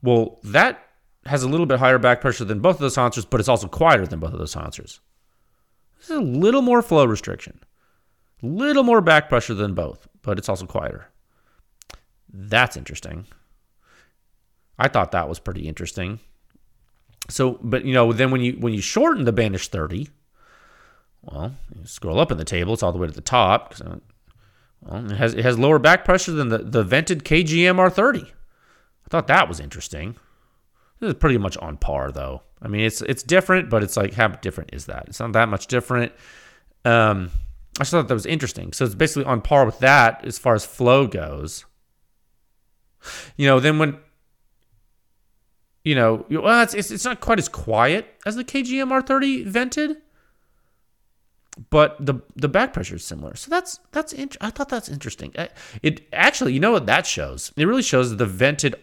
well, 0.02 0.38
that 0.44 0.86
has 1.24 1.42
a 1.42 1.48
little 1.48 1.66
bit 1.66 1.78
higher 1.78 1.98
back 1.98 2.20
pressure 2.20 2.44
than 2.44 2.60
both 2.60 2.76
of 2.76 2.80
those 2.80 2.94
silencers, 2.94 3.24
but 3.24 3.40
it's 3.40 3.48
also 3.48 3.68
quieter 3.68 4.06
than 4.06 4.20
both 4.20 4.32
of 4.32 4.38
those 4.38 4.52
silencers. 4.52 5.00
This 5.98 6.10
is 6.10 6.16
a 6.16 6.20
little 6.20 6.62
more 6.62 6.82
flow 6.82 7.04
restriction, 7.04 7.60
a 8.42 8.46
little 8.46 8.82
more 8.82 9.00
back 9.00 9.28
pressure 9.28 9.54
than 9.54 9.74
both, 9.74 10.08
but 10.22 10.38
it's 10.38 10.48
also 10.48 10.66
quieter. 10.66 11.08
That's 12.32 12.76
interesting. 12.76 13.26
I 14.78 14.88
thought 14.88 15.12
that 15.12 15.28
was 15.28 15.38
pretty 15.38 15.68
interesting. 15.68 16.18
So, 17.28 17.58
but 17.62 17.84
you 17.84 17.94
know, 17.94 18.12
then 18.12 18.30
when 18.30 18.40
you 18.40 18.54
when 18.54 18.74
you 18.74 18.80
shorten 18.80 19.24
the 19.24 19.32
Banish 19.32 19.68
30, 19.68 20.08
well, 21.22 21.54
scroll 21.84 22.18
up 22.18 22.32
in 22.32 22.38
the 22.38 22.44
table, 22.44 22.74
it's 22.74 22.82
all 22.82 22.92
the 22.92 22.98
way 22.98 23.06
to 23.06 23.12
the 23.12 23.20
top. 23.20 23.74
So, 23.74 24.00
well, 24.80 25.10
it 25.10 25.16
has 25.16 25.34
it 25.34 25.44
has 25.44 25.58
lower 25.58 25.78
back 25.78 26.04
pressure 26.04 26.32
than 26.32 26.48
the, 26.48 26.58
the 26.58 26.82
vented 26.82 27.24
KGM 27.24 27.76
R30. 27.76 28.26
I 28.26 29.08
thought 29.10 29.28
that 29.28 29.48
was 29.48 29.60
interesting. 29.60 30.16
This 30.98 31.08
is 31.08 31.14
pretty 31.14 31.38
much 31.38 31.56
on 31.58 31.76
par 31.76 32.10
though. 32.10 32.42
I 32.60 32.68
mean, 32.68 32.82
it's 32.82 33.02
it's 33.02 33.22
different, 33.22 33.70
but 33.70 33.82
it's 33.82 33.96
like 33.96 34.14
how 34.14 34.28
different 34.28 34.70
is 34.72 34.86
that? 34.86 35.04
It's 35.08 35.20
not 35.20 35.32
that 35.32 35.48
much 35.48 35.66
different. 35.66 36.12
Um, 36.84 37.30
I 37.76 37.80
just 37.80 37.92
thought 37.92 38.08
that 38.08 38.14
was 38.14 38.26
interesting. 38.26 38.72
So 38.72 38.84
it's 38.84 38.94
basically 38.94 39.24
on 39.24 39.40
par 39.40 39.64
with 39.64 39.78
that 39.78 40.24
as 40.24 40.38
far 40.38 40.54
as 40.54 40.64
flow 40.64 41.06
goes. 41.06 41.64
You 43.36 43.46
know, 43.46 43.58
then 43.58 43.78
when 43.78 43.98
you 45.84 45.94
know, 45.94 46.24
well, 46.30 46.62
it's, 46.62 46.74
it's, 46.74 47.04
not 47.04 47.20
quite 47.20 47.38
as 47.38 47.48
quiet 47.48 48.06
as 48.24 48.36
the 48.36 48.44
KGM 48.44 48.88
R30 49.02 49.46
vented, 49.46 49.96
but 51.70 51.96
the 52.04 52.14
the 52.36 52.48
back 52.48 52.72
pressure 52.72 52.96
is 52.96 53.04
similar. 53.04 53.34
So 53.34 53.50
that's 53.50 53.80
that's 53.90 54.12
int- 54.12 54.36
I 54.40 54.50
thought 54.50 54.68
that's 54.68 54.88
interesting. 54.88 55.34
It 55.82 56.08
actually, 56.12 56.54
you 56.54 56.60
know 56.60 56.72
what 56.72 56.86
that 56.86 57.06
shows? 57.06 57.52
It 57.56 57.66
really 57.66 57.82
shows 57.82 58.16
the 58.16 58.26
vented 58.26 58.76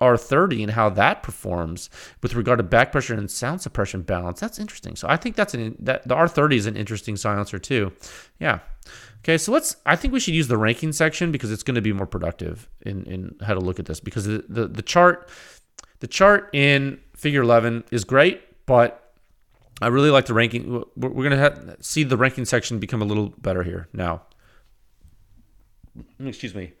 R30 0.00 0.62
and 0.62 0.72
how 0.72 0.88
that 0.90 1.22
performs 1.22 1.90
with 2.22 2.34
regard 2.34 2.58
to 2.58 2.62
back 2.62 2.92
pressure 2.92 3.14
and 3.14 3.30
sound 3.30 3.60
suppression 3.60 4.02
balance. 4.02 4.40
That's 4.40 4.58
interesting. 4.58 4.96
So 4.96 5.08
I 5.08 5.16
think 5.16 5.36
that's 5.36 5.54
an 5.54 5.76
that 5.80 6.06
the 6.06 6.14
R30 6.14 6.56
is 6.56 6.66
an 6.66 6.76
interesting 6.76 7.16
silencer 7.16 7.58
too. 7.58 7.92
Yeah. 8.38 8.60
Okay, 9.24 9.36
so 9.36 9.52
let's. 9.52 9.76
I 9.84 9.96
think 9.96 10.14
we 10.14 10.20
should 10.20 10.34
use 10.34 10.48
the 10.48 10.56
ranking 10.56 10.92
section 10.92 11.32
because 11.32 11.50
it's 11.50 11.64
going 11.64 11.74
to 11.74 11.80
be 11.80 11.92
more 11.92 12.06
productive 12.06 12.68
in 12.82 13.04
in 13.04 13.34
how 13.42 13.54
to 13.54 13.60
look 13.60 13.78
at 13.78 13.86
this 13.86 14.00
because 14.00 14.24
the 14.24 14.44
the, 14.48 14.68
the 14.68 14.82
chart 14.82 15.28
the 16.00 16.06
chart 16.06 16.50
in 16.52 17.00
Figure 17.16 17.42
11 17.42 17.84
is 17.90 18.04
great, 18.04 18.42
but 18.66 19.14
I 19.80 19.88
really 19.88 20.10
like 20.10 20.26
the 20.26 20.34
ranking. 20.34 20.84
We're 20.96 21.28
going 21.28 21.30
to 21.30 21.76
see 21.80 22.04
the 22.04 22.16
ranking 22.16 22.44
section 22.44 22.78
become 22.78 23.02
a 23.02 23.04
little 23.04 23.34
better 23.38 23.62
here 23.62 23.88
now. 23.92 24.22
Excuse 26.20 26.54
me. 26.54 26.72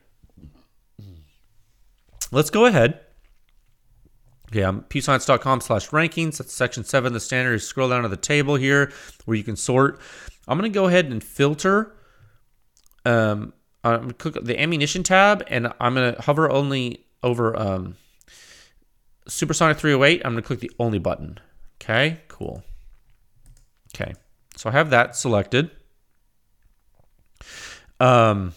Let's 2.30 2.50
go 2.50 2.66
ahead. 2.66 3.00
Okay, 4.50 4.62
I'm 4.62 4.82
pewscience.com 4.82 5.60
slash 5.60 5.88
rankings. 5.90 6.38
That's 6.38 6.52
section 6.52 6.84
seven. 6.84 7.12
The 7.12 7.20
standard 7.20 7.54
is 7.54 7.66
scroll 7.66 7.90
down 7.90 8.02
to 8.02 8.08
the 8.08 8.16
table 8.16 8.56
here 8.56 8.92
where 9.24 9.36
you 9.36 9.44
can 9.44 9.56
sort. 9.56 10.00
I'm 10.46 10.58
going 10.58 10.70
to 10.70 10.74
go 10.74 10.86
ahead 10.86 11.06
and 11.06 11.22
filter. 11.22 11.94
Um, 13.04 13.52
I'm 13.84 13.96
going 13.96 14.08
to 14.08 14.14
click 14.14 14.34
the 14.42 14.60
ammunition 14.60 15.02
tab 15.02 15.44
and 15.48 15.72
I'm 15.80 15.94
going 15.94 16.14
to 16.14 16.22
hover 16.22 16.50
only 16.50 17.06
over 17.22 17.58
um, 17.58 17.96
Supersonic 19.28 19.76
308, 19.76 20.22
I'm 20.24 20.32
going 20.32 20.42
to 20.42 20.46
click 20.46 20.60
the 20.60 20.70
only 20.78 20.98
button. 20.98 21.38
Okay, 21.80 22.20
cool. 22.28 22.62
Okay, 23.94 24.14
so 24.56 24.70
I 24.70 24.72
have 24.72 24.90
that 24.90 25.16
selected. 25.16 25.70
Um, 28.00 28.54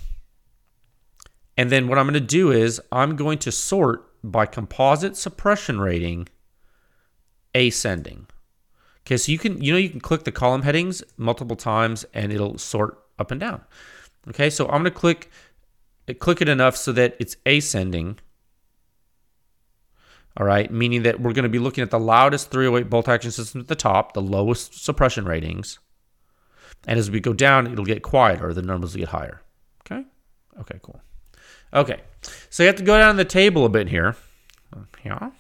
and 1.58 1.70
then 1.70 1.88
what 1.88 1.98
I'm 1.98 2.06
going 2.06 2.14
to 2.14 2.20
do 2.20 2.52
is 2.52 2.82
I'm 2.92 3.16
going 3.16 3.38
to 3.40 3.52
sort 3.52 4.08
by 4.24 4.46
composite 4.46 5.18
suppression 5.18 5.80
rating 5.80 6.28
ascending. 7.54 8.28
Okay, 9.06 9.18
so 9.18 9.32
you 9.32 9.38
can 9.38 9.62
you 9.62 9.74
know 9.74 9.80
you 9.80 9.90
can 9.90 10.00
click 10.00 10.24
the 10.24 10.32
column 10.32 10.62
headings 10.62 11.04
multiple 11.18 11.56
times 11.56 12.06
and 12.14 12.32
it'll 12.32 12.58
sort 12.58 13.04
up 13.20 13.32
and 13.32 13.40
down. 13.40 13.62
Okay, 14.30 14.50
so 14.50 14.66
I'm 14.66 14.84
going 14.84 14.86
to 14.86 14.92
click 14.92 15.30
click 16.20 16.42
it 16.42 16.50
enough 16.50 16.76
so 16.76 16.92
that 16.92 17.16
it's 17.20 17.38
ascending 17.46 18.20
all 20.38 20.46
right, 20.46 20.72
meaning 20.72 21.04
that 21.04 21.20
we're 21.20 21.34
going 21.34 21.44
to 21.44 21.50
be 21.50 21.60
looking 21.60 21.82
at 21.82 21.92
the 21.92 22.00
loudest 22.00 22.52
308 22.52 22.90
bolt 22.90 23.10
action 23.10 23.32
system 23.32 23.62
at 23.62 23.68
the 23.68 23.76
top, 23.76 24.14
the 24.14 24.22
lowest 24.22 24.84
suppression 24.84 25.26
ratings. 25.26 25.80
And 26.88 26.98
as 26.98 27.12
we 27.12 27.20
go 27.20 27.34
down, 27.34 27.68
it'll 27.68 27.86
get 27.86 28.02
quieter, 28.02 28.54
the 28.54 28.62
numbers 28.62 28.94
will 28.94 29.00
get 29.00 29.10
higher. 29.10 29.42
Okay? 29.86 30.06
Okay, 30.60 30.80
cool. 30.82 31.02
Okay, 31.74 32.02
so 32.50 32.64
you 32.64 32.68
have 32.68 32.78
to 32.78 32.84
go 32.84 32.98
down 32.98 33.18
the 33.18 33.26
table 33.26 33.66
a 33.66 33.70
bit 33.70 33.90
here. 33.90 34.16
Yeah. 35.06 35.32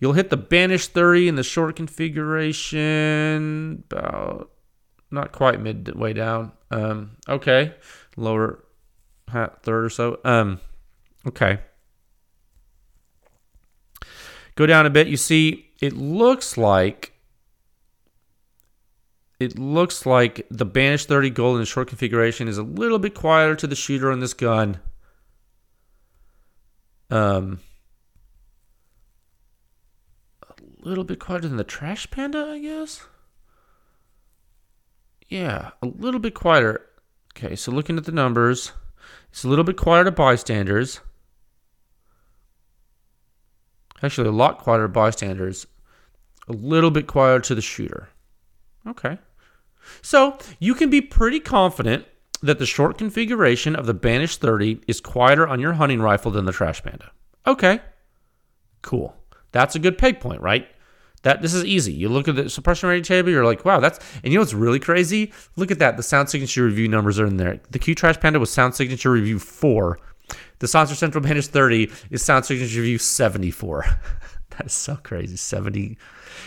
You'll 0.00 0.14
hit 0.14 0.30
the 0.30 0.36
banish 0.36 0.86
30 0.86 1.28
in 1.28 1.34
the 1.34 1.42
short 1.42 1.76
configuration, 1.76 3.84
about 3.90 4.50
not 5.10 5.32
quite 5.32 5.60
midway 5.60 6.12
down. 6.12 6.52
Um, 6.70 7.16
okay, 7.28 7.74
lower 8.16 8.64
third 9.28 9.84
or 9.84 9.90
so. 9.90 10.18
Um, 10.24 10.60
okay. 11.26 11.58
Go 14.54 14.66
down 14.66 14.86
a 14.86 14.90
bit, 14.90 15.06
you 15.06 15.16
see 15.16 15.70
it 15.80 15.94
looks 15.94 16.56
like 16.58 17.12
it 19.40 19.58
looks 19.58 20.04
like 20.04 20.46
the 20.50 20.66
Banish 20.66 21.06
30 21.06 21.30
Gold 21.30 21.56
in 21.56 21.62
the 21.62 21.66
short 21.66 21.88
configuration 21.88 22.46
is 22.46 22.58
a 22.58 22.62
little 22.62 22.98
bit 22.98 23.14
quieter 23.14 23.56
to 23.56 23.66
the 23.66 23.74
shooter 23.74 24.12
on 24.12 24.20
this 24.20 24.34
gun. 24.34 24.80
Um, 27.08 27.60
a 30.42 30.54
little 30.82 31.04
bit 31.04 31.18
quieter 31.18 31.48
than 31.48 31.56
the 31.56 31.64
Trash 31.64 32.10
Panda, 32.10 32.50
I 32.52 32.58
guess. 32.58 33.06
Yeah, 35.26 35.70
a 35.82 35.86
little 35.86 36.20
bit 36.20 36.34
quieter. 36.34 36.86
Okay, 37.34 37.56
so 37.56 37.72
looking 37.72 37.96
at 37.96 38.04
the 38.04 38.12
numbers, 38.12 38.72
it's 39.30 39.42
a 39.42 39.48
little 39.48 39.64
bit 39.64 39.78
quieter 39.78 40.04
to 40.04 40.12
bystanders. 40.12 41.00
Actually, 44.02 44.28
a 44.28 44.32
lot 44.32 44.58
quieter 44.58 44.88
bystanders, 44.88 45.66
a 46.48 46.52
little 46.52 46.90
bit 46.90 47.06
quieter 47.06 47.40
to 47.40 47.54
the 47.54 47.62
shooter. 47.62 48.08
Okay. 48.86 49.18
So 50.02 50.38
you 50.58 50.74
can 50.74 50.90
be 50.90 51.00
pretty 51.00 51.40
confident 51.40 52.06
that 52.42 52.58
the 52.58 52.66
short 52.66 52.96
configuration 52.96 53.76
of 53.76 53.86
the 53.86 53.94
Banish 53.94 54.36
30 54.36 54.80
is 54.88 55.00
quieter 55.00 55.46
on 55.46 55.60
your 55.60 55.74
hunting 55.74 56.00
rifle 56.00 56.30
than 56.30 56.46
the 56.46 56.52
Trash 56.52 56.82
Panda. 56.82 57.10
Okay. 57.46 57.80
Cool. 58.82 59.14
That's 59.52 59.74
a 59.74 59.78
good 59.78 59.98
peg 59.98 60.20
point, 60.20 60.40
right? 60.40 60.68
That 61.22 61.42
this 61.42 61.52
is 61.52 61.66
easy. 61.66 61.92
You 61.92 62.08
look 62.08 62.28
at 62.28 62.36
the 62.36 62.48
suppression 62.48 62.88
rating 62.88 63.04
table, 63.04 63.28
you're 63.28 63.44
like, 63.44 63.64
wow, 63.64 63.78
that's 63.78 63.98
and 64.22 64.32
you 64.32 64.38
know 64.38 64.40
what's 64.40 64.54
really 64.54 64.78
crazy? 64.78 65.32
Look 65.56 65.70
at 65.70 65.78
that. 65.80 65.98
The 65.98 66.02
sound 66.02 66.30
signature 66.30 66.64
review 66.64 66.88
numbers 66.88 67.20
are 67.20 67.26
in 67.26 67.36
there. 67.36 67.60
The 67.70 67.78
Q 67.78 67.94
Trash 67.94 68.18
Panda 68.20 68.40
was 68.40 68.50
sound 68.50 68.74
signature 68.74 69.10
review 69.10 69.38
four 69.38 69.98
the 70.58 70.68
Silencer 70.68 70.94
Central 70.94 71.22
Banish 71.22 71.46
30 71.46 71.90
is 72.10 72.22
Sound 72.22 72.44
Signature 72.44 72.80
Review 72.80 72.98
74. 72.98 73.84
that 74.50 74.66
is 74.66 74.72
so 74.72 74.96
crazy. 74.96 75.36
70. 75.36 75.98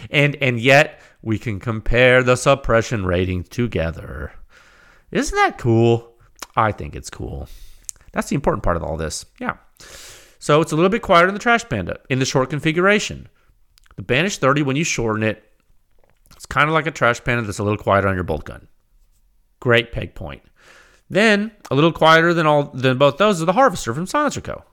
And 0.10 0.36
and 0.38 0.60
yet 0.60 1.00
we 1.22 1.40
can 1.40 1.60
compare 1.60 2.24
the 2.24 2.36
suppression 2.36 3.06
rating 3.06 3.44
together. 3.44 4.34
Isn't 5.12 5.36
that 5.36 5.58
cool? 5.58 6.14
I 6.56 6.72
think 6.72 6.96
it's 6.96 7.10
cool. 7.10 7.48
That's 8.12 8.30
the 8.30 8.36
important 8.36 8.64
part 8.64 8.78
of 8.78 8.84
all 8.84 8.98
this. 8.98 9.26
Yeah. 9.40 9.58
So 10.40 10.62
it's 10.62 10.72
a 10.72 10.76
little 10.76 10.90
bit 10.90 11.02
quieter 11.02 11.28
than 11.28 11.36
the 11.36 11.40
Trash 11.40 11.68
Panda 11.70 12.00
in 12.10 12.20
the 12.20 12.26
short 12.26 12.50
configuration. 12.50 13.30
The 13.96 14.02
Banish 14.02 14.38
30, 14.40 14.64
when 14.64 14.76
you 14.76 14.84
shorten 14.84 15.24
it, 15.24 15.44
it's 16.36 16.46
kind 16.46 16.68
of 16.68 16.74
like 16.74 16.88
a 16.88 16.92
Trash 16.92 17.24
Panda 17.24 17.44
that's 17.44 17.60
a 17.60 17.64
little 17.64 17.78
quieter 17.78 18.08
on 18.08 18.16
your 18.16 18.24
bolt 18.24 18.44
gun. 18.44 18.68
Great 19.60 19.92
peg 19.92 20.16
point. 20.16 20.42
Then, 21.10 21.52
a 21.70 21.76
little 21.76 21.92
quieter 21.92 22.34
than 22.34 22.48
all 22.48 22.64
than 22.74 22.98
both 22.98 23.18
those 23.18 23.40
is 23.40 23.46
the 23.46 23.54
Harvester 23.54 23.94
from 23.94 24.06
SilencerCo. 24.06 24.64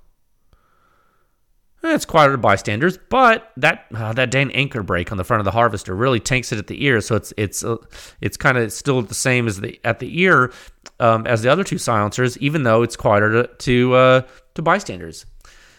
Eh, 1.82 1.94
It's 1.94 2.04
quieter 2.04 2.32
to 2.32 2.38
bystanders, 2.38 2.98
but 3.08 3.52
that 3.56 3.86
uh, 3.94 4.12
that 4.12 4.30
dang 4.30 4.52
anchor 4.52 4.82
brake 4.82 5.10
on 5.10 5.18
the 5.18 5.24
front 5.24 5.40
of 5.40 5.44
the 5.46 5.50
harvester 5.50 5.94
really 5.94 6.20
tanks 6.20 6.52
it 6.52 6.58
at 6.58 6.66
the 6.66 6.84
ear, 6.84 7.00
so 7.00 7.16
it's 7.16 7.32
it's 7.36 7.64
uh, 7.64 7.76
it's 8.20 8.36
kind 8.36 8.58
of 8.58 8.70
still 8.72 9.00
the 9.02 9.14
same 9.14 9.46
as 9.46 9.60
the 9.60 9.80
at 9.82 9.98
the 9.98 10.20
ear 10.20 10.52
um, 10.98 11.26
as 11.26 11.42
the 11.42 11.48
other 11.50 11.64
two 11.64 11.78
silencers, 11.78 12.36
even 12.38 12.64
though 12.64 12.82
it's 12.82 12.96
quieter 12.96 13.44
to 13.44 13.54
to, 13.56 13.94
uh, 13.94 14.22
to 14.54 14.62
bystanders. 14.62 15.24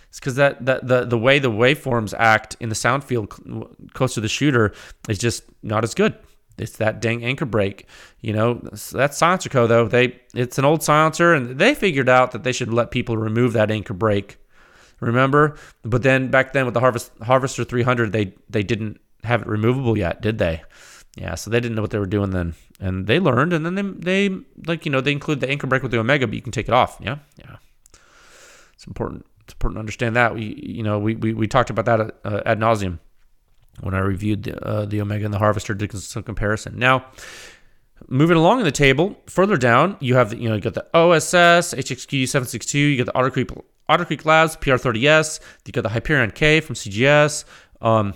It's 0.09 0.19
because 0.19 0.35
that, 0.35 0.65
that 0.65 0.87
the 0.87 1.05
the 1.05 1.17
way 1.17 1.37
the 1.39 1.51
waveforms 1.51 2.13
act 2.17 2.57
in 2.59 2.69
the 2.69 2.75
sound 2.75 3.03
field 3.03 3.29
close 3.93 4.15
to 4.15 4.21
the 4.21 4.27
shooter 4.27 4.73
is 5.07 5.19
just 5.19 5.43
not 5.61 5.83
as 5.83 5.93
good. 5.93 6.15
It's 6.61 6.77
that 6.77 7.01
dang 7.01 7.23
anchor 7.23 7.45
brake, 7.45 7.87
you 8.21 8.33
know. 8.33 8.55
That 8.55 9.11
SilencerCo 9.11 9.67
though 9.67 9.87
they 9.87 10.19
it's 10.33 10.57
an 10.57 10.65
old 10.65 10.83
silencer, 10.83 11.33
and 11.33 11.57
they 11.57 11.75
figured 11.75 12.09
out 12.09 12.31
that 12.31 12.43
they 12.43 12.51
should 12.51 12.73
let 12.73 12.91
people 12.91 13.17
remove 13.17 13.53
that 13.53 13.71
anchor 13.71 13.93
brake 13.93 14.37
remember? 15.01 15.57
But 15.83 16.03
then 16.03 16.29
back 16.29 16.53
then 16.53 16.65
with 16.65 16.73
the 16.73 16.79
Harvest 16.79 17.11
Harvester 17.21 17.63
300, 17.65 18.13
they 18.13 18.33
they 18.49 18.63
didn't 18.63 19.01
have 19.23 19.41
it 19.41 19.47
removable 19.47 19.97
yet, 19.97 20.21
did 20.21 20.37
they? 20.37 20.63
Yeah, 21.15 21.35
so 21.35 21.51
they 21.51 21.59
didn't 21.59 21.75
know 21.75 21.81
what 21.81 21.91
they 21.91 21.99
were 21.99 22.05
doing 22.05 22.29
then, 22.31 22.55
and 22.79 23.05
they 23.05 23.19
learned, 23.19 23.51
and 23.51 23.65
then 23.65 23.75
they 23.75 23.81
they 24.29 24.37
like 24.65 24.85
you 24.85 24.91
know 24.91 25.01
they 25.01 25.11
include 25.11 25.41
the 25.41 25.49
anchor 25.49 25.67
brake 25.67 25.81
with 25.81 25.91
the 25.91 25.99
Omega, 25.99 26.25
but 26.25 26.35
you 26.35 26.41
can 26.41 26.53
take 26.53 26.69
it 26.69 26.73
off. 26.73 26.97
Yeah, 27.01 27.17
yeah, 27.37 27.57
it's 28.73 28.87
important. 28.87 29.25
It's 29.43 29.53
important 29.53 29.75
to 29.75 29.79
understand 29.81 30.15
that. 30.15 30.33
We 30.33 30.55
you 30.63 30.83
know 30.83 30.99
we 30.99 31.15
we, 31.15 31.33
we 31.33 31.47
talked 31.47 31.69
about 31.69 31.85
that 31.85 32.15
uh, 32.23 32.41
ad 32.45 32.59
nauseum 32.59 32.99
when 33.79 33.93
I 33.93 33.99
reviewed 33.99 34.43
the, 34.43 34.63
uh, 34.63 34.85
the 34.85 35.01
Omega 35.01 35.25
and 35.25 35.33
the 35.33 35.39
Harvester, 35.39 35.73
did 35.73 35.91
some 35.93 36.23
comparison. 36.23 36.77
Now. 36.77 37.05
Moving 38.07 38.35
along 38.35 38.57
in 38.57 38.65
the 38.65 38.71
table, 38.71 39.15
further 39.27 39.57
down, 39.57 39.95
you 39.99 40.15
have 40.15 40.31
the, 40.31 40.37
you 40.37 40.49
know 40.49 40.55
you 40.55 40.61
got 40.61 40.73
the 40.73 40.87
OSS 40.95 41.75
HXQ 41.75 42.27
762, 42.27 42.77
you 42.79 42.97
got 42.97 43.05
the 43.05 43.17
Otter 43.17 43.29
Creek 43.29 43.51
Otter 43.87 44.05
Creek 44.05 44.25
Labs 44.25 44.55
PR30S, 44.57 45.39
you 45.65 45.71
got 45.71 45.83
the 45.83 45.89
Hyperion 45.89 46.31
K 46.31 46.61
from 46.61 46.75
CGS. 46.75 47.45
Um, 47.79 48.15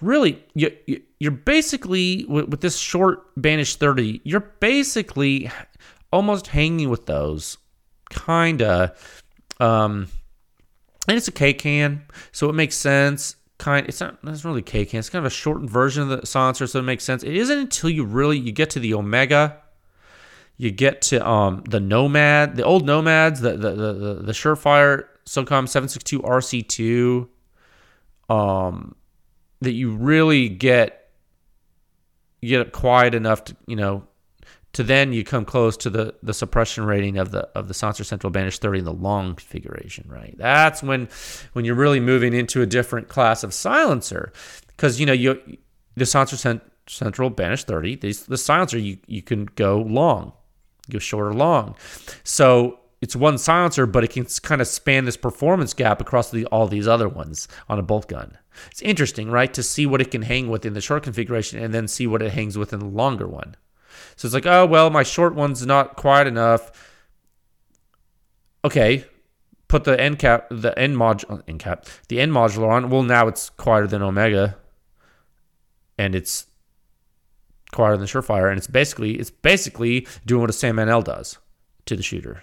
really, 0.00 0.42
you, 0.54 0.70
you're 1.18 1.30
basically 1.30 2.24
with, 2.28 2.48
with 2.48 2.60
this 2.60 2.76
short 2.76 3.22
Banish 3.36 3.76
30, 3.76 4.20
you're 4.24 4.40
basically 4.40 5.50
almost 6.12 6.48
hanging 6.48 6.90
with 6.90 7.06
those, 7.06 7.56
kinda. 8.10 8.94
Um, 9.60 10.08
and 11.08 11.16
it's 11.16 11.28
a 11.28 11.32
K 11.32 11.52
can, 11.54 12.04
so 12.32 12.48
it 12.48 12.54
makes 12.54 12.76
sense. 12.76 13.36
Kind, 13.62 13.86
it's 13.88 14.00
not. 14.00 14.18
It's 14.24 14.44
really 14.44 14.62
K 14.62 14.84
can. 14.84 14.98
It's 14.98 15.08
kind 15.08 15.24
of 15.24 15.30
a 15.30 15.34
shortened 15.34 15.70
version 15.70 16.02
of 16.02 16.08
the 16.20 16.26
silencer, 16.26 16.66
so 16.66 16.80
it 16.80 16.82
makes 16.82 17.04
sense. 17.04 17.22
It 17.22 17.34
isn't 17.34 17.58
until 17.58 17.90
you 17.90 18.04
really 18.04 18.38
you 18.38 18.50
get 18.50 18.70
to 18.70 18.80
the 18.80 18.94
Omega 18.94 19.62
you 20.62 20.70
get 20.70 21.02
to 21.02 21.26
um, 21.28 21.64
the 21.68 21.80
Nomad, 21.80 22.54
the 22.54 22.62
old 22.62 22.86
Nomads, 22.86 23.40
the 23.40 23.56
the 23.56 23.70
the, 23.70 23.92
the, 23.92 24.14
the 24.14 24.32
Surefire 24.32 25.06
SOCOM 25.26 25.68
762 25.68 26.20
RC2, 26.20 27.28
um, 28.32 28.94
that 29.60 29.72
you 29.72 29.92
really 29.92 30.48
get 30.48 31.10
you 32.40 32.58
get 32.58 32.72
quiet 32.72 33.14
enough 33.14 33.44
to 33.44 33.56
you 33.66 33.74
know 33.74 34.04
to 34.72 34.82
then 34.82 35.12
you 35.12 35.24
come 35.24 35.44
close 35.44 35.76
to 35.78 35.90
the 35.90 36.14
the 36.22 36.34
suppression 36.34 36.84
rating 36.84 37.18
of 37.18 37.30
the 37.30 37.48
of 37.54 37.68
the 37.68 37.74
Silencer 37.74 38.04
Central 38.04 38.30
Banish 38.30 38.58
30 38.58 38.80
in 38.80 38.84
the 38.84 38.92
long 38.92 39.34
configuration, 39.34 40.06
right? 40.08 40.34
That's 40.38 40.82
when 40.82 41.08
when 41.52 41.64
you're 41.64 41.74
really 41.74 42.00
moving 42.00 42.32
into 42.32 42.62
a 42.62 42.66
different 42.66 43.08
class 43.08 43.44
of 43.44 43.52
silencer, 43.52 44.32
because 44.68 44.98
you 44.98 45.06
know 45.06 45.12
you 45.12 45.40
the 45.94 46.06
Silencer 46.06 46.36
Cent- 46.36 46.62
Central 46.86 47.30
Banish 47.30 47.64
30, 47.64 47.96
these 47.96 48.26
the 48.26 48.38
silencer 48.38 48.78
you 48.78 48.98
you 49.06 49.22
can 49.22 49.46
go 49.56 49.78
long, 49.78 50.32
go 50.90 50.98
short 50.98 51.26
or 51.26 51.34
long, 51.34 51.74
so 52.24 52.78
it's 53.02 53.16
one 53.16 53.36
silencer, 53.36 53.84
but 53.84 54.04
it 54.04 54.10
can 54.10 54.24
kind 54.42 54.60
of 54.60 54.68
span 54.68 55.04
this 55.04 55.16
performance 55.16 55.74
gap 55.74 56.00
across 56.00 56.30
the, 56.30 56.46
all 56.46 56.68
these 56.68 56.86
other 56.86 57.08
ones 57.08 57.48
on 57.68 57.80
a 57.80 57.82
bolt 57.82 58.06
gun. 58.06 58.38
It's 58.70 58.80
interesting, 58.80 59.28
right, 59.28 59.52
to 59.54 59.62
see 59.62 59.86
what 59.86 60.00
it 60.00 60.12
can 60.12 60.22
hang 60.22 60.48
with 60.48 60.64
in 60.64 60.74
the 60.74 60.80
short 60.80 61.02
configuration 61.02 61.60
and 61.60 61.74
then 61.74 61.88
see 61.88 62.06
what 62.06 62.22
it 62.22 62.30
hangs 62.30 62.56
with 62.56 62.72
in 62.72 62.78
the 62.78 62.86
longer 62.86 63.26
one. 63.26 63.56
So 64.16 64.26
it's 64.26 64.34
like, 64.34 64.46
oh 64.46 64.66
well, 64.66 64.90
my 64.90 65.02
short 65.02 65.34
one's 65.34 65.64
not 65.66 65.96
quiet 65.96 66.26
enough. 66.26 66.70
Okay, 68.64 69.04
put 69.68 69.84
the 69.84 70.00
end 70.00 70.18
cap, 70.18 70.46
the 70.50 70.76
end 70.78 70.96
module, 70.96 71.38
uh, 71.38 71.42
end 71.48 71.60
cap, 71.60 71.86
the 72.08 72.20
end 72.20 72.32
modular 72.32 72.70
on. 72.70 72.90
Well, 72.90 73.02
now 73.02 73.28
it's 73.28 73.50
quieter 73.50 73.86
than 73.86 74.02
Omega, 74.02 74.56
and 75.98 76.14
it's 76.14 76.46
quieter 77.72 77.96
than 77.96 78.06
Surefire, 78.06 78.48
and 78.48 78.58
it's 78.58 78.66
basically 78.66 79.14
it's 79.14 79.30
basically 79.30 80.06
doing 80.26 80.42
what 80.42 80.50
a 80.50 80.52
Sandman-L 80.52 81.02
does 81.02 81.38
to 81.86 81.96
the 81.96 82.02
shooter 82.02 82.42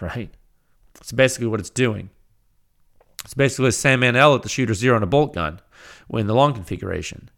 right? 0.00 0.30
It's 1.00 1.12
basically 1.12 1.46
what 1.46 1.60
it's 1.60 1.70
doing. 1.70 2.10
It's 3.24 3.34
basically 3.34 3.68
a 3.68 3.72
Sandman-L 3.72 4.34
at 4.34 4.42
the 4.42 4.48
shooter 4.48 4.74
zero 4.74 4.96
on 4.96 5.02
a 5.02 5.06
bolt 5.06 5.34
gun 5.34 5.60
in 6.12 6.26
the 6.26 6.34
long 6.34 6.54
configuration. 6.54 7.30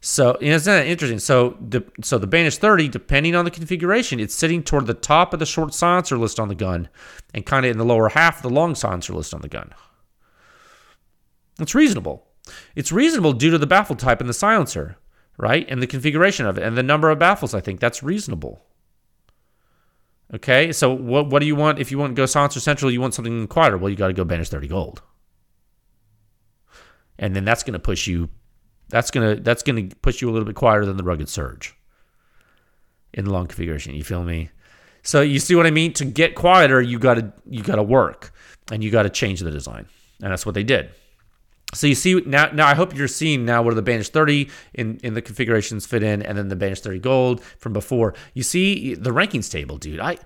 So 0.00 0.38
know, 0.40 0.56
it's 0.56 0.66
interesting. 0.66 1.18
So 1.18 1.58
the 1.60 1.84
so 2.02 2.16
the 2.16 2.26
Banish 2.26 2.56
30, 2.56 2.88
depending 2.88 3.34
on 3.34 3.44
the 3.44 3.50
configuration, 3.50 4.18
it's 4.18 4.34
sitting 4.34 4.62
toward 4.62 4.86
the 4.86 4.94
top 4.94 5.34
of 5.34 5.40
the 5.40 5.46
short 5.46 5.74
silencer 5.74 6.16
list 6.16 6.40
on 6.40 6.48
the 6.48 6.54
gun, 6.54 6.88
and 7.34 7.44
kind 7.44 7.66
of 7.66 7.70
in 7.70 7.78
the 7.78 7.84
lower 7.84 8.08
half 8.08 8.36
of 8.36 8.42
the 8.42 8.50
long 8.50 8.74
silencer 8.74 9.12
list 9.12 9.34
on 9.34 9.42
the 9.42 9.48
gun. 9.48 9.72
It's 11.58 11.74
reasonable. 11.74 12.26
It's 12.74 12.90
reasonable 12.90 13.34
due 13.34 13.50
to 13.50 13.58
the 13.58 13.66
baffle 13.66 13.94
type 13.94 14.22
in 14.22 14.26
the 14.26 14.32
silencer, 14.32 14.96
right, 15.36 15.66
and 15.68 15.82
the 15.82 15.86
configuration 15.86 16.46
of 16.46 16.56
it, 16.56 16.64
and 16.64 16.78
the 16.78 16.82
number 16.82 17.10
of 17.10 17.18
baffles. 17.18 17.52
I 17.52 17.60
think 17.60 17.78
that's 17.78 18.02
reasonable. 18.02 18.62
Okay, 20.32 20.72
so 20.72 20.94
what 20.94 21.28
what 21.28 21.40
do 21.40 21.46
you 21.46 21.56
want 21.56 21.78
if 21.78 21.90
you 21.90 21.98
want 21.98 22.12
to 22.12 22.20
go 22.20 22.24
Silencer 22.24 22.60
Central? 22.60 22.90
You 22.90 23.02
want 23.02 23.12
something 23.12 23.46
quieter. 23.48 23.76
Well, 23.76 23.90
you 23.90 23.96
got 23.96 24.06
to 24.06 24.14
go 24.14 24.24
Banish 24.24 24.48
30 24.48 24.68
Gold, 24.68 25.02
and 27.18 27.36
then 27.36 27.44
that's 27.44 27.64
going 27.64 27.74
to 27.74 27.80
push 27.80 28.06
you. 28.06 28.30
That's 28.90 29.10
gonna 29.10 29.36
that's 29.36 29.62
gonna 29.62 29.88
push 30.02 30.20
you 30.20 30.28
a 30.28 30.32
little 30.32 30.46
bit 30.46 30.54
quieter 30.54 30.84
than 30.84 30.96
the 30.96 31.04
Rugged 31.04 31.28
Surge 31.28 31.74
in 33.12 33.24
the 33.24 33.32
long 33.32 33.46
configuration. 33.46 33.94
You 33.94 34.04
feel 34.04 34.24
me? 34.24 34.50
So 35.02 35.20
you 35.20 35.38
see 35.38 35.54
what 35.54 35.66
I 35.66 35.70
mean? 35.70 35.92
To 35.94 36.04
get 36.04 36.34
quieter, 36.34 36.80
you 36.80 36.98
got 36.98 37.14
to 37.14 37.32
you 37.48 37.62
got 37.62 37.76
to 37.76 37.82
work, 37.82 38.32
and 38.70 38.84
you 38.84 38.90
got 38.90 39.04
to 39.04 39.10
change 39.10 39.40
the 39.40 39.50
design, 39.50 39.86
and 40.22 40.30
that's 40.30 40.44
what 40.44 40.54
they 40.54 40.64
did. 40.64 40.90
So 41.72 41.86
you 41.86 41.94
see 41.94 42.20
now. 42.26 42.50
Now 42.52 42.66
I 42.66 42.74
hope 42.74 42.94
you're 42.94 43.08
seeing 43.08 43.44
now 43.44 43.62
where 43.62 43.74
the 43.74 43.82
Banish 43.82 44.10
30 44.10 44.50
in 44.74 44.98
in 45.02 45.14
the 45.14 45.22
configurations 45.22 45.86
fit 45.86 46.02
in, 46.02 46.22
and 46.22 46.36
then 46.36 46.48
the 46.48 46.56
Banish 46.56 46.80
30 46.80 46.98
Gold 46.98 47.42
from 47.42 47.72
before. 47.72 48.14
You 48.34 48.42
see 48.42 48.94
the 48.94 49.10
rankings 49.10 49.50
table, 49.50 49.78
dude. 49.78 50.00
I 50.00 50.18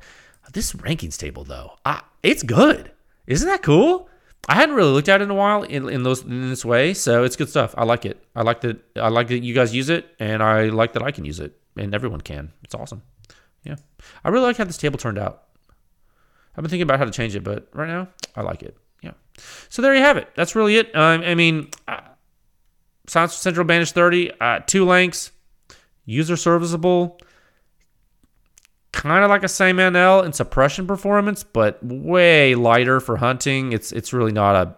this 0.52 0.72
rankings 0.72 1.18
table 1.18 1.44
though, 1.44 1.72
I, 1.84 2.02
it's 2.22 2.42
good. 2.42 2.90
Isn't 3.26 3.48
that 3.48 3.62
cool? 3.62 4.08
I 4.48 4.54
hadn't 4.54 4.74
really 4.74 4.92
looked 4.92 5.08
at 5.08 5.20
it 5.20 5.24
in 5.24 5.30
a 5.30 5.34
while 5.34 5.62
in, 5.62 5.88
in 5.88 6.02
those 6.02 6.22
in 6.22 6.50
this 6.50 6.64
way, 6.64 6.94
so 6.94 7.24
it's 7.24 7.36
good 7.36 7.48
stuff. 7.48 7.74
I 7.76 7.84
like 7.84 8.04
it. 8.04 8.22
I 8.34 8.42
like 8.42 8.60
that. 8.62 8.80
I 8.96 9.08
like 9.08 9.28
that 9.28 9.38
you 9.38 9.54
guys 9.54 9.74
use 9.74 9.88
it, 9.88 10.06
and 10.18 10.42
I 10.42 10.64
like 10.64 10.92
that 10.94 11.02
I 11.02 11.10
can 11.10 11.24
use 11.24 11.40
it, 11.40 11.58
and 11.76 11.94
everyone 11.94 12.20
can. 12.20 12.52
It's 12.62 12.74
awesome. 12.74 13.02
Yeah, 13.62 13.76
I 14.22 14.28
really 14.28 14.44
like 14.44 14.56
how 14.56 14.64
this 14.64 14.76
table 14.76 14.98
turned 14.98 15.18
out. 15.18 15.44
I've 16.56 16.62
been 16.62 16.70
thinking 16.70 16.82
about 16.82 16.98
how 16.98 17.04
to 17.04 17.10
change 17.10 17.34
it, 17.34 17.42
but 17.42 17.68
right 17.72 17.88
now 17.88 18.08
I 18.36 18.42
like 18.42 18.62
it. 18.62 18.76
Yeah. 19.02 19.12
So 19.68 19.82
there 19.82 19.94
you 19.94 20.02
have 20.02 20.16
it. 20.16 20.28
That's 20.36 20.54
really 20.54 20.76
it. 20.76 20.94
Um, 20.94 21.22
I 21.22 21.34
mean, 21.34 21.70
uh, 21.88 22.00
Central 23.06 23.64
Banish 23.64 23.92
30, 23.92 24.32
uh, 24.40 24.60
two 24.60 24.84
lengths, 24.84 25.32
user 26.04 26.36
serviceable, 26.36 27.18
kind 28.94 29.24
of 29.24 29.30
like 29.30 29.42
a 29.42 29.48
Sandman-L 29.48 30.22
in 30.22 30.32
suppression 30.32 30.86
performance, 30.86 31.42
but 31.42 31.78
way 31.82 32.54
lighter 32.54 33.00
for 33.00 33.16
hunting. 33.16 33.72
It's 33.72 33.92
it's 33.92 34.12
really 34.12 34.32
not 34.32 34.54
a 34.54 34.76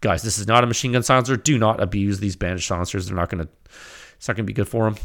guys. 0.00 0.22
This 0.22 0.38
is 0.38 0.46
not 0.46 0.64
a 0.64 0.66
machine 0.66 0.92
gun 0.92 1.02
silencer. 1.02 1.36
Do 1.36 1.56
not 1.56 1.80
abuse 1.80 2.18
these 2.18 2.36
Banish 2.36 2.66
silencers. 2.66 3.06
They're 3.06 3.16
not 3.16 3.30
gonna. 3.30 3.48
It's 4.16 4.28
not 4.28 4.36
gonna 4.36 4.44
be 4.44 4.52
good 4.52 4.68
for 4.68 4.90
them. 4.90 4.96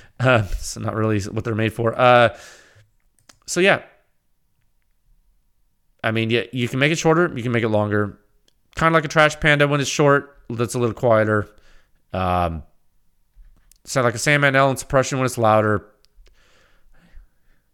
uh, 0.20 0.46
it's 0.50 0.76
not 0.78 0.94
really 0.94 1.20
what 1.22 1.44
they're 1.44 1.54
made 1.54 1.72
for. 1.72 1.98
Uh, 1.98 2.36
so 3.46 3.60
yeah, 3.60 3.82
I 6.02 6.10
mean, 6.10 6.30
yeah, 6.30 6.42
you 6.52 6.68
can 6.68 6.78
make 6.78 6.92
it 6.92 6.98
shorter, 6.98 7.30
you 7.34 7.42
can 7.42 7.52
make 7.52 7.64
it 7.64 7.68
longer. 7.68 8.18
Kind 8.76 8.94
of 8.94 8.96
like 8.96 9.04
a 9.04 9.08
trash 9.08 9.38
panda 9.40 9.68
when 9.68 9.80
it's 9.80 9.90
short, 9.90 10.38
that's 10.48 10.74
a 10.74 10.78
little 10.78 10.94
quieter. 10.94 11.48
Um, 12.12 12.62
sound 13.84 14.04
like 14.04 14.14
a 14.14 14.18
Sandman-L 14.18 14.70
in 14.70 14.76
suppression 14.76 15.18
when 15.18 15.26
it's 15.26 15.36
louder. 15.38 15.86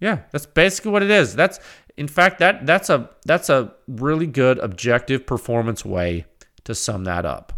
Yeah, 0.01 0.21
that's 0.31 0.47
basically 0.47 0.93
what 0.93 1.03
it 1.03 1.11
is. 1.11 1.35
That's 1.35 1.59
in 1.97 2.09
fact 2.09 2.39
that 2.41 2.67
that's 2.67 2.91
a 2.91 3.11
that's 3.25 3.49
a 3.49 3.73
really 3.89 4.27
good 4.27 4.59
objective 4.59 5.27
performance 5.27 5.85
way 5.85 6.27
to 6.65 6.75
sum 6.75 7.05
that 7.05 7.25
up. 7.25 7.53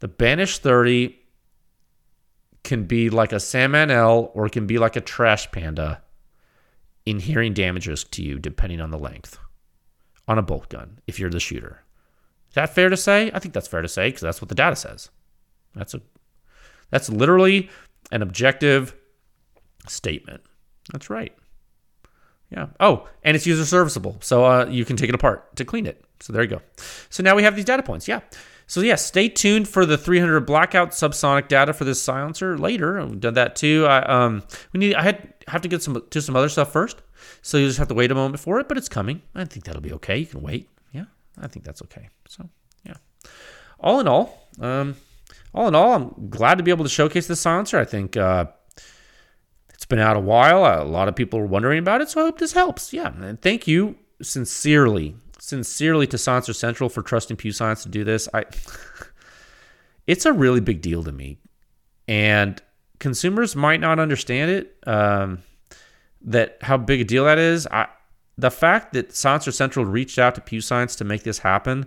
The 0.00 0.08
Banish 0.08 0.58
30 0.58 1.18
can 2.62 2.84
be 2.84 3.10
like 3.10 3.32
a 3.32 3.40
Sandman-L 3.40 4.32
or 4.34 4.46
it 4.46 4.52
can 4.52 4.66
be 4.66 4.78
like 4.78 4.96
a 4.96 5.00
trash 5.00 5.50
panda 5.52 6.02
in 7.06 7.20
hearing 7.20 7.52
damages 7.52 8.04
to 8.04 8.22
you 8.22 8.38
depending 8.38 8.80
on 8.80 8.90
the 8.90 8.98
length 8.98 9.38
on 10.26 10.38
a 10.38 10.42
bolt 10.42 10.68
gun 10.70 10.98
if 11.06 11.18
you're 11.18 11.30
the 11.30 11.40
shooter. 11.40 11.82
Is 12.48 12.54
that 12.54 12.74
fair 12.74 12.88
to 12.88 12.96
say? 12.96 13.30
I 13.34 13.38
think 13.38 13.54
that's 13.54 13.68
fair 13.68 13.82
to 13.82 13.88
say 13.88 14.08
because 14.08 14.22
that's 14.22 14.40
what 14.40 14.48
the 14.48 14.54
data 14.54 14.76
says. 14.76 15.10
That's 15.74 15.94
a 15.94 16.00
that's 16.90 17.08
literally 17.08 17.70
an 18.12 18.22
objective 18.22 18.94
statement. 19.86 20.42
That's 20.92 21.10
right. 21.10 21.32
Yeah. 22.50 22.68
Oh, 22.78 23.08
and 23.22 23.34
it's 23.34 23.46
user 23.46 23.64
serviceable. 23.64 24.16
So 24.20 24.44
uh, 24.44 24.66
you 24.66 24.84
can 24.84 24.96
take 24.96 25.08
it 25.08 25.14
apart 25.14 25.56
to 25.56 25.64
clean 25.64 25.86
it. 25.86 26.04
So 26.20 26.32
there 26.32 26.42
you 26.42 26.48
go. 26.48 26.60
So 27.10 27.22
now 27.22 27.34
we 27.34 27.42
have 27.42 27.56
these 27.56 27.64
data 27.64 27.82
points. 27.82 28.06
Yeah. 28.06 28.20
So 28.66 28.80
yeah, 28.80 28.94
stay 28.94 29.28
tuned 29.28 29.68
for 29.68 29.84
the 29.84 29.98
300 29.98 30.40
blackout 30.40 30.90
subsonic 30.92 31.48
data 31.48 31.72
for 31.72 31.84
this 31.84 32.00
silencer 32.00 32.56
later. 32.56 33.04
We've 33.04 33.20
done 33.20 33.34
that 33.34 33.56
too. 33.56 33.86
I 33.86 34.02
um 34.02 34.42
we 34.72 34.78
need 34.78 34.94
I 34.94 35.02
had 35.02 35.34
have 35.48 35.62
to 35.62 35.68
get 35.68 35.82
some 35.82 36.02
to 36.08 36.22
some 36.22 36.36
other 36.36 36.48
stuff 36.48 36.72
first. 36.72 37.02
So 37.42 37.58
you 37.58 37.66
just 37.66 37.78
have 37.78 37.88
to 37.88 37.94
wait 37.94 38.10
a 38.10 38.14
moment 38.14 38.40
for 38.40 38.58
it, 38.60 38.68
but 38.68 38.78
it's 38.78 38.88
coming. 38.88 39.22
I 39.34 39.44
think 39.44 39.64
that'll 39.64 39.82
be 39.82 39.92
okay. 39.94 40.18
You 40.18 40.26
can 40.26 40.40
wait. 40.40 40.70
Yeah. 40.92 41.04
I 41.38 41.46
think 41.48 41.64
that's 41.64 41.82
okay. 41.82 42.08
So, 42.28 42.48
yeah. 42.84 42.94
All 43.80 44.00
in 44.00 44.08
all, 44.08 44.48
um 44.60 44.96
all 45.52 45.68
in 45.68 45.74
all, 45.74 45.92
I'm 45.92 46.30
glad 46.30 46.58
to 46.58 46.64
be 46.64 46.70
able 46.70 46.84
to 46.84 46.90
showcase 46.90 47.26
this 47.26 47.40
silencer. 47.40 47.78
I 47.78 47.84
think 47.84 48.16
uh 48.16 48.46
it's 49.84 49.90
been 49.90 49.98
out 49.98 50.16
a 50.16 50.20
while. 50.20 50.64
A 50.64 50.82
lot 50.82 51.08
of 51.08 51.14
people 51.14 51.38
are 51.38 51.44
wondering 51.44 51.78
about 51.78 52.00
it, 52.00 52.08
so 52.08 52.22
I 52.22 52.24
hope 52.24 52.38
this 52.38 52.54
helps. 52.54 52.94
Yeah, 52.94 53.12
and 53.20 53.38
thank 53.42 53.68
you 53.68 53.96
sincerely, 54.22 55.14
sincerely 55.38 56.06
to 56.06 56.16
Silencer 56.16 56.54
Central 56.54 56.88
for 56.88 57.02
trusting 57.02 57.36
Pew 57.36 57.52
Science 57.52 57.82
to 57.82 57.90
do 57.90 58.02
this. 58.02 58.26
I, 58.32 58.46
it's 60.06 60.24
a 60.24 60.32
really 60.32 60.60
big 60.60 60.80
deal 60.80 61.04
to 61.04 61.12
me, 61.12 61.36
and 62.08 62.62
consumers 62.98 63.54
might 63.54 63.78
not 63.78 63.98
understand 63.98 64.52
it. 64.52 64.74
Um, 64.86 65.42
that 66.22 66.56
how 66.62 66.78
big 66.78 67.02
a 67.02 67.04
deal 67.04 67.26
that 67.26 67.38
is. 67.38 67.66
I, 67.66 67.88
the 68.38 68.50
fact 68.50 68.94
that 68.94 69.14
Silencer 69.14 69.52
Central 69.52 69.84
reached 69.84 70.18
out 70.18 70.34
to 70.36 70.40
Pew 70.40 70.62
Science 70.62 70.96
to 70.96 71.04
make 71.04 71.24
this 71.24 71.40
happen 71.40 71.84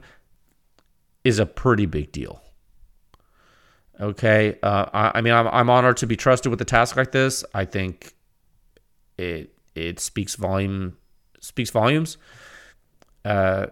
is 1.24 1.40
a 1.40 1.48
pretty 1.48 1.88
big 1.88 2.12
deal. 2.12 2.44
Okay, 4.00 4.58
uh, 4.62 4.86
I, 4.94 5.12
I, 5.16 5.22
mean, 5.22 5.34
I'm, 5.34 5.48
I'm 5.48 5.70
honored 5.70 5.98
to 5.98 6.08
be 6.08 6.16
trusted 6.16 6.52
with 6.52 6.62
a 6.62 6.66
task 6.66 6.96
like 6.96 7.12
this. 7.12 7.44
I 7.54 7.66
think 7.66 8.14
it 9.18 9.54
it 9.74 10.00
speaks 10.00 10.36
volume 10.36 10.98
speaks 11.40 11.70
volumes 11.70 12.18
uh, 13.26 13.68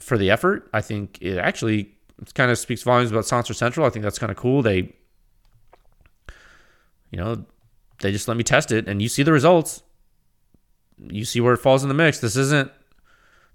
for 0.00 0.18
the 0.18 0.30
effort. 0.30 0.68
I 0.72 0.80
think 0.80 1.18
it 1.20 1.38
actually 1.38 1.94
kind 2.34 2.50
of 2.50 2.58
speaks 2.58 2.82
volumes 2.82 3.10
about 3.10 3.26
Silencer 3.26 3.54
Central. 3.54 3.86
I 3.86 3.90
think 3.90 4.02
that's 4.02 4.18
kind 4.18 4.30
of 4.30 4.36
cool. 4.36 4.62
They, 4.62 4.94
you 7.10 7.18
know, 7.18 7.44
they 8.00 8.10
just 8.10 8.26
let 8.26 8.36
me 8.36 8.42
test 8.42 8.72
it, 8.72 8.88
and 8.88 9.00
you 9.00 9.08
see 9.08 9.22
the 9.22 9.32
results. 9.32 9.82
You 10.98 11.24
see 11.24 11.40
where 11.40 11.54
it 11.54 11.58
falls 11.58 11.82
in 11.82 11.88
the 11.88 11.94
mix. 11.94 12.18
This 12.18 12.36
isn't. 12.36 12.70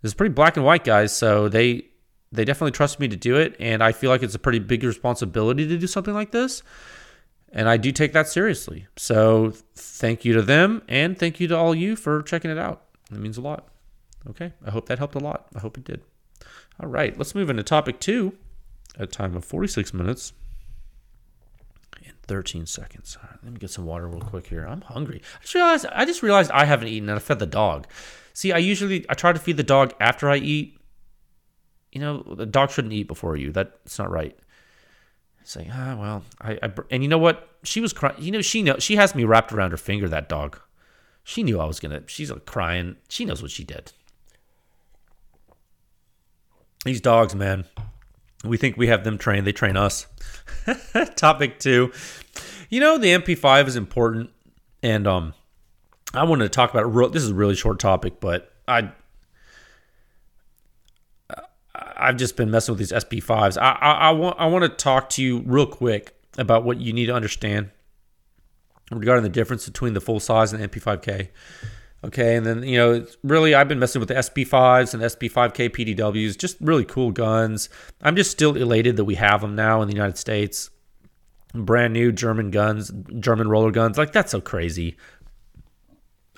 This 0.01 0.11
is 0.11 0.13
pretty 0.13 0.33
black 0.33 0.55
and 0.57 0.65
white, 0.65 0.83
guys. 0.83 1.15
So 1.15 1.49
they 1.49 1.87
they 2.31 2.45
definitely 2.45 2.71
trust 2.71 2.99
me 2.99 3.07
to 3.07 3.15
do 3.15 3.37
it, 3.37 3.55
and 3.59 3.83
I 3.83 3.91
feel 3.91 4.09
like 4.09 4.23
it's 4.23 4.35
a 4.35 4.39
pretty 4.39 4.59
big 4.59 4.83
responsibility 4.83 5.67
to 5.67 5.77
do 5.77 5.87
something 5.87 6.13
like 6.13 6.31
this. 6.31 6.63
And 7.53 7.69
I 7.69 7.77
do 7.77 7.91
take 7.91 8.11
that 8.13 8.27
seriously. 8.27 8.87
So 8.97 9.53
thank 9.75 10.25
you 10.25 10.33
to 10.33 10.41
them, 10.41 10.81
and 10.87 11.17
thank 11.17 11.39
you 11.39 11.47
to 11.47 11.57
all 11.57 11.73
you 11.73 11.95
for 11.95 12.21
checking 12.21 12.51
it 12.51 12.57
out. 12.57 12.83
It 13.11 13.17
means 13.17 13.37
a 13.37 13.41
lot. 13.41 13.69
Okay, 14.29 14.51
I 14.65 14.71
hope 14.71 14.87
that 14.87 14.97
helped 14.97 15.15
a 15.15 15.19
lot. 15.19 15.47
I 15.55 15.59
hope 15.59 15.77
it 15.77 15.85
did. 15.85 16.01
All 16.81 16.89
right, 16.89 17.17
let's 17.17 17.33
move 17.33 17.49
into 17.49 17.63
topic 17.63 17.99
two 17.99 18.33
at 18.95 19.03
a 19.03 19.07
time 19.07 19.35
of 19.35 19.45
46 19.45 19.93
minutes 19.93 20.33
and 22.05 22.13
13 22.23 22.65
seconds. 22.65 23.17
Let 23.43 23.53
me 23.53 23.59
get 23.59 23.69
some 23.69 23.85
water 23.85 24.07
real 24.07 24.19
quick 24.19 24.47
here. 24.47 24.65
I'm 24.65 24.81
hungry. 24.81 25.21
I 25.39 25.41
just 25.41 25.55
realized 25.55 25.85
I 25.91 26.05
just 26.05 26.23
realized 26.23 26.51
I 26.51 26.65
haven't 26.65 26.89
eaten 26.89 27.09
and 27.09 27.17
I 27.17 27.19
fed 27.19 27.39
the 27.39 27.45
dog. 27.45 27.87
See, 28.33 28.51
I 28.51 28.57
usually 28.57 29.05
I 29.09 29.13
try 29.13 29.31
to 29.31 29.39
feed 29.39 29.57
the 29.57 29.63
dog 29.63 29.93
after 29.99 30.29
I 30.29 30.37
eat 30.37 30.77
you 31.91 32.01
know, 32.01 32.23
the 32.35 32.45
dog 32.45 32.71
shouldn't 32.71 32.93
eat 32.93 33.07
before 33.07 33.37
you. 33.37 33.51
That's 33.51 33.97
not 33.97 34.11
right. 34.11 34.37
Say, 35.43 35.69
ah, 35.71 35.95
well, 35.97 36.23
I, 36.41 36.59
I, 36.61 36.71
and 36.91 37.03
you 37.03 37.09
know 37.09 37.17
what? 37.17 37.47
She 37.63 37.79
was 37.79 37.93
crying. 37.93 38.15
You 38.19 38.31
know, 38.31 38.41
she 38.41 38.61
know 38.63 38.77
she 38.79 38.97
has 38.97 39.15
me 39.15 39.23
wrapped 39.23 39.53
around 39.53 39.71
her 39.71 39.77
finger. 39.77 40.09
That 40.09 40.27
dog. 40.27 40.59
She 41.23 41.43
knew 41.43 41.59
I 41.59 41.65
was 41.65 41.79
gonna. 41.79 42.03
She's 42.07 42.29
like 42.29 42.45
crying. 42.45 42.97
She 43.07 43.23
knows 43.23 43.41
what 43.41 43.51
she 43.51 43.63
did. 43.63 43.93
These 46.83 47.01
dogs, 47.01 47.33
man. 47.33 47.65
We 48.43 48.57
think 48.57 48.77
we 48.77 48.87
have 48.87 49.03
them 49.03 49.17
trained. 49.17 49.47
They 49.47 49.51
train 49.53 49.77
us. 49.77 50.07
Topic 51.15 51.59
two. 51.59 51.91
You 52.69 52.81
know, 52.81 52.97
the 52.97 53.07
MP5 53.07 53.67
is 53.67 53.75
important, 53.77 54.29
and 54.83 55.07
um, 55.07 55.33
I 56.13 56.23
wanted 56.25 56.43
to 56.43 56.49
talk 56.49 56.71
about. 56.71 56.93
Real, 56.93 57.09
this 57.09 57.23
is 57.23 57.31
a 57.31 57.35
really 57.35 57.55
short 57.55 57.79
topic, 57.79 58.19
but 58.19 58.51
I 58.67 58.91
I've 61.97 62.17
just 62.17 62.37
been 62.37 62.51
messing 62.51 62.73
with 62.73 62.79
these 62.79 62.91
SP5s. 62.91 63.57
I, 63.61 63.71
I, 63.71 63.91
I 63.91 64.11
want 64.11 64.39
I 64.39 64.45
want 64.47 64.63
to 64.63 64.69
talk 64.69 65.09
to 65.11 65.23
you 65.23 65.39
real 65.45 65.65
quick 65.65 66.15
about 66.37 66.63
what 66.63 66.79
you 66.79 66.93
need 66.93 67.07
to 67.07 67.13
understand 67.13 67.71
regarding 68.91 69.23
the 69.23 69.29
difference 69.29 69.65
between 69.65 69.93
the 69.93 70.01
full 70.01 70.19
size 70.19 70.53
and 70.53 70.61
the 70.61 70.67
MP5K. 70.67 71.29
Okay, 72.03 72.35
and 72.35 72.45
then 72.45 72.63
you 72.63 72.77
know, 72.77 73.05
really, 73.23 73.55
I've 73.55 73.67
been 73.67 73.79
messing 73.79 73.99
with 73.99 74.09
the 74.09 74.15
SP5s 74.15 74.93
and 74.93 75.01
SP5K 75.01 75.69
PDWs, 75.69 76.37
just 76.37 76.57
really 76.61 76.85
cool 76.85 77.11
guns. 77.11 77.69
I'm 78.01 78.15
just 78.15 78.31
still 78.31 78.55
elated 78.55 78.97
that 78.97 79.05
we 79.05 79.15
have 79.15 79.41
them 79.41 79.55
now 79.55 79.81
in 79.81 79.87
the 79.87 79.95
United 79.95 80.17
States. 80.17 80.69
Brand 81.53 81.93
new 81.93 82.11
German 82.11 82.51
guns, 82.51 82.91
German 83.19 83.47
roller 83.47 83.71
guns, 83.71 83.97
like 83.97 84.11
that's 84.11 84.31
so 84.31 84.41
crazy. 84.41 84.95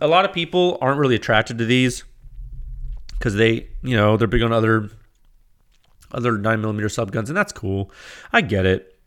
A 0.01 0.07
lot 0.07 0.23
of 0.23 0.31
people 0.31 0.77
aren't 0.79 0.97
really 0.97 1.15
attracted 1.15 1.57
to 1.57 1.65
these 1.65 2.05
because 3.11 3.35
they, 3.35 3.67
you 3.83 3.97
know, 3.97 4.15
they're 4.15 4.29
big 4.29 4.43
on 4.43 4.53
other 4.53 4.89
other 6.11 6.37
nine 6.37 6.61
millimeter 6.61 6.89
sub 6.89 7.11
guns, 7.11 7.29
and 7.29 7.37
that's 7.37 7.51
cool. 7.51 7.91
I 8.31 8.41
get 8.41 8.65
it. 8.65 8.97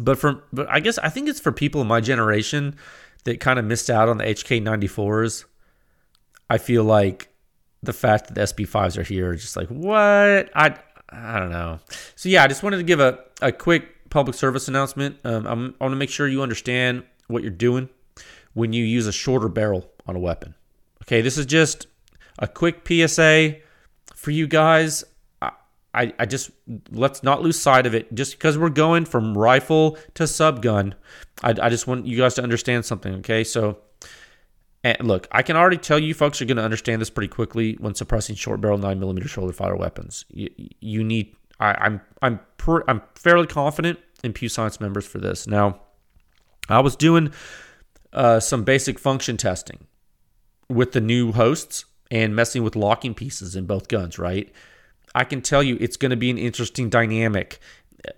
But 0.00 0.18
for 0.18 0.44
but 0.52 0.68
I 0.68 0.80
guess 0.80 0.98
I 0.98 1.08
think 1.08 1.28
it's 1.28 1.40
for 1.40 1.52
people 1.52 1.80
in 1.80 1.86
my 1.86 2.00
generation 2.00 2.76
that 3.24 3.40
kind 3.40 3.58
of 3.58 3.64
missed 3.64 3.90
out 3.90 4.08
on 4.08 4.18
the 4.18 4.24
HK94s. 4.24 5.44
I 6.48 6.58
feel 6.58 6.84
like 6.84 7.28
the 7.82 7.92
fact 7.92 8.28
that 8.28 8.34
the 8.34 8.64
SP5s 8.64 8.98
are 8.98 9.02
here 9.02 9.34
just 9.34 9.56
like 9.56 9.68
what 9.68 10.50
I 10.54 10.76
I 11.08 11.38
don't 11.38 11.50
know. 11.50 11.80
So 12.14 12.28
yeah, 12.28 12.44
I 12.44 12.46
just 12.46 12.62
wanted 12.62 12.78
to 12.78 12.82
give 12.82 13.00
a, 13.00 13.18
a 13.42 13.52
quick 13.52 14.10
public 14.10 14.36
service 14.36 14.68
announcement. 14.68 15.16
Um, 15.24 15.46
I'm, 15.46 15.74
I 15.80 15.84
want 15.84 15.92
to 15.92 15.96
make 15.96 16.10
sure 16.10 16.28
you 16.28 16.42
understand 16.42 17.04
what 17.26 17.42
you're 17.42 17.50
doing 17.50 17.88
when 18.54 18.72
you 18.72 18.84
use 18.84 19.06
a 19.06 19.12
shorter 19.12 19.48
barrel 19.48 19.90
on 20.06 20.16
a 20.16 20.18
weapon. 20.18 20.54
Okay, 21.02 21.20
this 21.20 21.38
is 21.38 21.46
just 21.46 21.86
a 22.38 22.46
quick 22.46 22.86
PSA 22.86 23.56
for 24.14 24.30
you 24.30 24.46
guys. 24.46 25.04
I, 25.92 26.12
I 26.18 26.26
just 26.26 26.50
let's 26.90 27.22
not 27.22 27.42
lose 27.42 27.58
sight 27.58 27.86
of 27.86 27.94
it. 27.94 28.14
Just 28.14 28.32
because 28.32 28.56
we're 28.56 28.68
going 28.68 29.04
from 29.04 29.36
rifle 29.36 29.98
to 30.14 30.24
subgun, 30.24 30.94
I, 31.42 31.54
I 31.60 31.68
just 31.68 31.86
want 31.86 32.06
you 32.06 32.16
guys 32.16 32.34
to 32.34 32.42
understand 32.42 32.84
something. 32.84 33.14
Okay, 33.16 33.42
so 33.44 33.78
look, 35.00 35.26
I 35.32 35.42
can 35.42 35.56
already 35.56 35.78
tell 35.78 35.98
you 35.98 36.14
folks 36.14 36.40
are 36.40 36.44
going 36.44 36.56
to 36.56 36.62
understand 36.62 37.00
this 37.00 37.10
pretty 37.10 37.28
quickly 37.28 37.76
when 37.80 37.94
suppressing 37.94 38.36
short 38.36 38.60
barrel 38.60 38.78
nine 38.78 39.00
millimeter 39.00 39.28
shoulder 39.28 39.52
fire 39.52 39.76
weapons. 39.76 40.24
You, 40.30 40.48
you 40.80 41.04
need 41.04 41.34
I, 41.58 41.72
I'm 41.72 42.00
I'm 42.22 42.40
per, 42.56 42.84
I'm 42.88 43.02
fairly 43.14 43.46
confident 43.46 43.98
in 44.22 44.32
Pew 44.32 44.48
Science 44.48 44.80
members 44.80 45.06
for 45.06 45.18
this. 45.18 45.46
Now, 45.46 45.80
I 46.68 46.80
was 46.80 46.94
doing 46.96 47.32
uh, 48.12 48.40
some 48.40 48.64
basic 48.64 48.98
function 48.98 49.36
testing 49.36 49.86
with 50.68 50.92
the 50.92 51.00
new 51.00 51.32
hosts 51.32 51.84
and 52.10 52.34
messing 52.34 52.62
with 52.62 52.76
locking 52.76 53.14
pieces 53.14 53.56
in 53.56 53.66
both 53.66 53.88
guns, 53.88 54.18
right? 54.18 54.52
I 55.14 55.24
can 55.24 55.42
tell 55.42 55.62
you 55.62 55.76
it's 55.80 55.96
going 55.96 56.10
to 56.10 56.16
be 56.16 56.30
an 56.30 56.38
interesting 56.38 56.88
dynamic 56.88 57.60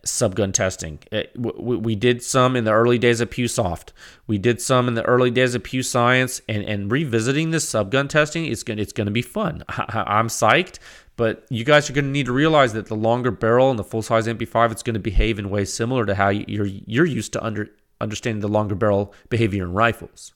subgun 0.06 0.52
testing. 0.52 1.00
Uh, 1.10 1.22
we, 1.36 1.94
did 1.94 2.22
some 2.22 2.56
in 2.56 2.64
the 2.64 2.72
early 2.72 2.98
days 2.98 3.20
of 3.20 3.30
PewSoft. 3.30 3.90
We 4.26 4.38
did 4.38 4.60
some 4.60 4.88
in 4.88 4.94
the 4.94 5.02
early 5.02 5.30
days 5.30 5.54
of 5.54 5.64
Pew 5.64 5.82
Science, 5.82 6.40
and, 6.48 6.62
and 6.64 6.90
revisiting 6.90 7.50
this 7.50 7.70
subgun 7.70 8.08
testing 8.08 8.46
it's 8.46 8.62
going 8.62 8.78
it's 8.78 8.92
going 8.92 9.06
to 9.06 9.12
be 9.12 9.22
fun. 9.22 9.64
I, 9.68 10.18
am 10.20 10.28
psyched, 10.28 10.78
but 11.16 11.46
you 11.50 11.64
guys 11.64 11.90
are 11.90 11.92
going 11.92 12.04
to 12.04 12.10
need 12.10 12.26
to 12.26 12.32
realize 12.32 12.72
that 12.74 12.86
the 12.86 12.96
longer 12.96 13.30
barrel 13.30 13.70
and 13.70 13.78
the 13.78 13.84
full 13.84 14.02
size 14.02 14.26
MP5 14.26 14.72
it's 14.72 14.82
going 14.82 14.94
to 14.94 15.00
behave 15.00 15.38
in 15.38 15.50
ways 15.50 15.72
similar 15.72 16.06
to 16.06 16.14
how 16.14 16.28
you're 16.28 16.66
you're 16.66 17.06
used 17.06 17.32
to 17.34 17.44
under 17.44 17.68
understanding 18.00 18.40
the 18.40 18.48
longer 18.48 18.74
barrel 18.74 19.14
behavior 19.28 19.64
in 19.64 19.72
rifles. 19.72 20.32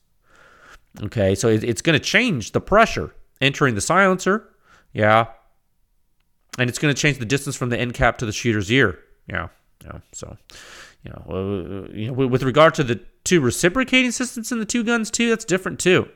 Okay, 1.02 1.34
so 1.34 1.48
it, 1.48 1.62
it's 1.62 1.82
going 1.82 1.98
to 1.98 2.04
change 2.04 2.52
the 2.52 2.60
pressure 2.60 3.14
entering 3.40 3.74
the 3.74 3.80
silencer. 3.80 4.48
Yeah, 4.92 5.26
and 6.58 6.68
it's 6.68 6.78
going 6.78 6.94
to 6.94 7.00
change 7.00 7.18
the 7.18 7.24
distance 7.24 7.56
from 7.56 7.70
the 7.70 7.78
end 7.78 7.94
cap 7.94 8.18
to 8.18 8.26
the 8.26 8.32
shooter's 8.32 8.70
ear. 8.70 8.98
Yeah, 9.28 9.48
yeah. 9.84 10.00
So, 10.12 10.36
you 11.02 11.10
know, 11.10 11.24
uh, 11.28 11.92
you 11.92 12.06
know, 12.08 12.12
with 12.12 12.42
regard 12.42 12.74
to 12.74 12.84
the 12.84 13.00
two 13.24 13.40
reciprocating 13.40 14.10
systems 14.10 14.52
in 14.52 14.58
the 14.58 14.64
two 14.64 14.84
guns 14.84 15.10
too, 15.10 15.28
that's 15.28 15.44
different 15.44 15.78
too. 15.78 16.08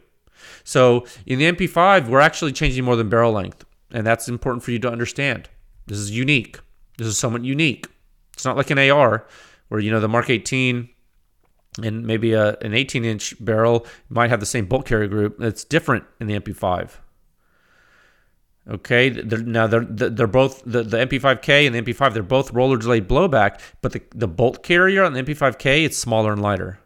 So 0.65 1.07
in 1.27 1.39
the 1.39 1.53
MP5, 1.53 2.09
we're 2.09 2.21
actually 2.21 2.53
changing 2.53 2.85
more 2.85 2.97
than 2.97 3.09
barrel 3.09 3.33
length, 3.33 3.65
and 3.91 4.07
that's 4.07 4.29
important 4.29 4.63
for 4.63 4.71
you 4.71 4.79
to 4.81 4.91
understand. 4.91 5.49
This 5.87 5.99
is 5.99 6.11
unique. 6.11 6.61
This 6.99 7.07
is 7.07 7.19
somewhat 7.19 7.45
unique. 7.45 7.87
It's 8.33 8.45
not 8.45 8.57
like 8.57 8.71
an 8.71 8.79
AR 8.79 9.27
where 9.69 9.81
you 9.81 9.91
know 9.91 10.01
the 10.01 10.09
Mark 10.09 10.31
18 10.31 10.89
and 11.83 12.07
maybe 12.07 12.33
a, 12.33 12.57
an 12.59 12.75
18 12.75 13.05
inch 13.05 13.43
barrel 13.43 13.87
might 14.09 14.31
have 14.31 14.41
the 14.41 14.47
same 14.47 14.67
bolt 14.67 14.87
carrier 14.87 15.09
group. 15.09 15.41
It's 15.41 15.65
different 15.65 16.05
in 16.21 16.27
the 16.27 16.39
MP5. 16.39 16.91
Okay, 18.71 19.09
they're, 19.09 19.41
now 19.41 19.67
they're 19.67 19.85
they're 19.85 20.29
both 20.29 20.63
the, 20.65 20.85
the 20.85 20.99
MP5K 20.99 21.67
and 21.67 21.75
the 21.75 21.83
MP5. 21.83 22.15
They're 22.15 22.23
both 22.23 22.53
roller 22.53 22.77
delayed 22.77 23.09
blowback, 23.09 23.61
but 23.83 23.93
the, 23.93 24.01
the 24.15 24.29
bolt 24.29 24.63
carrier 24.63 25.03
on 25.03 25.13
the 25.13 25.23
MP5K 25.23 25.85
it's 25.85 25.99
smaller 25.99 26.33
and 26.33 26.41
lighter. 26.41 26.79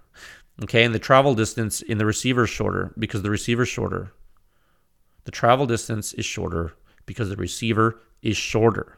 Okay, 0.62 0.84
and 0.84 0.94
the 0.94 0.98
travel 0.98 1.34
distance 1.34 1.82
in 1.82 1.98
the 1.98 2.06
receiver 2.06 2.44
is 2.44 2.50
shorter 2.50 2.94
because 2.98 3.22
the 3.22 3.30
receiver 3.30 3.64
is 3.64 3.68
shorter. 3.68 4.12
The 5.24 5.30
travel 5.30 5.66
distance 5.66 6.14
is 6.14 6.24
shorter 6.24 6.74
because 7.04 7.28
the 7.28 7.36
receiver 7.36 8.00
is 8.22 8.36
shorter. 8.36 8.96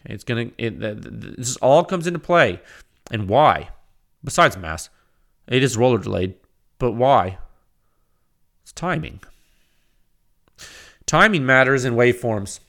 Okay, 0.00 0.14
it's 0.14 0.24
gonna. 0.24 0.50
It, 0.58 0.80
this 0.80 1.56
all 1.58 1.84
comes 1.84 2.08
into 2.08 2.18
play, 2.18 2.60
and 3.12 3.28
why? 3.28 3.68
Besides 4.24 4.56
mass, 4.56 4.88
it 5.46 5.62
is 5.62 5.76
roller 5.76 5.98
delayed, 5.98 6.34
but 6.80 6.92
why? 6.92 7.38
It's 8.62 8.72
timing. 8.72 9.20
Timing 11.08 11.46
matters 11.46 11.86
in 11.86 11.94
waveforms. 11.94 12.60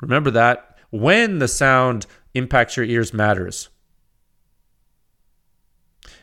Remember 0.00 0.30
that 0.30 0.78
when 0.90 1.38
the 1.38 1.46
sound 1.46 2.06
impacts 2.32 2.78
your 2.78 2.86
ears 2.86 3.12
matters. 3.12 3.68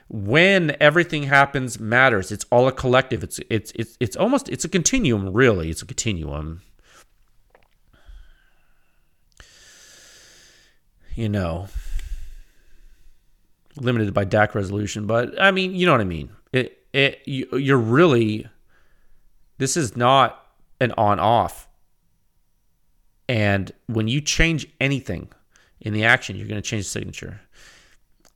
When 0.10 0.76
everything 0.82 1.24
happens 1.24 1.80
matters. 1.80 2.32
It's 2.32 2.46
all 2.52 2.68
a 2.68 2.72
collective. 2.72 3.24
It's 3.24 3.40
it's 3.50 3.72
it's 3.76 3.96
it's 4.00 4.16
almost 4.18 4.50
it's 4.50 4.66
a 4.66 4.70
continuum 4.70 5.32
really. 5.32 5.70
It's 5.70 5.84
a 5.84 5.86
continuum. 5.86 6.64
You 11.14 11.30
know, 11.30 11.68
limited 13.76 14.14
by 14.16 14.26
DAC 14.26 14.56
resolution, 14.56 15.06
but 15.06 15.40
I 15.40 15.52
mean, 15.52 15.76
you 15.76 15.86
know 15.86 15.92
what 15.92 16.02
I 16.02 16.06
mean. 16.06 16.32
It 16.52 16.80
it 16.92 17.22
you, 17.26 17.48
you're 17.56 17.78
really 17.78 18.48
this 19.60 19.78
is 19.78 19.96
not 19.96 20.41
an 20.82 20.92
on 20.98 21.20
off. 21.20 21.70
And 23.30 23.72
when 23.88 24.10
you 24.10 24.20
change 24.20 24.68
anything 24.82 25.30
in 25.80 25.94
the 25.94 26.04
action, 26.04 26.36
you're 26.36 26.48
going 26.48 26.62
to 26.62 26.68
change 26.68 26.84
the 26.84 26.90
signature. 26.90 27.40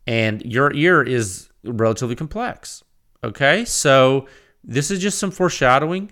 And 0.08 0.42
your 0.46 0.72
ear 0.74 1.04
is 1.04 1.50
relatively 1.64 2.16
complex. 2.16 2.84
Okay. 3.24 3.66
So 3.66 4.28
this 4.64 4.92
is 4.92 5.02
just 5.02 5.18
some 5.18 5.32
foreshadowing. 5.32 6.12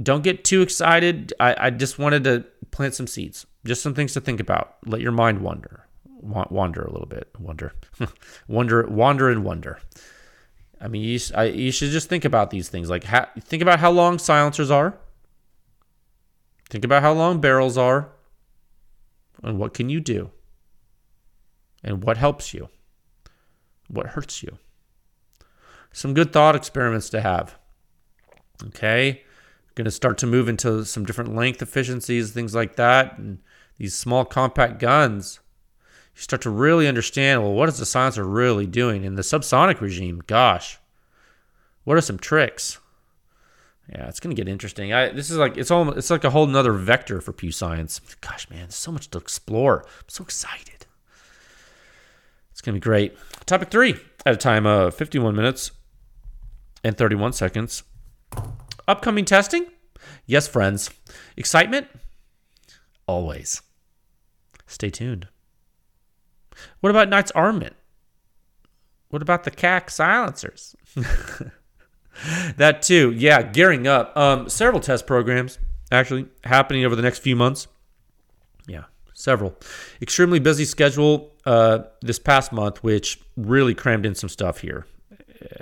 Don't 0.00 0.22
get 0.22 0.44
too 0.44 0.62
excited. 0.62 1.32
I, 1.40 1.66
I 1.66 1.70
just 1.70 1.98
wanted 1.98 2.24
to 2.24 2.44
plant 2.70 2.94
some 2.94 3.06
seeds, 3.06 3.46
just 3.66 3.82
some 3.82 3.94
things 3.94 4.12
to 4.12 4.20
think 4.20 4.40
about. 4.40 4.76
Let 4.86 5.00
your 5.00 5.12
mind 5.12 5.40
wander, 5.40 5.86
wander 6.20 6.82
a 6.82 6.92
little 6.92 7.08
bit, 7.08 7.28
wonder, 7.38 7.72
wonder, 8.46 8.86
wander 8.86 9.30
and 9.30 9.44
wonder. 9.44 9.80
I 10.80 10.88
mean, 10.88 11.02
you, 11.02 11.18
I, 11.34 11.44
you 11.44 11.70
should 11.70 11.90
just 11.90 12.08
think 12.08 12.24
about 12.24 12.50
these 12.50 12.68
things. 12.68 12.90
Like, 12.90 13.04
think 13.40 13.62
about 13.62 13.78
how 13.80 13.90
long 13.90 14.18
silencers 14.18 14.70
are. 14.70 14.98
Think 16.72 16.86
about 16.86 17.02
how 17.02 17.12
long 17.12 17.38
barrels 17.38 17.76
are. 17.76 18.08
And 19.42 19.58
what 19.58 19.74
can 19.74 19.90
you 19.90 20.00
do? 20.00 20.30
And 21.84 22.02
what 22.02 22.16
helps 22.16 22.54
you? 22.54 22.70
What 23.88 24.06
hurts 24.06 24.42
you? 24.42 24.56
Some 25.92 26.14
good 26.14 26.32
thought 26.32 26.56
experiments 26.56 27.10
to 27.10 27.20
have. 27.20 27.58
Okay. 28.68 29.22
Going 29.74 29.84
to 29.84 29.90
start 29.90 30.16
to 30.18 30.26
move 30.26 30.48
into 30.48 30.86
some 30.86 31.04
different 31.04 31.36
length 31.36 31.60
efficiencies, 31.60 32.30
things 32.30 32.54
like 32.54 32.76
that. 32.76 33.18
And 33.18 33.40
these 33.76 33.94
small 33.94 34.24
compact 34.24 34.78
guns 34.78 35.40
you 36.16 36.22
start 36.22 36.40
to 36.40 36.50
really 36.50 36.88
understand 36.88 37.42
well, 37.42 37.52
what 37.52 37.68
is 37.68 37.76
the 37.76 37.84
silencer 37.84 38.24
really 38.24 38.66
doing? 38.66 39.04
In 39.04 39.16
the 39.16 39.22
subsonic 39.22 39.82
regime, 39.82 40.22
gosh, 40.26 40.78
what 41.84 41.98
are 41.98 42.02
some 42.02 42.18
tricks? 42.18 42.78
Yeah, 43.88 44.08
it's 44.08 44.20
gonna 44.20 44.34
get 44.34 44.48
interesting. 44.48 44.92
I 44.92 45.10
this 45.10 45.30
is 45.30 45.36
like 45.36 45.56
it's 45.56 45.70
all 45.70 45.90
it's 45.92 46.10
like 46.10 46.24
a 46.24 46.30
whole 46.30 46.46
nother 46.46 46.72
vector 46.72 47.20
for 47.20 47.32
Pew 47.32 47.50
Science. 47.50 48.00
Gosh, 48.20 48.48
man, 48.48 48.70
so 48.70 48.92
much 48.92 49.10
to 49.10 49.18
explore. 49.18 49.84
I'm 49.86 50.08
so 50.08 50.24
excited. 50.24 50.86
It's 52.50 52.60
gonna 52.60 52.76
be 52.76 52.80
great. 52.80 53.16
Topic 53.46 53.70
three 53.70 53.96
at 54.24 54.34
a 54.34 54.36
time 54.36 54.66
of 54.66 54.94
51 54.94 55.34
minutes 55.34 55.72
and 56.84 56.96
31 56.96 57.32
seconds. 57.32 57.82
Upcoming 58.86 59.24
testing? 59.24 59.66
Yes, 60.26 60.46
friends. 60.48 60.90
Excitement? 61.36 61.88
Always. 63.06 63.62
Stay 64.66 64.90
tuned. 64.90 65.28
What 66.80 66.90
about 66.90 67.08
Knight's 67.08 67.30
Armament? 67.32 67.74
What 69.08 69.22
about 69.22 69.44
the 69.44 69.50
KAC 69.50 69.90
silencers? 69.90 70.74
that 72.56 72.82
too. 72.82 73.12
Yeah, 73.12 73.42
gearing 73.42 73.86
up. 73.86 74.16
Um, 74.16 74.48
several 74.48 74.80
test 74.80 75.06
programs 75.06 75.58
actually 75.90 76.26
happening 76.44 76.84
over 76.84 76.96
the 76.96 77.02
next 77.02 77.20
few 77.20 77.36
months. 77.36 77.66
Yeah, 78.66 78.84
several. 79.14 79.54
Extremely 80.00 80.38
busy 80.38 80.64
schedule 80.64 81.32
uh, 81.44 81.80
this 82.00 82.18
past 82.18 82.52
month, 82.52 82.82
which 82.82 83.20
really 83.36 83.74
crammed 83.74 84.06
in 84.06 84.14
some 84.14 84.28
stuff 84.28 84.58
here 84.58 84.86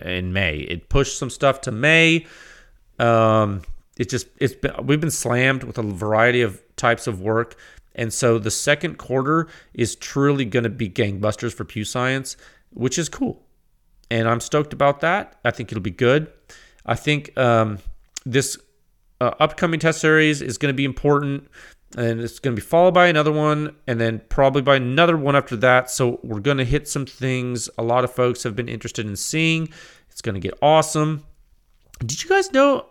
in 0.02 0.32
May. 0.32 0.58
It 0.58 0.88
pushed 0.88 1.18
some 1.18 1.30
stuff 1.30 1.60
to 1.62 1.72
May. 1.72 2.26
Um, 2.98 3.62
it 3.96 4.08
just 4.08 4.28
it's 4.38 4.54
been 4.54 4.72
we've 4.86 5.00
been 5.00 5.10
slammed 5.10 5.64
with 5.64 5.78
a 5.78 5.82
variety 5.82 6.42
of 6.42 6.62
types 6.76 7.06
of 7.06 7.20
work. 7.20 7.56
And 7.94 8.12
so 8.12 8.38
the 8.38 8.50
second 8.50 8.98
quarter 8.98 9.48
is 9.74 9.96
truly 9.96 10.44
going 10.44 10.62
to 10.62 10.70
be 10.70 10.88
gangbusters 10.88 11.52
for 11.52 11.64
Pew 11.64 11.84
Science, 11.84 12.36
which 12.72 12.98
is 12.98 13.08
cool. 13.08 13.42
And 14.10 14.28
I'm 14.28 14.40
stoked 14.40 14.72
about 14.72 15.00
that. 15.00 15.38
I 15.44 15.50
think 15.50 15.70
it'll 15.70 15.82
be 15.82 15.90
good. 15.90 16.32
I 16.84 16.94
think 16.94 17.36
um, 17.38 17.78
this 18.24 18.56
uh, 19.20 19.32
upcoming 19.38 19.80
test 19.80 20.00
series 20.00 20.42
is 20.42 20.58
going 20.58 20.72
to 20.72 20.76
be 20.76 20.84
important. 20.84 21.48
And 21.96 22.20
it's 22.20 22.38
going 22.38 22.54
to 22.54 22.62
be 22.62 22.64
followed 22.64 22.94
by 22.94 23.08
another 23.08 23.32
one, 23.32 23.74
and 23.88 24.00
then 24.00 24.22
probably 24.28 24.62
by 24.62 24.76
another 24.76 25.16
one 25.16 25.34
after 25.34 25.56
that. 25.56 25.90
So, 25.90 26.20
we're 26.22 26.38
going 26.38 26.58
to 26.58 26.64
hit 26.64 26.86
some 26.86 27.04
things 27.04 27.68
a 27.78 27.82
lot 27.82 28.04
of 28.04 28.14
folks 28.14 28.44
have 28.44 28.54
been 28.54 28.68
interested 28.68 29.08
in 29.08 29.16
seeing. 29.16 29.68
It's 30.08 30.20
going 30.20 30.36
to 30.36 30.40
get 30.40 30.56
awesome. 30.62 31.24
Did 31.98 32.22
you 32.22 32.28
guys 32.28 32.52
know? 32.52 32.86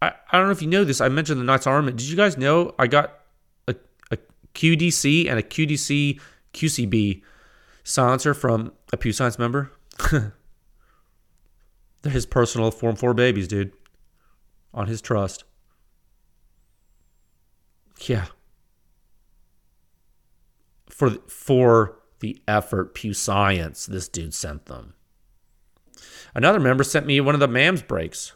I, 0.00 0.08
I 0.32 0.38
don't 0.38 0.46
know 0.46 0.52
if 0.52 0.60
you 0.60 0.66
know 0.66 0.82
this. 0.82 1.00
I 1.00 1.08
mentioned 1.08 1.40
the 1.40 1.44
Knight's 1.44 1.68
Armament. 1.68 1.98
Did 1.98 2.08
you 2.08 2.16
guys 2.16 2.36
know 2.36 2.74
I 2.80 2.88
got 2.88 3.20
a, 3.68 3.76
a 4.10 4.18
QDC 4.54 5.30
and 5.30 5.38
a 5.38 5.42
QDC 5.44 6.18
QCB 6.52 7.22
silencer 7.84 8.34
from 8.34 8.72
a 8.92 8.96
Pew 8.96 9.12
Science 9.12 9.38
member. 9.38 9.70
His 12.04 12.26
personal 12.26 12.70
Form 12.70 12.96
4 12.96 13.14
babies, 13.14 13.48
dude. 13.48 13.72
On 14.74 14.86
his 14.86 15.00
trust. 15.00 15.44
Yeah. 18.00 18.26
For 20.88 21.10
for 21.28 21.98
the 22.20 22.40
effort 22.48 22.94
Pew 22.94 23.12
Science 23.12 23.86
this 23.86 24.08
dude 24.08 24.34
sent 24.34 24.66
them. 24.66 24.94
Another 26.34 26.60
member 26.60 26.84
sent 26.84 27.06
me 27.06 27.20
one 27.20 27.34
of 27.34 27.40
the 27.40 27.48
MAMS 27.48 27.82
brakes. 27.82 28.32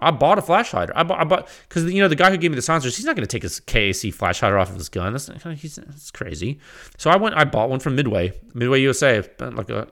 I 0.00 0.12
bought 0.12 0.38
a 0.38 0.42
flash 0.42 0.70
hider. 0.70 0.92
I 0.96 1.02
bought, 1.02 1.20
I 1.20 1.24
bought, 1.24 1.48
because 1.68 1.92
you 1.92 2.00
know 2.00 2.08
the 2.08 2.14
guy 2.14 2.30
who 2.30 2.36
gave 2.36 2.52
me 2.52 2.54
the 2.54 2.62
silencers, 2.62 2.96
he's 2.96 3.04
not 3.04 3.16
going 3.16 3.26
to 3.26 3.30
take 3.30 3.42
his 3.42 3.60
KAC 3.60 4.14
flash 4.14 4.40
hider 4.40 4.56
off 4.56 4.70
of 4.70 4.76
his 4.76 4.88
gun. 4.88 5.12
That's 5.12 5.28
he's 5.60 5.76
that's 5.76 6.12
crazy. 6.12 6.60
So 6.96 7.10
I 7.10 7.16
went, 7.16 7.36
I 7.36 7.44
bought 7.44 7.68
one 7.68 7.80
from 7.80 7.96
Midway, 7.96 8.32
Midway 8.54 8.80
USA, 8.80 9.28
like 9.40 9.70
a, 9.70 9.88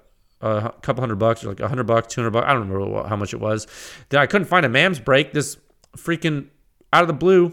a 0.47 0.74
couple 0.82 1.03
hundred 1.03 1.16
bucks, 1.16 1.44
or 1.44 1.49
like 1.49 1.61
a 1.61 1.68
hundred 1.68 1.84
bucks, 1.84 2.12
two 2.12 2.20
hundred 2.20 2.32
bucks. 2.32 2.47
I 2.49 2.53
don't 2.53 2.68
remember 2.68 2.86
what, 2.86 3.07
how 3.07 3.16
much 3.16 3.34
it 3.34 3.40
was. 3.40 3.66
Then 4.09 4.20
I 4.20 4.26
couldn't 4.26 4.47
find 4.47 4.64
a 4.64 4.68
MAMS 4.68 5.01
brake. 5.01 5.32
This 5.32 5.57
freaking 5.97 6.49
out 6.92 7.03
of 7.03 7.09
the 7.09 7.14
blue, 7.14 7.53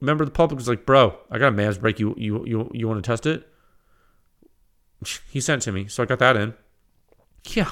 member 0.00 0.22
of 0.24 0.28
the 0.28 0.34
public 0.34 0.58
was 0.58 0.68
like, 0.68 0.86
"Bro, 0.86 1.18
I 1.30 1.38
got 1.38 1.48
a 1.48 1.56
MAMS 1.56 1.78
brake. 1.78 1.98
You 1.98 2.14
you 2.16 2.44
you 2.46 2.70
you 2.72 2.88
want 2.88 3.02
to 3.02 3.08
test 3.08 3.26
it?" 3.26 3.48
He 5.30 5.40
sent 5.40 5.62
to 5.62 5.72
me, 5.72 5.86
so 5.86 6.02
I 6.02 6.06
got 6.06 6.18
that 6.18 6.36
in. 6.36 6.54
Yeah, 7.46 7.70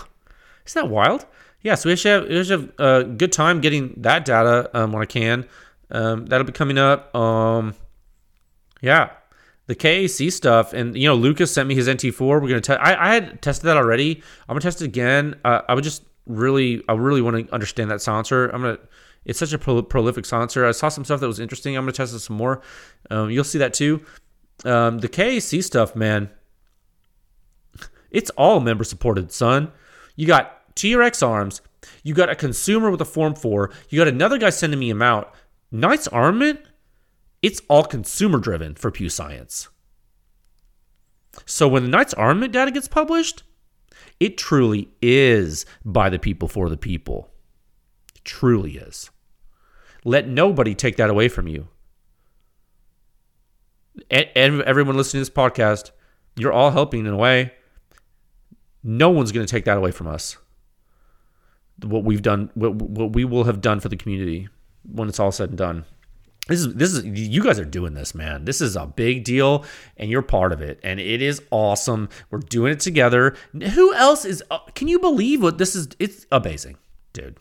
isn't 0.64 0.82
that 0.82 0.88
wild? 0.88 1.26
yeah, 1.66 1.74
so 1.74 1.88
we 1.88 1.96
should 1.96 2.22
have, 2.22 2.28
we 2.28 2.46
have 2.46 2.72
a 2.78 3.04
good 3.04 3.32
time 3.32 3.60
getting 3.60 3.94
that 3.96 4.24
data 4.24 4.70
um, 4.72 4.92
when 4.92 5.02
I 5.02 5.06
can. 5.06 5.48
Um, 5.90 6.26
that'll 6.26 6.46
be 6.46 6.52
coming 6.52 6.78
up. 6.78 7.14
Um, 7.14 7.74
yeah, 8.80 9.10
the 9.66 9.74
KAC 9.74 10.32
stuff, 10.32 10.72
and 10.72 10.96
you 10.96 11.08
know, 11.08 11.14
Lucas 11.14 11.52
sent 11.52 11.68
me 11.68 11.74
his 11.74 11.88
NT4. 11.88 12.20
We're 12.20 12.40
gonna 12.40 12.60
test. 12.60 12.80
I, 12.80 12.94
I 12.94 13.14
had 13.14 13.42
tested 13.42 13.66
that 13.66 13.76
already. 13.76 14.22
I'm 14.48 14.54
gonna 14.54 14.60
test 14.60 14.80
it 14.80 14.86
again. 14.86 15.36
Uh, 15.44 15.62
I 15.68 15.74
would 15.74 15.84
just 15.84 16.04
really, 16.26 16.82
I 16.88 16.94
really 16.94 17.22
want 17.22 17.46
to 17.46 17.52
understand 17.52 17.90
that 17.90 18.00
silencer. 18.00 18.48
I'm 18.48 18.62
gonna. 18.62 18.78
It's 19.24 19.40
such 19.40 19.52
a 19.52 19.58
pro- 19.58 19.82
prolific 19.82 20.24
silencer. 20.24 20.64
I 20.64 20.70
saw 20.70 20.88
some 20.88 21.04
stuff 21.04 21.20
that 21.20 21.26
was 21.26 21.40
interesting. 21.40 21.76
I'm 21.76 21.82
gonna 21.82 21.92
test 21.92 22.14
it 22.14 22.20
some 22.20 22.36
more. 22.36 22.62
Um, 23.10 23.30
you'll 23.30 23.44
see 23.44 23.58
that 23.58 23.74
too. 23.74 24.04
Um, 24.64 24.98
the 24.98 25.08
KAC 25.08 25.62
stuff, 25.62 25.96
man. 25.96 26.30
It's 28.10 28.30
all 28.30 28.60
member 28.60 28.84
supported, 28.84 29.32
son. 29.32 29.72
You 30.14 30.26
got 30.26 30.74
TRX 30.76 31.26
arms. 31.26 31.60
You 32.02 32.14
got 32.14 32.30
a 32.30 32.34
consumer 32.34 32.90
with 32.90 33.00
a 33.00 33.04
Form 33.04 33.34
4. 33.34 33.70
You 33.90 33.98
got 33.98 34.08
another 34.08 34.38
guy 34.38 34.50
sending 34.50 34.78
me 34.78 34.90
him 34.90 35.02
out. 35.02 35.34
Knight's 35.70 36.08
Armament, 36.08 36.60
it's 37.46 37.62
all 37.68 37.84
consumer 37.84 38.40
driven 38.40 38.74
for 38.74 38.90
Pew 38.90 39.08
Science. 39.08 39.68
So 41.44 41.68
when 41.68 41.84
the 41.84 41.88
Knight's 41.88 42.12
Armament 42.14 42.52
data 42.52 42.72
gets 42.72 42.88
published, 42.88 43.44
it 44.18 44.36
truly 44.36 44.88
is 45.00 45.64
by 45.84 46.10
the 46.10 46.18
people 46.18 46.48
for 46.48 46.68
the 46.68 46.76
people. 46.76 47.30
It 48.16 48.24
truly 48.24 48.78
is. 48.78 49.10
Let 50.04 50.26
nobody 50.26 50.74
take 50.74 50.96
that 50.96 51.08
away 51.08 51.28
from 51.28 51.46
you. 51.46 51.68
And 54.10 54.28
everyone 54.34 54.96
listening 54.96 55.24
to 55.24 55.30
this 55.30 55.36
podcast, 55.36 55.92
you're 56.34 56.52
all 56.52 56.72
helping 56.72 57.06
in 57.06 57.12
a 57.12 57.16
way. 57.16 57.52
No 58.82 59.10
one's 59.10 59.30
going 59.30 59.46
to 59.46 59.50
take 59.50 59.66
that 59.66 59.76
away 59.76 59.92
from 59.92 60.08
us 60.08 60.36
what 61.84 62.02
we've 62.02 62.22
done, 62.22 62.50
what, 62.54 62.74
what 62.74 63.12
we 63.12 63.24
will 63.24 63.44
have 63.44 63.60
done 63.60 63.78
for 63.78 63.88
the 63.88 63.96
community. 63.96 64.48
when 64.82 65.08
it's 65.08 65.20
all 65.20 65.30
said 65.30 65.50
and 65.50 65.58
done. 65.58 65.84
This 66.48 66.60
is 66.60 66.74
this 66.74 66.92
is 66.92 67.04
you 67.04 67.42
guys 67.42 67.58
are 67.58 67.64
doing 67.64 67.94
this, 67.94 68.14
man. 68.14 68.44
This 68.44 68.60
is 68.60 68.76
a 68.76 68.86
big 68.86 69.24
deal, 69.24 69.64
and 69.96 70.10
you're 70.10 70.22
part 70.22 70.52
of 70.52 70.60
it, 70.60 70.78
and 70.84 71.00
it 71.00 71.20
is 71.20 71.42
awesome. 71.50 72.08
We're 72.30 72.38
doing 72.38 72.72
it 72.72 72.80
together. 72.80 73.36
Who 73.52 73.92
else 73.94 74.24
is? 74.24 74.44
Uh, 74.50 74.58
can 74.74 74.86
you 74.86 74.98
believe 75.00 75.42
what 75.42 75.58
this 75.58 75.74
is? 75.74 75.88
It's 75.98 76.26
amazing, 76.30 76.76
dude. 77.12 77.38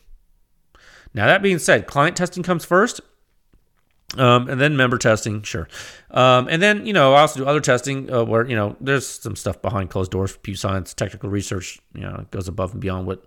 Now 1.14 1.26
that 1.26 1.40
being 1.42 1.58
said, 1.58 1.86
client 1.86 2.16
testing 2.16 2.42
comes 2.42 2.64
first. 2.64 3.00
Um, 4.16 4.48
and 4.48 4.60
then 4.60 4.76
member 4.76 4.98
testing, 4.98 5.42
sure. 5.42 5.68
Um, 6.12 6.46
and 6.48 6.62
then, 6.62 6.86
you 6.86 6.92
know, 6.92 7.14
I 7.14 7.22
also 7.22 7.40
do 7.40 7.46
other 7.46 7.60
testing 7.60 8.10
uh, 8.10 8.24
where, 8.24 8.46
you 8.46 8.54
know, 8.54 8.76
there's 8.80 9.06
some 9.06 9.34
stuff 9.34 9.60
behind 9.60 9.90
closed 9.90 10.12
doors 10.12 10.36
Pew 10.36 10.54
Science, 10.54 10.94
technical 10.94 11.28
research, 11.28 11.80
you 11.92 12.02
know, 12.02 12.24
goes 12.30 12.46
above 12.46 12.72
and 12.72 12.80
beyond 12.80 13.08
what 13.08 13.26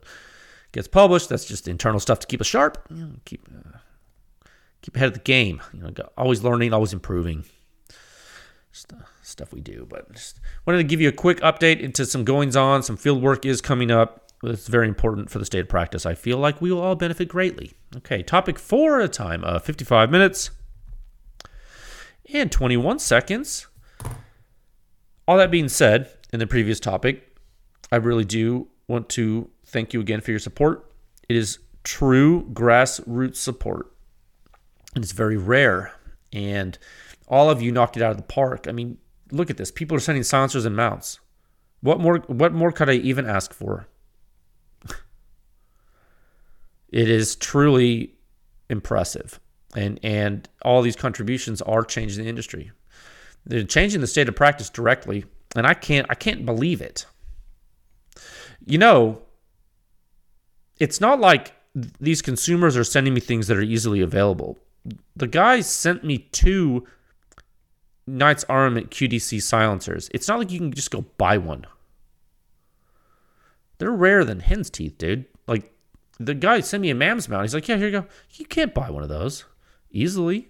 gets 0.71 0.88
published. 0.88 1.27
That's 1.27 1.43
just 1.43 1.67
internal 1.67 1.99
stuff 1.99 2.19
to 2.19 2.27
keep 2.27 2.39
us 2.39 2.47
sharp, 2.47 2.88
keep 3.25 3.45
uh, 3.53 3.77
keep 4.82 4.95
ahead 4.95 5.07
of 5.09 5.13
the 5.13 5.19
game. 5.19 5.61
You 5.73 5.82
know, 5.82 5.91
always 6.17 6.43
learning, 6.43 6.73
always 6.73 6.93
improving. 6.93 7.45
Just, 8.71 8.93
uh, 8.93 8.97
stuff 9.21 9.53
we 9.53 9.61
do. 9.61 9.86
But 9.89 10.11
just 10.13 10.39
wanted 10.65 10.80
to 10.80 10.84
give 10.84 11.01
you 11.01 11.09
a 11.09 11.13
quick 11.13 11.39
update 11.41 11.80
into 11.80 12.05
some 12.05 12.23
goings 12.23 12.55
on. 12.55 12.84
Some 12.84 12.97
field 12.97 13.21
work 13.21 13.45
is 13.45 13.61
coming 13.61 13.91
up. 13.91 14.32
It's 14.43 14.67
very 14.67 14.88
important 14.88 15.30
for 15.30 15.39
the 15.39 15.45
state 15.45 15.61
of 15.61 15.69
practice. 15.69 16.05
I 16.05 16.13
feel 16.13 16.38
like 16.38 16.61
we 16.61 16.71
will 16.71 16.82
all 16.82 16.95
benefit 16.95 17.27
greatly. 17.27 17.73
Okay, 17.97 18.23
topic 18.23 18.57
four 18.57 18.99
at 18.99 19.05
a 19.05 19.09
time. 19.09 19.43
Uh, 19.43 19.59
55 19.59 20.09
minutes 20.09 20.51
and 22.34 22.51
21 22.51 22.99
seconds. 22.99 23.67
All 25.27 25.38
that 25.38 25.51
being 25.51 25.69
said, 25.69 26.09
in 26.32 26.39
the 26.39 26.47
previous 26.47 26.80
topic, 26.80 27.36
I 27.91 27.97
really 27.97 28.25
do 28.25 28.67
want 28.88 29.09
to 29.09 29.49
thank 29.65 29.93
you 29.93 29.99
again 29.99 30.21
for 30.21 30.32
your 30.32 30.39
support. 30.39 30.91
It 31.27 31.36
is 31.36 31.59
true 31.84 32.47
grassroots 32.51 33.38
support, 33.38 33.91
and 34.96 35.04
it's 35.04 35.14
very 35.14 35.38
rare. 35.38 35.94
And 36.32 36.78
all 37.28 37.50
of 37.50 37.62
you 37.62 37.72
knocked 37.72 37.98
it 37.98 38.04
out 38.04 38.12
of 38.12 38.18
the 38.18 38.24
park. 38.24 38.68
I 38.68 38.72
mean, 38.72 38.98
look 39.32 39.50
at 39.50 39.58
this. 39.58 39.72
People 39.72 39.98
are 39.98 40.02
sending 40.02 40.24
silencers 40.24 40.66
and 40.66 40.76
mounts. 40.76 41.20
What 41.82 42.00
more? 42.00 42.18
What 42.28 42.54
more 42.54 42.72
could 42.72 42.90
I 42.90 42.94
even 42.94 43.26
ask 43.26 43.54
for? 43.54 43.88
it 46.90 47.10
is 47.10 47.36
truly 47.36 48.16
impressive 48.70 49.40
and 49.76 50.00
and 50.04 50.48
all 50.64 50.82
these 50.82 50.96
contributions 50.96 51.62
are 51.62 51.84
changing 51.84 52.24
the 52.24 52.30
industry. 52.30 52.72
They're 53.46 53.64
changing 53.64 54.02
the 54.02 54.08
state 54.08 54.30
of 54.30 54.36
practice 54.36 54.70
directly, 54.70 55.26
and 55.56 55.66
I 55.66 55.74
can't 55.74 56.08
I 56.10 56.16
can't 56.16 56.46
believe 56.46 56.82
it. 56.82 57.06
You 58.66 58.78
know, 58.78 59.22
it's 60.80 61.00
not 61.00 61.20
like 61.20 61.54
these 61.74 62.22
consumers 62.22 62.76
are 62.76 62.84
sending 62.84 63.14
me 63.14 63.20
things 63.20 63.48
that 63.48 63.58
are 63.58 63.62
easily 63.62 64.02
available. 64.02 64.58
The 65.15 65.27
guy 65.27 65.61
sent 65.61 66.03
me 66.03 66.30
two 66.32 66.88
Knight's 68.07 68.45
Armament 68.45 68.89
QDC 68.89 69.41
silencers. 69.41 70.09
It's 70.13 70.27
not 70.27 70.39
like 70.39 70.51
you 70.51 70.59
can 70.59 70.73
just 70.73 70.91
go 70.91 71.05
buy 71.17 71.38
one. 71.38 71.65
They're 73.77 73.91
rarer 73.91 74.23
than 74.23 74.39
hen's 74.39 74.69
teeth, 74.69 74.97
dude. 74.97 75.25
Like 75.47 75.71
the 76.19 76.34
guy 76.34 76.59
sent 76.61 76.82
me 76.82 76.89
a 76.89 76.95
MAMS 76.95 77.30
mount. 77.30 77.43
He's 77.43 77.53
like, 77.53 77.67
"Yeah, 77.67 77.77
here 77.77 77.88
you 77.88 78.01
go. 78.01 78.05
You 78.34 78.45
can't 78.45 78.73
buy 78.73 78.89
one 78.89 79.03
of 79.03 79.09
those." 79.09 79.45
easily. 79.91 80.49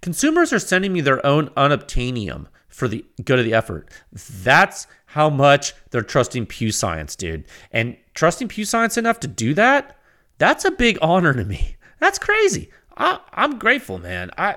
Consumers 0.00 0.52
are 0.52 0.58
sending 0.58 0.92
me 0.92 1.00
their 1.00 1.24
own 1.24 1.48
unobtainium 1.50 2.46
for 2.68 2.88
the 2.88 3.04
good 3.24 3.38
of 3.38 3.44
the 3.44 3.54
effort. 3.54 3.90
That's 4.12 4.86
how 5.06 5.28
much 5.28 5.74
they're 5.90 6.02
trusting 6.02 6.46
Pew 6.46 6.72
Science, 6.72 7.16
dude. 7.16 7.44
And 7.72 7.96
trusting 8.14 8.48
Pew 8.48 8.64
Science 8.64 8.96
enough 8.96 9.20
to 9.20 9.28
do 9.28 9.54
that, 9.54 9.98
that's 10.40 10.64
a 10.64 10.70
big 10.70 10.98
honor 11.02 11.34
to 11.34 11.44
me. 11.44 11.76
That's 12.00 12.18
crazy. 12.18 12.70
I, 12.96 13.20
am 13.34 13.58
grateful, 13.58 13.98
man. 13.98 14.30
I, 14.38 14.56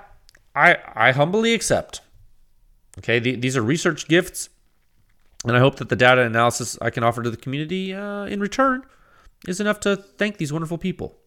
I, 0.56 0.78
I 0.96 1.12
humbly 1.12 1.54
accept. 1.54 2.00
Okay, 3.00 3.20
the, 3.20 3.36
these 3.36 3.58
are 3.58 3.62
research 3.62 4.08
gifts, 4.08 4.48
and 5.46 5.58
I 5.58 5.60
hope 5.60 5.76
that 5.76 5.90
the 5.90 5.98
data 5.98 6.22
analysis 6.22 6.78
I 6.82 6.90
can 6.90 7.04
offer 7.04 7.22
to 7.22 7.30
the 7.30 7.36
community 7.36 7.94
uh, 7.94 8.24
in 8.26 8.40
return 8.40 8.84
is 9.46 9.60
enough 9.60 9.82
to 9.82 9.98
thank 9.98 10.38
these 10.38 10.54
wonderful 10.54 10.78
people. 10.78 11.18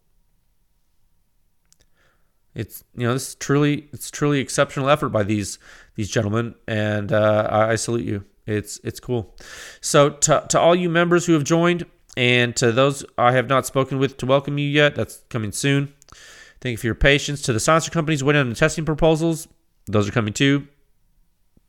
It's 2.54 2.82
you 2.96 3.06
know 3.06 3.12
this 3.12 3.28
is 3.28 3.34
truly 3.34 3.90
it's 3.92 4.10
truly 4.10 4.40
exceptional 4.40 4.88
effort 4.88 5.10
by 5.10 5.22
these 5.22 5.58
these 5.96 6.08
gentlemen, 6.08 6.54
and 6.66 7.12
uh, 7.12 7.46
I, 7.50 7.72
I 7.72 7.74
salute 7.74 8.06
you. 8.06 8.24
It's 8.46 8.80
it's 8.82 9.00
cool. 9.00 9.36
So 9.82 10.08
to 10.08 10.46
to 10.48 10.58
all 10.58 10.74
you 10.74 10.88
members 10.88 11.26
who 11.26 11.34
have 11.34 11.44
joined, 11.44 11.84
and 12.16 12.56
to 12.56 12.72
those 12.72 13.04
I 13.18 13.32
have 13.32 13.48
not 13.48 13.66
spoken 13.66 13.98
with 13.98 14.16
to 14.18 14.26
welcome 14.26 14.58
you 14.58 14.68
yet, 14.68 14.94
that's 14.94 15.22
coming 15.28 15.52
soon. 15.52 15.92
Thank 16.60 16.72
you 16.72 16.78
for 16.78 16.86
your 16.86 16.94
patience. 16.94 17.42
To 17.42 17.52
the 17.52 17.60
sponsor 17.60 17.90
companies 17.90 18.24
waiting 18.24 18.40
on 18.40 18.48
the 18.48 18.56
testing 18.56 18.84
proposals, 18.84 19.46
those 19.86 20.08
are 20.08 20.12
coming 20.12 20.32
too. 20.32 20.66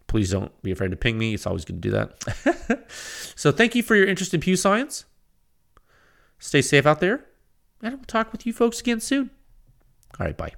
Please 0.08 0.32
don't 0.32 0.52
be 0.64 0.72
afraid 0.72 0.92
to 0.92 0.98
ping 0.98 1.18
me. 1.18 1.34
It's 1.34 1.46
always 1.46 1.66
good 1.66 1.82
to 1.82 1.90
do 1.90 1.92
that. 1.92 2.90
so 3.36 3.52
thank 3.52 3.76
you 3.76 3.84
for 3.84 3.96
your 3.96 4.08
interest 4.08 4.34
in 4.34 4.40
Pew 4.40 4.56
Science. 4.56 5.04
Stay 6.40 6.62
safe 6.62 6.86
out 6.86 7.00
there, 7.00 7.26
and 7.82 7.96
we'll 7.96 8.06
talk 8.06 8.32
with 8.32 8.46
you 8.46 8.54
folks 8.54 8.80
again 8.80 9.02
soon. 9.02 9.32
All 10.20 10.26
right, 10.26 10.38
bye. 10.38 10.54